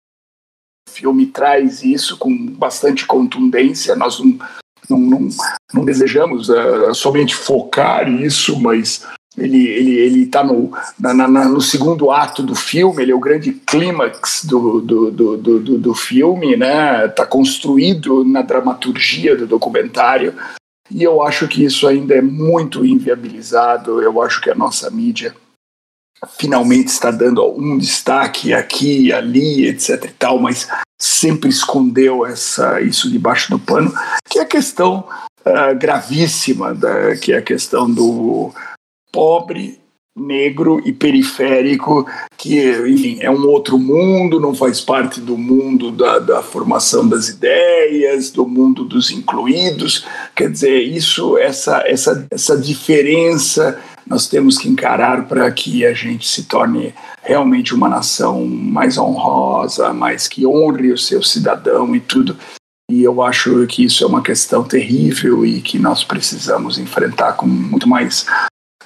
O 0.89 0.93
filme 0.93 1.27
traz 1.27 1.83
isso 1.83 2.17
com 2.17 2.47
bastante 2.47 3.07
contundência. 3.07 3.97
Nós 3.97 4.21
não, 4.21 4.39
não, 4.89 4.99
não, 4.99 5.29
não 5.73 5.85
desejamos 5.85 6.49
uh, 6.49 6.95
somente 6.95 7.35
focar 7.35 8.09
isso, 8.09 8.61
mas 8.61 9.05
ele 9.37 9.67
ele 9.67 9.99
ele 9.99 10.23
está 10.23 10.45
no 10.45 10.73
na, 10.99 11.13
na, 11.13 11.49
no 11.49 11.61
segundo 11.61 12.11
ato 12.11 12.43
do 12.43 12.55
filme 12.55 13.03
ele 13.03 13.13
é 13.13 13.15
o 13.15 13.21
grande 13.21 13.53
clímax 13.53 14.45
do 14.45 14.81
do, 14.81 15.11
do, 15.11 15.37
do, 15.37 15.79
do 15.79 15.95
filme 15.95 16.57
né? 16.57 17.07
Está 17.07 17.27
construído 17.27 18.25
na 18.25 18.43
dramaturgia 18.43 19.37
do 19.37 19.47
documentário. 19.47 20.35
E 20.91 21.03
eu 21.03 21.23
acho 21.23 21.49
que 21.49 21.65
isso 21.65 21.89
ainda 21.89 22.15
é 22.15 22.23
muito 22.23 22.85
inviabilizado. 22.85 24.03
Eu 24.03 24.23
acho 24.23 24.41
que 24.41 24.51
a 24.51 24.55
nossa 24.55 24.91
mídia 24.91 25.35
finalmente 26.39 26.89
está 26.89 27.11
dando 27.11 27.45
um 27.59 27.77
destaque 27.77 28.53
aqui, 28.53 29.13
ali, 29.13 29.67
etc 29.67 30.05
e 30.05 30.13
tal, 30.13 30.39
mas 30.39 30.69
sempre 31.01 31.51
escondeu 31.51 32.25
essa, 32.25 32.81
isso 32.81 33.11
debaixo 33.11 33.51
do 33.51 33.59
pano, 33.59 33.93
que 34.29 34.39
é 34.39 34.43
a 34.43 34.47
questão 34.47 35.07
uh, 35.41 35.79
gravíssima, 35.79 36.75
da, 36.75 37.17
que 37.17 37.33
é 37.33 37.39
a 37.39 37.43
questão 37.43 37.91
do 37.91 38.55
pobre 39.15 39.79
negro 40.17 40.81
e 40.85 40.93
periférico, 40.93 42.07
que, 42.37 42.71
enfim, 42.89 43.19
é 43.21 43.31
um 43.31 43.47
outro 43.47 43.79
mundo, 43.79 44.41
não 44.41 44.55
faz 44.55 44.81
parte 44.81 45.21
do 45.21 45.37
mundo 45.37 45.91
da, 45.91 46.19
da 46.19 46.43
formação 46.43 47.09
das 47.09 47.29
ideias, 47.29 48.31
do 48.31 48.47
mundo 48.47 48.85
dos 48.85 49.11
incluídos. 49.11 50.05
Quer 50.35 50.51
dizer, 50.51 50.83
isso, 50.83 51.39
essa, 51.39 51.83
essa, 51.87 52.27
essa 52.31 52.57
diferença 52.57 53.81
nós 54.07 54.29
temos 54.29 54.59
que 54.59 54.69
encarar 54.69 55.27
para 55.27 55.51
que 55.51 55.85
a 55.85 55.95
gente 55.95 56.29
se 56.29 56.45
torne 56.45 56.95
realmente 57.23 57.75
uma 57.75 57.89
nação 57.89 58.45
mais 58.45 58.99
honrosa, 58.99 59.95
mais 59.95 60.29
que 60.29 60.47
honre 60.47 60.93
o 60.93 60.99
seu 60.99 61.23
cidadão 61.23 61.97
e 61.97 62.01
tudo. 62.01 62.37
E 62.91 63.03
eu 63.03 63.23
acho 63.23 63.67
que 63.67 63.85
isso 63.85 64.05
é 64.05 64.07
uma 64.07 64.23
questão 64.23 64.63
terrível 64.63 65.45
e 65.45 65.63
que 65.63 65.79
nós 65.79 66.05
precisamos 66.05 66.79
enfrentar 66.79 67.33
com 67.33 67.47
muito 67.47 67.89
mais 67.89 68.27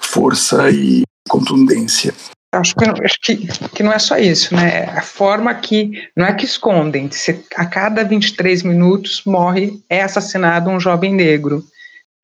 força 0.08 0.70
e 0.70 1.02
contundência. 1.28 2.14
Acho 2.52 2.74
que, 2.74 2.84
acho 2.84 3.20
que, 3.22 3.68
que 3.68 3.82
não 3.82 3.92
é 3.92 3.98
só 3.98 4.16
isso, 4.16 4.54
né? 4.54 4.84
A 4.84 5.02
forma 5.02 5.54
que. 5.54 6.08
Não 6.16 6.24
é 6.24 6.32
que 6.32 6.46
escondem. 6.46 7.10
Se 7.10 7.44
a 7.54 7.66
cada 7.66 8.02
23 8.02 8.62
minutos 8.62 9.22
morre, 9.26 9.78
é 9.88 10.02
assassinado 10.02 10.70
um 10.70 10.80
jovem 10.80 11.14
negro. 11.14 11.62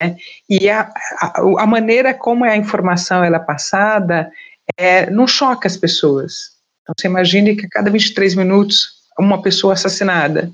Né? 0.02 0.16
E 0.48 0.70
a, 0.70 0.90
a, 1.20 1.40
a, 1.58 1.66
maneira 1.66 2.14
como 2.14 2.44
a 2.44 2.56
informação 2.56 3.22
ela 3.22 3.36
é 3.36 3.40
passada 3.40 4.30
é, 4.78 5.10
não 5.10 5.26
choca 5.26 5.68
as 5.68 5.76
pessoas. 5.76 6.54
Então, 6.82 6.94
você 6.98 7.06
imagine 7.06 7.54
que 7.54 7.66
a 7.66 7.70
cada 7.70 7.90
23 7.90 8.34
minutos 8.34 9.04
uma 9.18 9.40
pessoa 9.40 9.74
assassinada. 9.74 10.50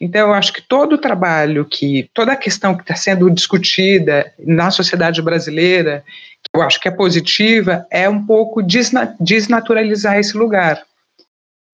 Então, 0.00 0.28
eu 0.28 0.34
acho 0.34 0.52
que 0.52 0.62
todo 0.62 0.94
o 0.94 0.98
trabalho, 0.98 1.64
que 1.64 2.10
toda 2.12 2.32
a 2.32 2.36
questão 2.36 2.74
que 2.74 2.82
está 2.82 2.96
sendo 2.96 3.30
discutida 3.30 4.32
na 4.38 4.70
sociedade 4.70 5.22
brasileira, 5.22 6.02
eu 6.54 6.62
acho 6.62 6.80
que 6.80 6.88
é 6.88 6.90
positiva, 6.90 7.86
é 7.90 8.08
um 8.08 8.24
pouco 8.24 8.62
desna 8.62 9.14
desnaturalizar 9.20 10.18
esse 10.18 10.36
lugar. 10.36 10.82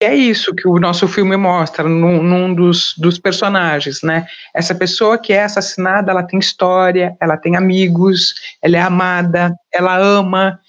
E 0.01 0.05
é 0.05 0.15
isso 0.15 0.53
que 0.53 0.67
o 0.67 0.79
nosso 0.79 1.07
filme 1.07 1.35
mostra 1.35 1.89
num, 1.89 2.21
num 2.21 2.53
dos, 2.53 2.93
dos, 2.97 3.17
personagens, 3.17 4.03
né? 4.03 4.27
Essa 4.53 4.75
pessoa 4.75 5.17
que 5.17 5.33
é 5.33 5.43
assassinada, 5.43 6.11
ela 6.11 6.21
tem 6.21 6.37
história, 6.37 7.17
ela 7.19 7.35
tem 7.35 7.55
amigos, 7.55 8.35
ela 8.61 8.77
é 8.77 8.81
amada, 8.81 9.55
ela 9.73 9.97
ama. 9.97 10.59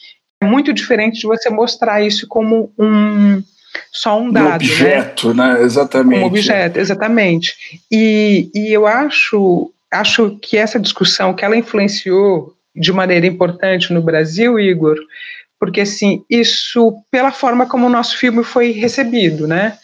É 0.41 0.47
muito 0.47 0.73
diferente 0.73 1.21
de 1.21 1.27
você 1.27 1.51
mostrar 1.51 2.01
isso 2.01 2.27
como 2.27 2.73
um 2.79 3.43
só 3.93 4.19
um 4.19 4.33
dado, 4.33 4.47
um 4.49 4.55
objeto, 4.55 5.35
né? 5.35 5.55
né? 5.55 5.63
Exatamente. 5.63 6.23
Como 6.23 6.27
objeto, 6.27 6.79
exatamente. 6.79 7.55
E, 7.91 8.51
e 8.55 8.73
eu 8.73 8.87
acho, 8.87 9.71
acho 9.91 10.39
que 10.41 10.57
essa 10.57 10.81
discussão 10.81 11.35
que 11.35 11.45
ela 11.45 11.57
influenciou 11.57 12.55
de 12.79 12.93
maneira 12.93 13.26
importante 13.26 13.93
no 13.93 14.03
Brasil, 14.03 14.59
Igor, 14.59 14.97
porque 15.59 15.81
assim, 15.81 16.22
isso 16.31 17.03
pela 17.11 17.33
forma 17.33 17.66
como 17.66 17.87
o 17.87 17.91
nosso 17.91 18.16
filme 18.16 18.45
foi 18.45 18.70
recebido, 18.72 19.47
né? 19.47 19.76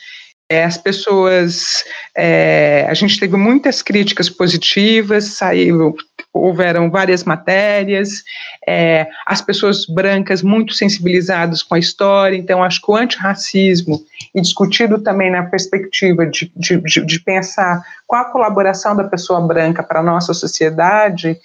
É, 0.49 0.63
as 0.63 0.77
pessoas, 0.77 1.85
é, 2.15 2.87
a 2.89 2.93
gente 2.93 3.19
teve 3.19 3.35
muitas 3.35 3.81
críticas 3.81 4.29
positivas, 4.29 5.25
saiu, 5.25 5.97
houveram 6.35 6.91
várias 6.91 7.25
matérias, 7.25 8.23
é, 8.69 9.07
as 9.27 9.41
pessoas 9.41 9.87
brancas 9.87 10.43
muito 10.43 10.75
sensibilizadas 10.75 11.63
com 11.63 11.75
a 11.75 11.79
história, 11.79 12.37
então 12.37 12.63
acho 12.63 12.81
que 12.83 12.91
o 12.91 12.97
antirracismo, 12.97 14.05
e 14.35 14.41
discutido 14.41 15.01
também 15.01 15.31
na 15.31 15.45
perspectiva 15.45 16.27
de, 16.27 16.53
de, 16.55 16.77
de, 16.79 17.07
de 17.07 17.21
pensar 17.21 17.83
qual 18.07 18.23
a 18.23 18.31
colaboração 18.31 18.95
da 18.95 19.05
pessoa 19.05 19.41
branca 19.41 19.83
para 19.83 20.01
a 20.01 20.05
nossa 20.05 20.35
sociedade, 20.35 21.39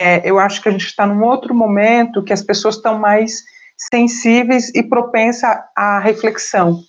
é, 0.00 0.28
eu 0.28 0.38
acho 0.38 0.60
que 0.60 0.68
a 0.68 0.72
gente 0.72 0.86
está 0.86 1.06
num 1.06 1.24
outro 1.24 1.54
momento 1.54 2.22
que 2.22 2.32
as 2.32 2.42
pessoas 2.42 2.76
estão 2.76 2.98
mais 2.98 3.42
sensíveis 3.90 4.70
e 4.74 4.82
propensas 4.82 5.58
à 5.76 5.98
reflexão. 5.98 6.80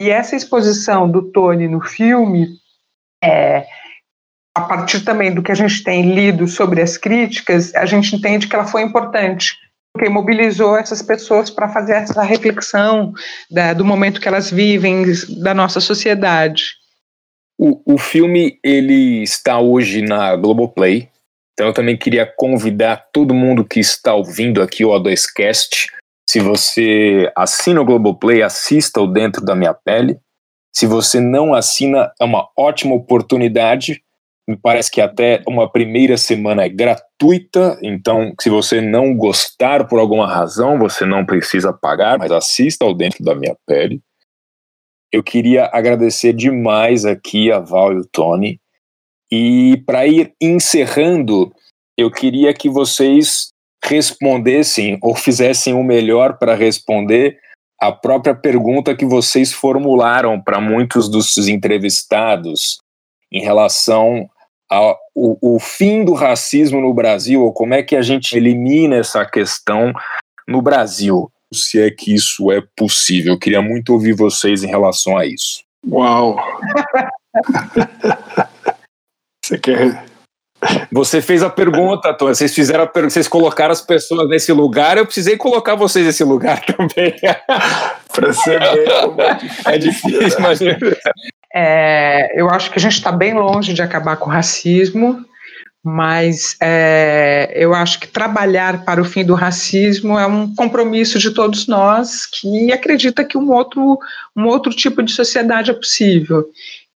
E 0.00 0.10
essa 0.10 0.36
exposição 0.36 1.10
do 1.10 1.30
Tony 1.30 1.68
no 1.68 1.80
filme, 1.80 2.48
é, 3.22 3.66
a 4.54 4.60
partir 4.60 5.00
também 5.04 5.32
do 5.32 5.42
que 5.42 5.52
a 5.52 5.56
gente 5.56 5.82
tem 5.82 6.14
lido 6.14 6.46
sobre 6.46 6.80
as 6.82 6.96
críticas, 6.96 7.74
a 7.74 7.86
gente 7.86 8.14
entende 8.14 8.46
que 8.46 8.54
ela 8.54 8.66
foi 8.66 8.82
importante, 8.82 9.56
porque 9.92 10.08
mobilizou 10.08 10.76
essas 10.76 11.02
pessoas 11.02 11.50
para 11.50 11.68
fazer 11.68 11.94
essa 11.94 12.22
reflexão 12.22 13.12
da, 13.50 13.72
do 13.72 13.84
momento 13.84 14.20
que 14.20 14.28
elas 14.28 14.50
vivem, 14.50 15.04
da 15.42 15.54
nossa 15.54 15.80
sociedade. 15.80 16.64
O, 17.58 17.94
o 17.94 17.98
filme 17.98 18.58
ele 18.64 19.22
está 19.22 19.58
hoje 19.58 20.02
na 20.02 20.34
Globoplay, 20.36 21.11
então 21.62 21.68
eu 21.68 21.74
também 21.74 21.96
queria 21.96 22.26
convidar 22.26 23.08
todo 23.12 23.32
mundo 23.32 23.64
que 23.64 23.78
está 23.78 24.12
ouvindo 24.12 24.60
aqui 24.60 24.84
o 24.84 24.90
O2Cast 24.90 25.86
se 26.28 26.40
você 26.40 27.30
assina 27.36 27.80
o 27.80 27.84
Globoplay, 27.84 28.42
assista 28.42 29.00
o 29.00 29.06
Dentro 29.06 29.44
da 29.44 29.54
Minha 29.54 29.72
Pele. 29.72 30.18
Se 30.74 30.86
você 30.86 31.20
não 31.20 31.54
assina, 31.54 32.10
é 32.20 32.24
uma 32.24 32.48
ótima 32.58 32.96
oportunidade. 32.96 34.02
Me 34.48 34.56
parece 34.56 34.90
que 34.90 35.00
até 35.00 35.40
uma 35.46 35.70
primeira 35.70 36.16
semana 36.16 36.64
é 36.64 36.68
gratuita, 36.68 37.78
então 37.80 38.34
se 38.40 38.50
você 38.50 38.80
não 38.80 39.14
gostar 39.14 39.86
por 39.86 40.00
alguma 40.00 40.26
razão, 40.26 40.78
você 40.80 41.06
não 41.06 41.24
precisa 41.24 41.72
pagar, 41.72 42.18
mas 42.18 42.32
assista 42.32 42.84
ao 42.84 42.92
Dentro 42.92 43.22
da 43.22 43.36
Minha 43.36 43.54
Pele. 43.66 44.00
Eu 45.12 45.22
queria 45.22 45.70
agradecer 45.72 46.32
demais 46.32 47.04
aqui 47.04 47.52
a 47.52 47.60
Val 47.60 47.92
e 47.92 47.98
o 47.98 48.08
Tony. 48.10 48.58
E 49.34 49.78
para 49.86 50.06
ir 50.06 50.34
encerrando, 50.38 51.50
eu 51.96 52.10
queria 52.10 52.52
que 52.52 52.68
vocês 52.68 53.48
respondessem 53.82 54.98
ou 55.00 55.16
fizessem 55.16 55.72
o 55.72 55.82
melhor 55.82 56.36
para 56.36 56.54
responder 56.54 57.38
a 57.80 57.90
própria 57.90 58.34
pergunta 58.34 58.94
que 58.94 59.06
vocês 59.06 59.50
formularam 59.50 60.38
para 60.38 60.60
muitos 60.60 61.08
dos 61.08 61.48
entrevistados 61.48 62.78
em 63.32 63.40
relação 63.40 64.28
ao 64.68 64.98
o, 65.14 65.58
fim 65.58 66.04
do 66.04 66.12
racismo 66.12 66.80
no 66.80 66.92
Brasil, 66.92 67.42
ou 67.42 67.52
como 67.52 67.72
é 67.72 67.82
que 67.82 67.96
a 67.96 68.02
gente 68.02 68.36
elimina 68.36 68.96
essa 68.96 69.24
questão 69.24 69.94
no 70.46 70.60
Brasil, 70.60 71.30
se 71.52 71.80
é 71.80 71.90
que 71.90 72.14
isso 72.14 72.52
é 72.52 72.62
possível. 72.76 73.32
Eu 73.32 73.38
queria 73.38 73.62
muito 73.62 73.94
ouvir 73.94 74.12
vocês 74.12 74.62
em 74.62 74.68
relação 74.68 75.16
a 75.16 75.24
isso. 75.24 75.64
Uau! 75.86 76.36
Você 79.52 79.58
quer 79.58 80.04
você 80.90 81.20
fez 81.20 81.42
a 81.42 81.50
pergunta, 81.50 82.14
Tony. 82.14 82.34
Vocês 82.34 82.54
fizeram 82.54 82.84
a 82.84 82.86
pergunta, 82.86 83.12
vocês 83.12 83.28
colocaram 83.28 83.72
as 83.72 83.80
pessoas 83.80 84.28
nesse 84.28 84.52
lugar, 84.52 84.96
eu 84.96 85.04
precisei 85.04 85.36
colocar 85.36 85.74
vocês 85.74 86.06
nesse 86.06 86.22
lugar 86.22 86.64
também. 86.64 87.14
Para 88.12 88.32
ser 88.32 88.60
é 89.66 89.78
difícil, 89.78 90.40
mas. 90.40 90.60
É, 91.54 92.40
eu 92.40 92.48
acho 92.48 92.70
que 92.70 92.78
a 92.78 92.80
gente 92.80 92.94
está 92.94 93.10
bem 93.10 93.34
longe 93.34 93.74
de 93.74 93.82
acabar 93.82 94.16
com 94.16 94.30
o 94.30 94.32
racismo, 94.32 95.22
mas 95.84 96.56
é, 96.62 97.52
eu 97.54 97.74
acho 97.74 97.98
que 97.98 98.06
trabalhar 98.06 98.84
para 98.84 99.02
o 99.02 99.04
fim 99.04 99.24
do 99.24 99.34
racismo 99.34 100.18
é 100.18 100.26
um 100.26 100.54
compromisso 100.54 101.18
de 101.18 101.32
todos 101.32 101.66
nós 101.66 102.24
que 102.24 102.72
acredita 102.72 103.24
que 103.24 103.36
um 103.36 103.50
outro, 103.50 103.98
um 104.34 104.46
outro 104.46 104.72
tipo 104.72 105.02
de 105.02 105.12
sociedade 105.12 105.70
é 105.70 105.74
possível. 105.74 106.46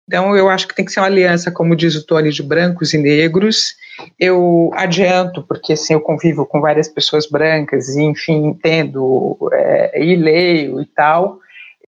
Então, 0.08 0.36
eu 0.36 0.50
acho 0.50 0.68
que 0.68 0.76
tem 0.76 0.86
que 0.86 0.92
ser 0.92 1.00
uma 1.00 1.08
aliança, 1.08 1.52
como 1.52 1.76
diz 1.76 1.96
o 1.96 2.06
Tony, 2.06 2.32
de 2.32 2.44
brancos 2.44 2.94
e 2.94 2.98
negros. 2.98 3.76
Eu 4.20 4.70
adianto, 4.76 5.42
porque 5.42 5.74
assim, 5.74 5.94
eu 5.94 6.02
convivo 6.02 6.46
com 6.46 6.62
várias 6.62 6.88
pessoas 6.88 7.28
brancas 7.28 7.90
e, 7.90 8.04
enfim, 8.04 8.48
entendo 8.48 9.38
é, 9.52 10.04
e 10.04 10.16
leio 10.16 10.80
e 10.80 10.86
tal. 10.86 11.40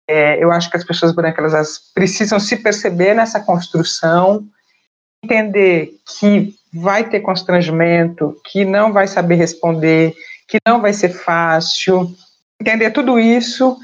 É, 0.07 0.41
eu 0.41 0.51
acho 0.51 0.69
que 0.69 0.77
as 0.77 0.83
pessoas 0.83 1.13
brancas 1.13 1.53
elas 1.53 1.81
precisam 1.93 2.39
se 2.39 2.55
perceber 2.57 3.13
nessa 3.15 3.39
construção, 3.39 4.47
entender 5.23 5.91
que 6.19 6.53
vai 6.73 7.09
ter 7.09 7.19
constrangimento, 7.19 8.39
que 8.45 8.63
não 8.63 8.93
vai 8.93 9.07
saber 9.07 9.35
responder, 9.35 10.13
que 10.47 10.57
não 10.65 10.79
vai 10.79 10.93
ser 10.93 11.09
fácil. 11.09 12.15
Entender 12.61 12.91
tudo 12.91 13.19
isso, 13.19 13.77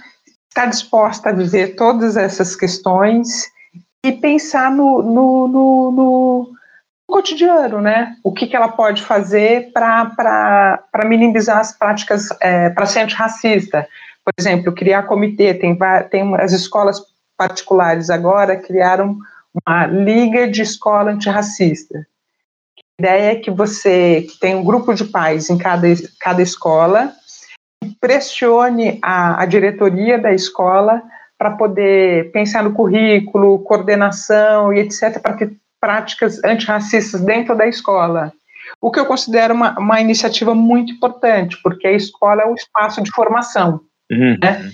estar 0.48 0.68
disposta 0.68 1.30
a 1.30 1.34
viver 1.34 1.76
todas 1.76 2.16
essas 2.16 2.56
questões 2.56 3.50
e 4.04 4.12
pensar 4.12 4.72
no, 4.72 5.02
no, 5.02 5.47
no, 5.47 5.91
no 5.91 6.52
cotidiano, 7.08 7.82
né? 7.82 8.16
O 8.24 8.32
que, 8.32 8.47
que 8.47 8.56
ela 8.56 8.70
pode 8.70 9.04
fazer 9.04 9.72
para 9.72 10.84
minimizar 11.06 11.60
as 11.60 11.78
práticas, 11.78 12.30
é, 12.39 12.70
para 12.70 12.86
ser 12.86 13.02
antirracista. 13.02 13.88
Por 14.24 14.34
exemplo, 14.39 14.74
criar 14.74 15.04
comitê, 15.04 15.54
tem, 15.54 15.78
tem 16.10 16.36
as 16.36 16.52
escolas 16.52 17.02
particulares 17.38 18.12
agora 18.12 18.56
criaram 18.56 19.18
uma 19.66 19.88
liga 19.88 20.47
de 20.47 20.62
escola 20.62 21.12
antirracista. 21.12 22.06
A 22.78 23.04
ideia 23.04 23.32
é 23.32 23.36
que 23.36 23.49
você 23.49 24.28
tem 24.39 24.56
um 24.56 24.64
grupo 24.64 24.93
de 24.93 25.06
pais 25.06 25.49
em 25.49 25.58
cada, 25.58 25.88
cada 26.20 26.41
escola, 26.41 27.12
pressione 27.99 28.99
a, 29.02 29.41
a 29.41 29.45
diretoria 29.45 30.20
da 30.20 30.32
escola 30.32 31.02
para 31.42 31.50
poder 31.50 32.32
pensar 32.32 32.62
no 32.62 32.72
currículo, 32.72 33.58
coordenação 33.64 34.72
e 34.72 34.78
etc., 34.78 35.20
para 35.20 35.34
que 35.34 35.50
práticas 35.82 36.39
antirracistas 36.44 37.20
dentro 37.20 37.58
da 37.58 37.66
escola. 37.66 38.32
O 38.80 38.92
que 38.92 39.00
eu 39.00 39.08
considero 39.08 39.56
uma, 39.56 39.76
uma 39.80 40.00
iniciativa 40.00 40.54
muito 40.54 40.94
importante, 40.94 41.58
porque 41.64 41.88
a 41.88 41.94
escola 41.94 42.44
é 42.44 42.46
o 42.46 42.54
espaço 42.54 43.02
de 43.02 43.10
formação. 43.10 43.82
Uhum. 44.12 44.38
Né? 44.39 44.70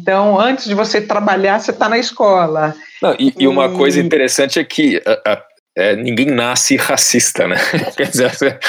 Então, 0.00 0.38
antes 0.38 0.66
de 0.66 0.74
você 0.74 1.00
trabalhar, 1.00 1.58
você 1.58 1.72
está 1.72 1.88
na 1.88 1.98
escola. 1.98 2.76
Não, 3.02 3.16
e, 3.18 3.34
e, 3.36 3.48
uma 3.48 3.68
coisa 3.70 3.98
interessante 3.98 4.60
é 4.60 4.64
que 4.64 5.02
a, 5.04 5.32
a, 5.32 5.42
é, 5.76 5.96
ninguém 5.96 6.26
nasce 6.26 6.76
racista, 6.76 7.48
né? 7.48 7.56
Quer 7.96 8.08
dizer, 8.08 8.60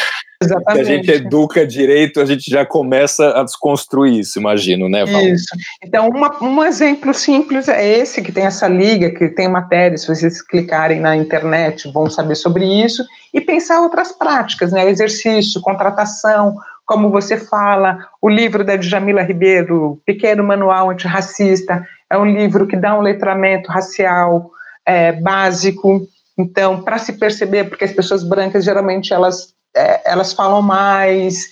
Exatamente. 0.46 0.86
Se 0.86 0.91
a 0.91 0.96
gente 0.96 1.12
educa 1.12 1.68
direito, 1.68 2.22
a 2.22 2.26
gente 2.26 2.50
já 2.50 2.66
começa 2.66 3.39
a 3.39 3.43
desconstruir 3.43 4.20
isso, 4.20 4.39
imagino, 4.39 4.88
né, 4.88 5.06
Val? 5.06 5.22
Isso. 5.22 5.48
Então, 5.84 6.08
uma, 6.10 6.43
um 6.43 6.64
exemplo 6.64 7.14
simples 7.14 7.68
é 7.68 8.00
esse, 8.00 8.22
que 8.22 8.32
tem 8.32 8.46
essa 8.46 8.68
liga, 8.68 9.10
que 9.10 9.30
tem 9.30 9.48
matéria, 9.48 9.98
se 9.98 10.08
vocês 10.08 10.41
clicarem 10.41 11.00
na 11.00 11.16
internet, 11.16 11.91
vão 11.91 12.10
saber 12.10 12.36
sobre 12.36 12.66
isso, 12.66 13.04
e 13.34 13.41
pensar 13.41 13.82
outras 13.82 14.12
práticas, 14.12 14.72
né, 14.72 14.89
exercício, 14.89 15.62
contratação, 15.62 16.56
como 16.86 17.10
você 17.10 17.38
fala, 17.38 17.98
o 18.22 18.30
livro 18.30 18.64
da 18.64 18.76
Djamila 18.76 19.24
Ribeiro, 19.24 20.00
Pequeno 20.06 20.43
Manual 20.43 20.91
Antirracista, 20.91 21.86
é 22.10 22.18
um 22.18 22.26
livro 22.26 22.68
que 22.68 22.78
dá 22.78 22.98
um 22.98 23.02
letramento 23.02 23.72
racial 23.72 24.52
é, 24.86 25.12
básico, 25.12 26.08
então, 26.38 26.84
para 26.84 26.98
se 26.98 27.14
perceber, 27.14 27.66
porque 27.66 27.86
as 27.86 27.93
pessoas 27.93 28.24
brancas 28.24 28.64
geralmente 28.64 29.14
elas 29.14 29.55
é, 29.76 30.01
elas 30.05 30.34
falam 30.34 30.61
mais. 30.61 31.49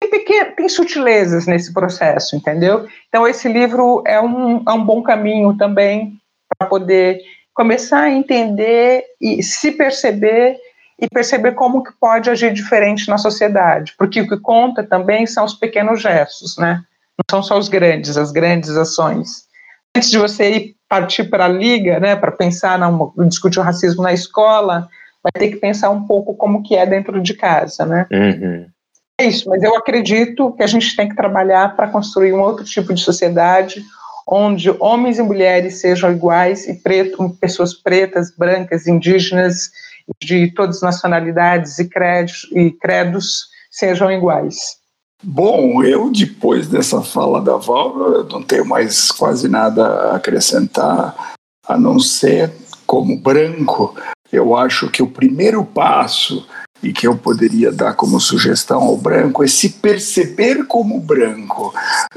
Tem, 0.00 0.10
pequeno, 0.10 0.52
tem 0.56 0.68
sutilezas 0.68 1.46
nesse 1.46 1.72
processo, 1.72 2.36
entendeu? 2.36 2.86
Então, 3.08 3.26
esse 3.26 3.48
livro 3.48 4.02
é 4.06 4.20
um, 4.20 4.62
é 4.68 4.72
um 4.72 4.84
bom 4.84 5.02
caminho 5.02 5.56
também 5.56 6.18
para 6.58 6.68
poder 6.68 7.20
começar 7.54 8.02
a 8.02 8.10
entender 8.10 9.04
e 9.20 9.42
se 9.42 9.72
perceber 9.72 10.58
e 11.00 11.08
perceber 11.08 11.52
como 11.52 11.82
que 11.82 11.92
pode 11.92 12.30
agir 12.30 12.52
diferente 12.52 13.08
na 13.08 13.18
sociedade, 13.18 13.94
porque 13.98 14.20
o 14.20 14.28
que 14.28 14.36
conta 14.38 14.82
também 14.82 15.26
são 15.26 15.44
os 15.44 15.54
pequenos 15.54 16.00
gestos, 16.00 16.56
né? 16.56 16.84
Não 17.18 17.24
são 17.30 17.42
só 17.42 17.58
os 17.58 17.68
grandes, 17.68 18.16
as 18.16 18.30
grandes 18.30 18.70
ações. 18.70 19.44
Antes 19.96 20.10
de 20.10 20.18
você 20.18 20.50
ir 20.50 20.76
partir 20.88 21.24
para 21.24 21.46
a 21.46 21.48
liga, 21.48 21.98
né, 21.98 22.14
para 22.14 22.30
pensar 22.30 22.78
na 22.78 22.90
discutir 23.26 23.58
o 23.58 23.62
racismo 23.62 24.02
na 24.02 24.12
escola, 24.12 24.88
vai 25.24 25.32
ter 25.32 25.48
que 25.48 25.56
pensar 25.56 25.88
um 25.88 26.06
pouco 26.06 26.34
como 26.34 26.62
que 26.62 26.76
é 26.76 26.84
dentro 26.84 27.20
de 27.20 27.32
casa, 27.34 27.86
né? 27.86 28.06
Uhum. 28.12 28.66
É 29.18 29.26
isso, 29.26 29.48
mas 29.48 29.62
eu 29.62 29.74
acredito 29.74 30.52
que 30.52 30.62
a 30.62 30.66
gente 30.66 30.94
tem 30.94 31.08
que 31.08 31.16
trabalhar 31.16 31.74
para 31.74 31.88
construir 31.88 32.34
um 32.34 32.40
outro 32.40 32.64
tipo 32.64 32.92
de 32.92 33.00
sociedade 33.00 33.82
onde 34.26 34.70
homens 34.80 35.18
e 35.18 35.22
mulheres 35.22 35.80
sejam 35.80 36.10
iguais 36.10 36.66
e 36.66 36.74
preto, 36.74 37.36
pessoas 37.40 37.74
pretas, 37.74 38.34
brancas, 38.36 38.86
indígenas, 38.86 39.70
de 40.22 40.50
todas 40.52 40.76
as 40.76 40.82
nacionalidades 40.82 41.78
e 41.78 41.88
credos, 41.88 42.48
e 42.52 42.70
credos 42.70 43.48
sejam 43.70 44.10
iguais. 44.10 44.76
Bom, 45.22 45.82
eu 45.82 46.10
depois 46.10 46.68
dessa 46.68 47.02
fala 47.02 47.40
da 47.40 47.56
Val, 47.56 48.24
não 48.24 48.42
tenho 48.42 48.66
mais 48.66 49.10
quase 49.10 49.48
nada 49.48 49.86
a 49.86 50.16
acrescentar, 50.16 51.34
a 51.66 51.78
não 51.78 51.98
ser 51.98 52.52
como 52.86 53.18
branco, 53.18 53.94
eu 54.34 54.56
acho 54.56 54.90
que 54.90 55.02
o 55.02 55.06
primeiro 55.06 55.64
passo 55.64 56.46
e 56.82 56.92
que 56.92 57.06
eu 57.06 57.16
poderia 57.16 57.72
dar 57.72 57.94
como 57.94 58.20
sugestão 58.20 58.82
ao 58.82 58.96
branco 58.96 59.42
é 59.42 59.46
se 59.46 59.70
perceber 59.70 60.66
como 60.66 61.00
branco. 61.00 61.72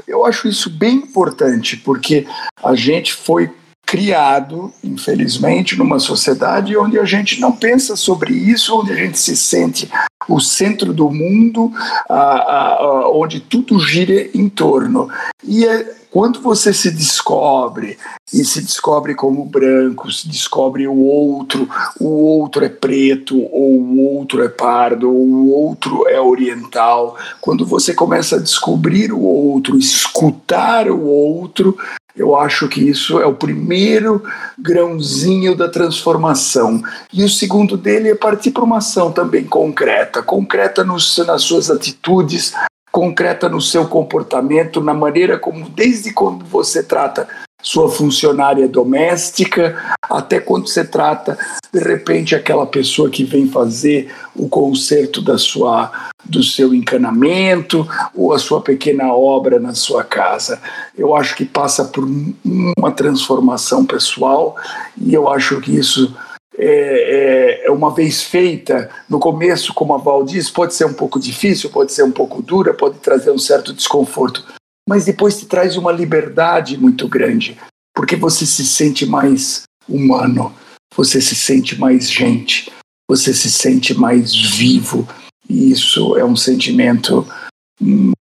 Eu 0.06 0.26
acho 0.26 0.48
isso 0.48 0.68
bem 0.68 0.96
importante, 0.96 1.76
porque 1.76 2.26
a 2.62 2.74
gente 2.74 3.14
foi 3.14 3.50
criado, 3.86 4.70
infelizmente, 4.84 5.78
numa 5.78 5.98
sociedade 5.98 6.76
onde 6.76 6.98
a 6.98 7.04
gente 7.04 7.40
não 7.40 7.52
pensa 7.52 7.96
sobre 7.96 8.34
isso, 8.34 8.78
onde 8.78 8.92
a 8.92 8.96
gente 8.96 9.18
se 9.18 9.34
sente 9.34 9.88
o 10.28 10.40
centro 10.40 10.92
do 10.92 11.10
mundo, 11.10 11.72
a, 12.08 12.74
a, 12.74 13.10
onde 13.10 13.40
tudo 13.40 13.80
gira 13.80 14.28
em 14.34 14.48
torno. 14.48 15.08
E 15.42 15.64
é, 15.64 15.94
quando 16.10 16.40
você 16.40 16.72
se 16.72 16.90
descobre 16.90 17.98
e 18.32 18.44
se 18.44 18.60
descobre 18.60 19.14
como 19.14 19.44
branco, 19.44 20.10
se 20.12 20.28
descobre 20.28 20.86
o 20.86 20.98
outro, 20.98 21.68
o 22.00 22.08
outro 22.08 22.64
é 22.64 22.68
preto, 22.68 23.38
ou 23.52 23.80
o 23.80 24.16
outro 24.16 24.42
é 24.42 24.48
pardo, 24.48 25.08
ou 25.08 25.26
o 25.26 25.50
outro 25.50 26.08
é 26.08 26.20
oriental, 26.20 27.16
quando 27.40 27.64
você 27.64 27.94
começa 27.94 28.36
a 28.36 28.40
descobrir 28.40 29.12
o 29.12 29.20
outro, 29.20 29.78
escutar 29.78 30.90
o 30.90 31.06
outro, 31.06 31.76
eu 32.18 32.36
acho 32.36 32.68
que 32.68 32.80
isso 32.80 33.20
é 33.20 33.26
o 33.26 33.34
primeiro 33.34 34.22
grãozinho 34.58 35.54
da 35.54 35.68
transformação. 35.68 36.82
E 37.12 37.24
o 37.24 37.28
segundo 37.28 37.76
dele 37.76 38.10
é 38.10 38.14
partir 38.14 38.50
para 38.50 38.64
uma 38.64 38.78
ação 38.78 39.12
também 39.12 39.44
concreta 39.44 40.22
concreta 40.22 40.84
nos, 40.84 41.16
nas 41.18 41.42
suas 41.42 41.70
atitudes, 41.70 42.52
concreta 42.90 43.48
no 43.48 43.60
seu 43.60 43.86
comportamento, 43.86 44.80
na 44.80 44.94
maneira 44.94 45.38
como, 45.38 45.68
desde 45.68 46.12
quando 46.12 46.44
você 46.44 46.82
trata 46.82 47.28
sua 47.62 47.90
funcionária 47.90 48.68
doméstica, 48.68 49.76
até 50.02 50.40
quando 50.40 50.68
você 50.68 50.84
trata, 50.84 51.36
de 51.72 51.80
repente, 51.80 52.34
aquela 52.34 52.66
pessoa 52.66 53.10
que 53.10 53.24
vem 53.24 53.48
fazer 53.48 54.12
o 54.34 54.48
conserto 54.48 55.20
da 55.20 55.36
sua, 55.36 55.90
do 56.24 56.42
seu 56.42 56.72
encanamento 56.72 57.86
ou 58.14 58.32
a 58.32 58.38
sua 58.38 58.60
pequena 58.60 59.12
obra 59.12 59.58
na 59.58 59.74
sua 59.74 60.04
casa. 60.04 60.60
Eu 60.96 61.14
acho 61.14 61.34
que 61.36 61.44
passa 61.44 61.84
por 61.84 62.08
uma 62.44 62.92
transformação 62.92 63.84
pessoal 63.84 64.56
e 64.96 65.12
eu 65.12 65.28
acho 65.28 65.60
que 65.60 65.76
isso 65.76 66.14
é, 66.60 67.62
é, 67.62 67.66
é, 67.66 67.70
uma 67.70 67.94
vez 67.94 68.22
feita, 68.22 68.90
no 69.08 69.20
começo, 69.20 69.72
como 69.72 69.94
a 69.94 69.96
Val 69.96 70.24
diz, 70.24 70.50
pode 70.50 70.74
ser 70.74 70.86
um 70.86 70.92
pouco 70.92 71.20
difícil, 71.20 71.70
pode 71.70 71.92
ser 71.92 72.02
um 72.02 72.10
pouco 72.10 72.42
dura, 72.42 72.74
pode 72.74 72.98
trazer 72.98 73.30
um 73.30 73.38
certo 73.38 73.72
desconforto, 73.72 74.44
mas 74.88 75.04
depois 75.04 75.38
te 75.38 75.44
traz 75.44 75.76
uma 75.76 75.92
liberdade 75.92 76.78
muito 76.78 77.06
grande, 77.06 77.58
porque 77.94 78.16
você 78.16 78.46
se 78.46 78.64
sente 78.64 79.04
mais 79.04 79.64
humano, 79.86 80.54
você 80.96 81.20
se 81.20 81.36
sente 81.36 81.78
mais 81.78 82.10
gente, 82.10 82.72
você 83.06 83.34
se 83.34 83.50
sente 83.50 83.92
mais 83.92 84.34
vivo, 84.34 85.06
e 85.46 85.70
isso 85.70 86.16
é 86.16 86.24
um 86.24 86.34
sentimento 86.34 87.26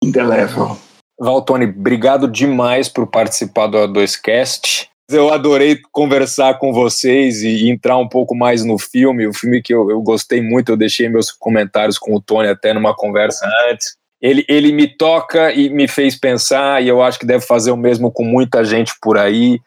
indelével. 0.03 0.75
Valtone, 1.19 1.65
obrigado 1.65 2.27
demais 2.27 2.89
por 2.89 3.05
participar 3.05 3.67
do 3.67 3.77
A2Cast. 3.77 4.87
Eu 5.07 5.31
adorei 5.31 5.79
conversar 5.91 6.57
com 6.57 6.73
vocês 6.73 7.43
e 7.43 7.69
entrar 7.69 7.97
um 7.97 8.07
pouco 8.07 8.35
mais 8.35 8.63
no 8.63 8.79
filme. 8.79 9.27
O 9.27 9.33
filme 9.33 9.61
que 9.61 9.73
eu, 9.73 9.89
eu 9.91 10.01
gostei 10.01 10.41
muito, 10.41 10.71
eu 10.71 10.77
deixei 10.77 11.09
meus 11.09 11.31
comentários 11.31 11.99
com 11.99 12.15
o 12.15 12.21
Tony 12.21 12.47
até 12.47 12.73
numa 12.73 12.95
conversa 12.95 13.47
antes. 13.69 13.98
Ele, 14.21 14.45
ele 14.49 14.71
me 14.71 14.87
toca 14.87 15.53
e 15.53 15.69
me 15.69 15.87
fez 15.87 16.15
pensar, 16.19 16.83
e 16.83 16.87
eu 16.87 17.01
acho 17.01 17.19
que 17.19 17.25
deve 17.25 17.45
fazer 17.45 17.71
o 17.71 17.77
mesmo 17.77 18.11
com 18.11 18.23
muita 18.23 18.63
gente 18.63 18.93
por 19.01 19.17
aí. 19.17 19.59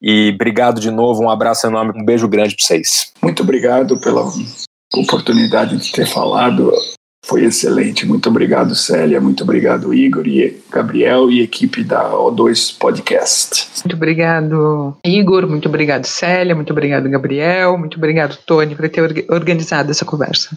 E 0.00 0.30
obrigado 0.34 0.80
de 0.80 0.90
novo, 0.90 1.22
um 1.22 1.30
abraço 1.30 1.66
enorme, 1.66 1.92
um 2.00 2.04
beijo 2.04 2.28
grande 2.28 2.54
para 2.54 2.64
vocês. 2.64 3.12
Muito 3.20 3.42
obrigado 3.42 3.98
pela 3.98 4.24
oportunidade 4.94 5.76
de 5.76 5.92
ter 5.92 6.06
falado. 6.06 6.72
Foi 7.26 7.44
excelente. 7.44 8.06
Muito 8.06 8.30
obrigado, 8.30 8.74
Célia. 8.74 9.20
Muito 9.20 9.42
obrigado, 9.42 9.92
Igor 9.92 10.26
e 10.26 10.62
Gabriel 10.70 11.30
e 11.30 11.42
equipe 11.42 11.84
da 11.84 12.12
O2 12.12 12.78
Podcast. 12.78 13.68
Muito 13.84 13.96
obrigado, 13.96 14.96
Igor. 15.04 15.46
Muito 15.46 15.68
obrigado, 15.68 16.06
Célia. 16.06 16.54
Muito 16.54 16.72
obrigado, 16.72 17.08
Gabriel. 17.10 17.76
Muito 17.76 17.98
obrigado, 17.98 18.38
Tony, 18.46 18.74
por 18.74 18.88
ter 18.88 19.26
organizado 19.28 19.90
essa 19.90 20.06
conversa. 20.06 20.56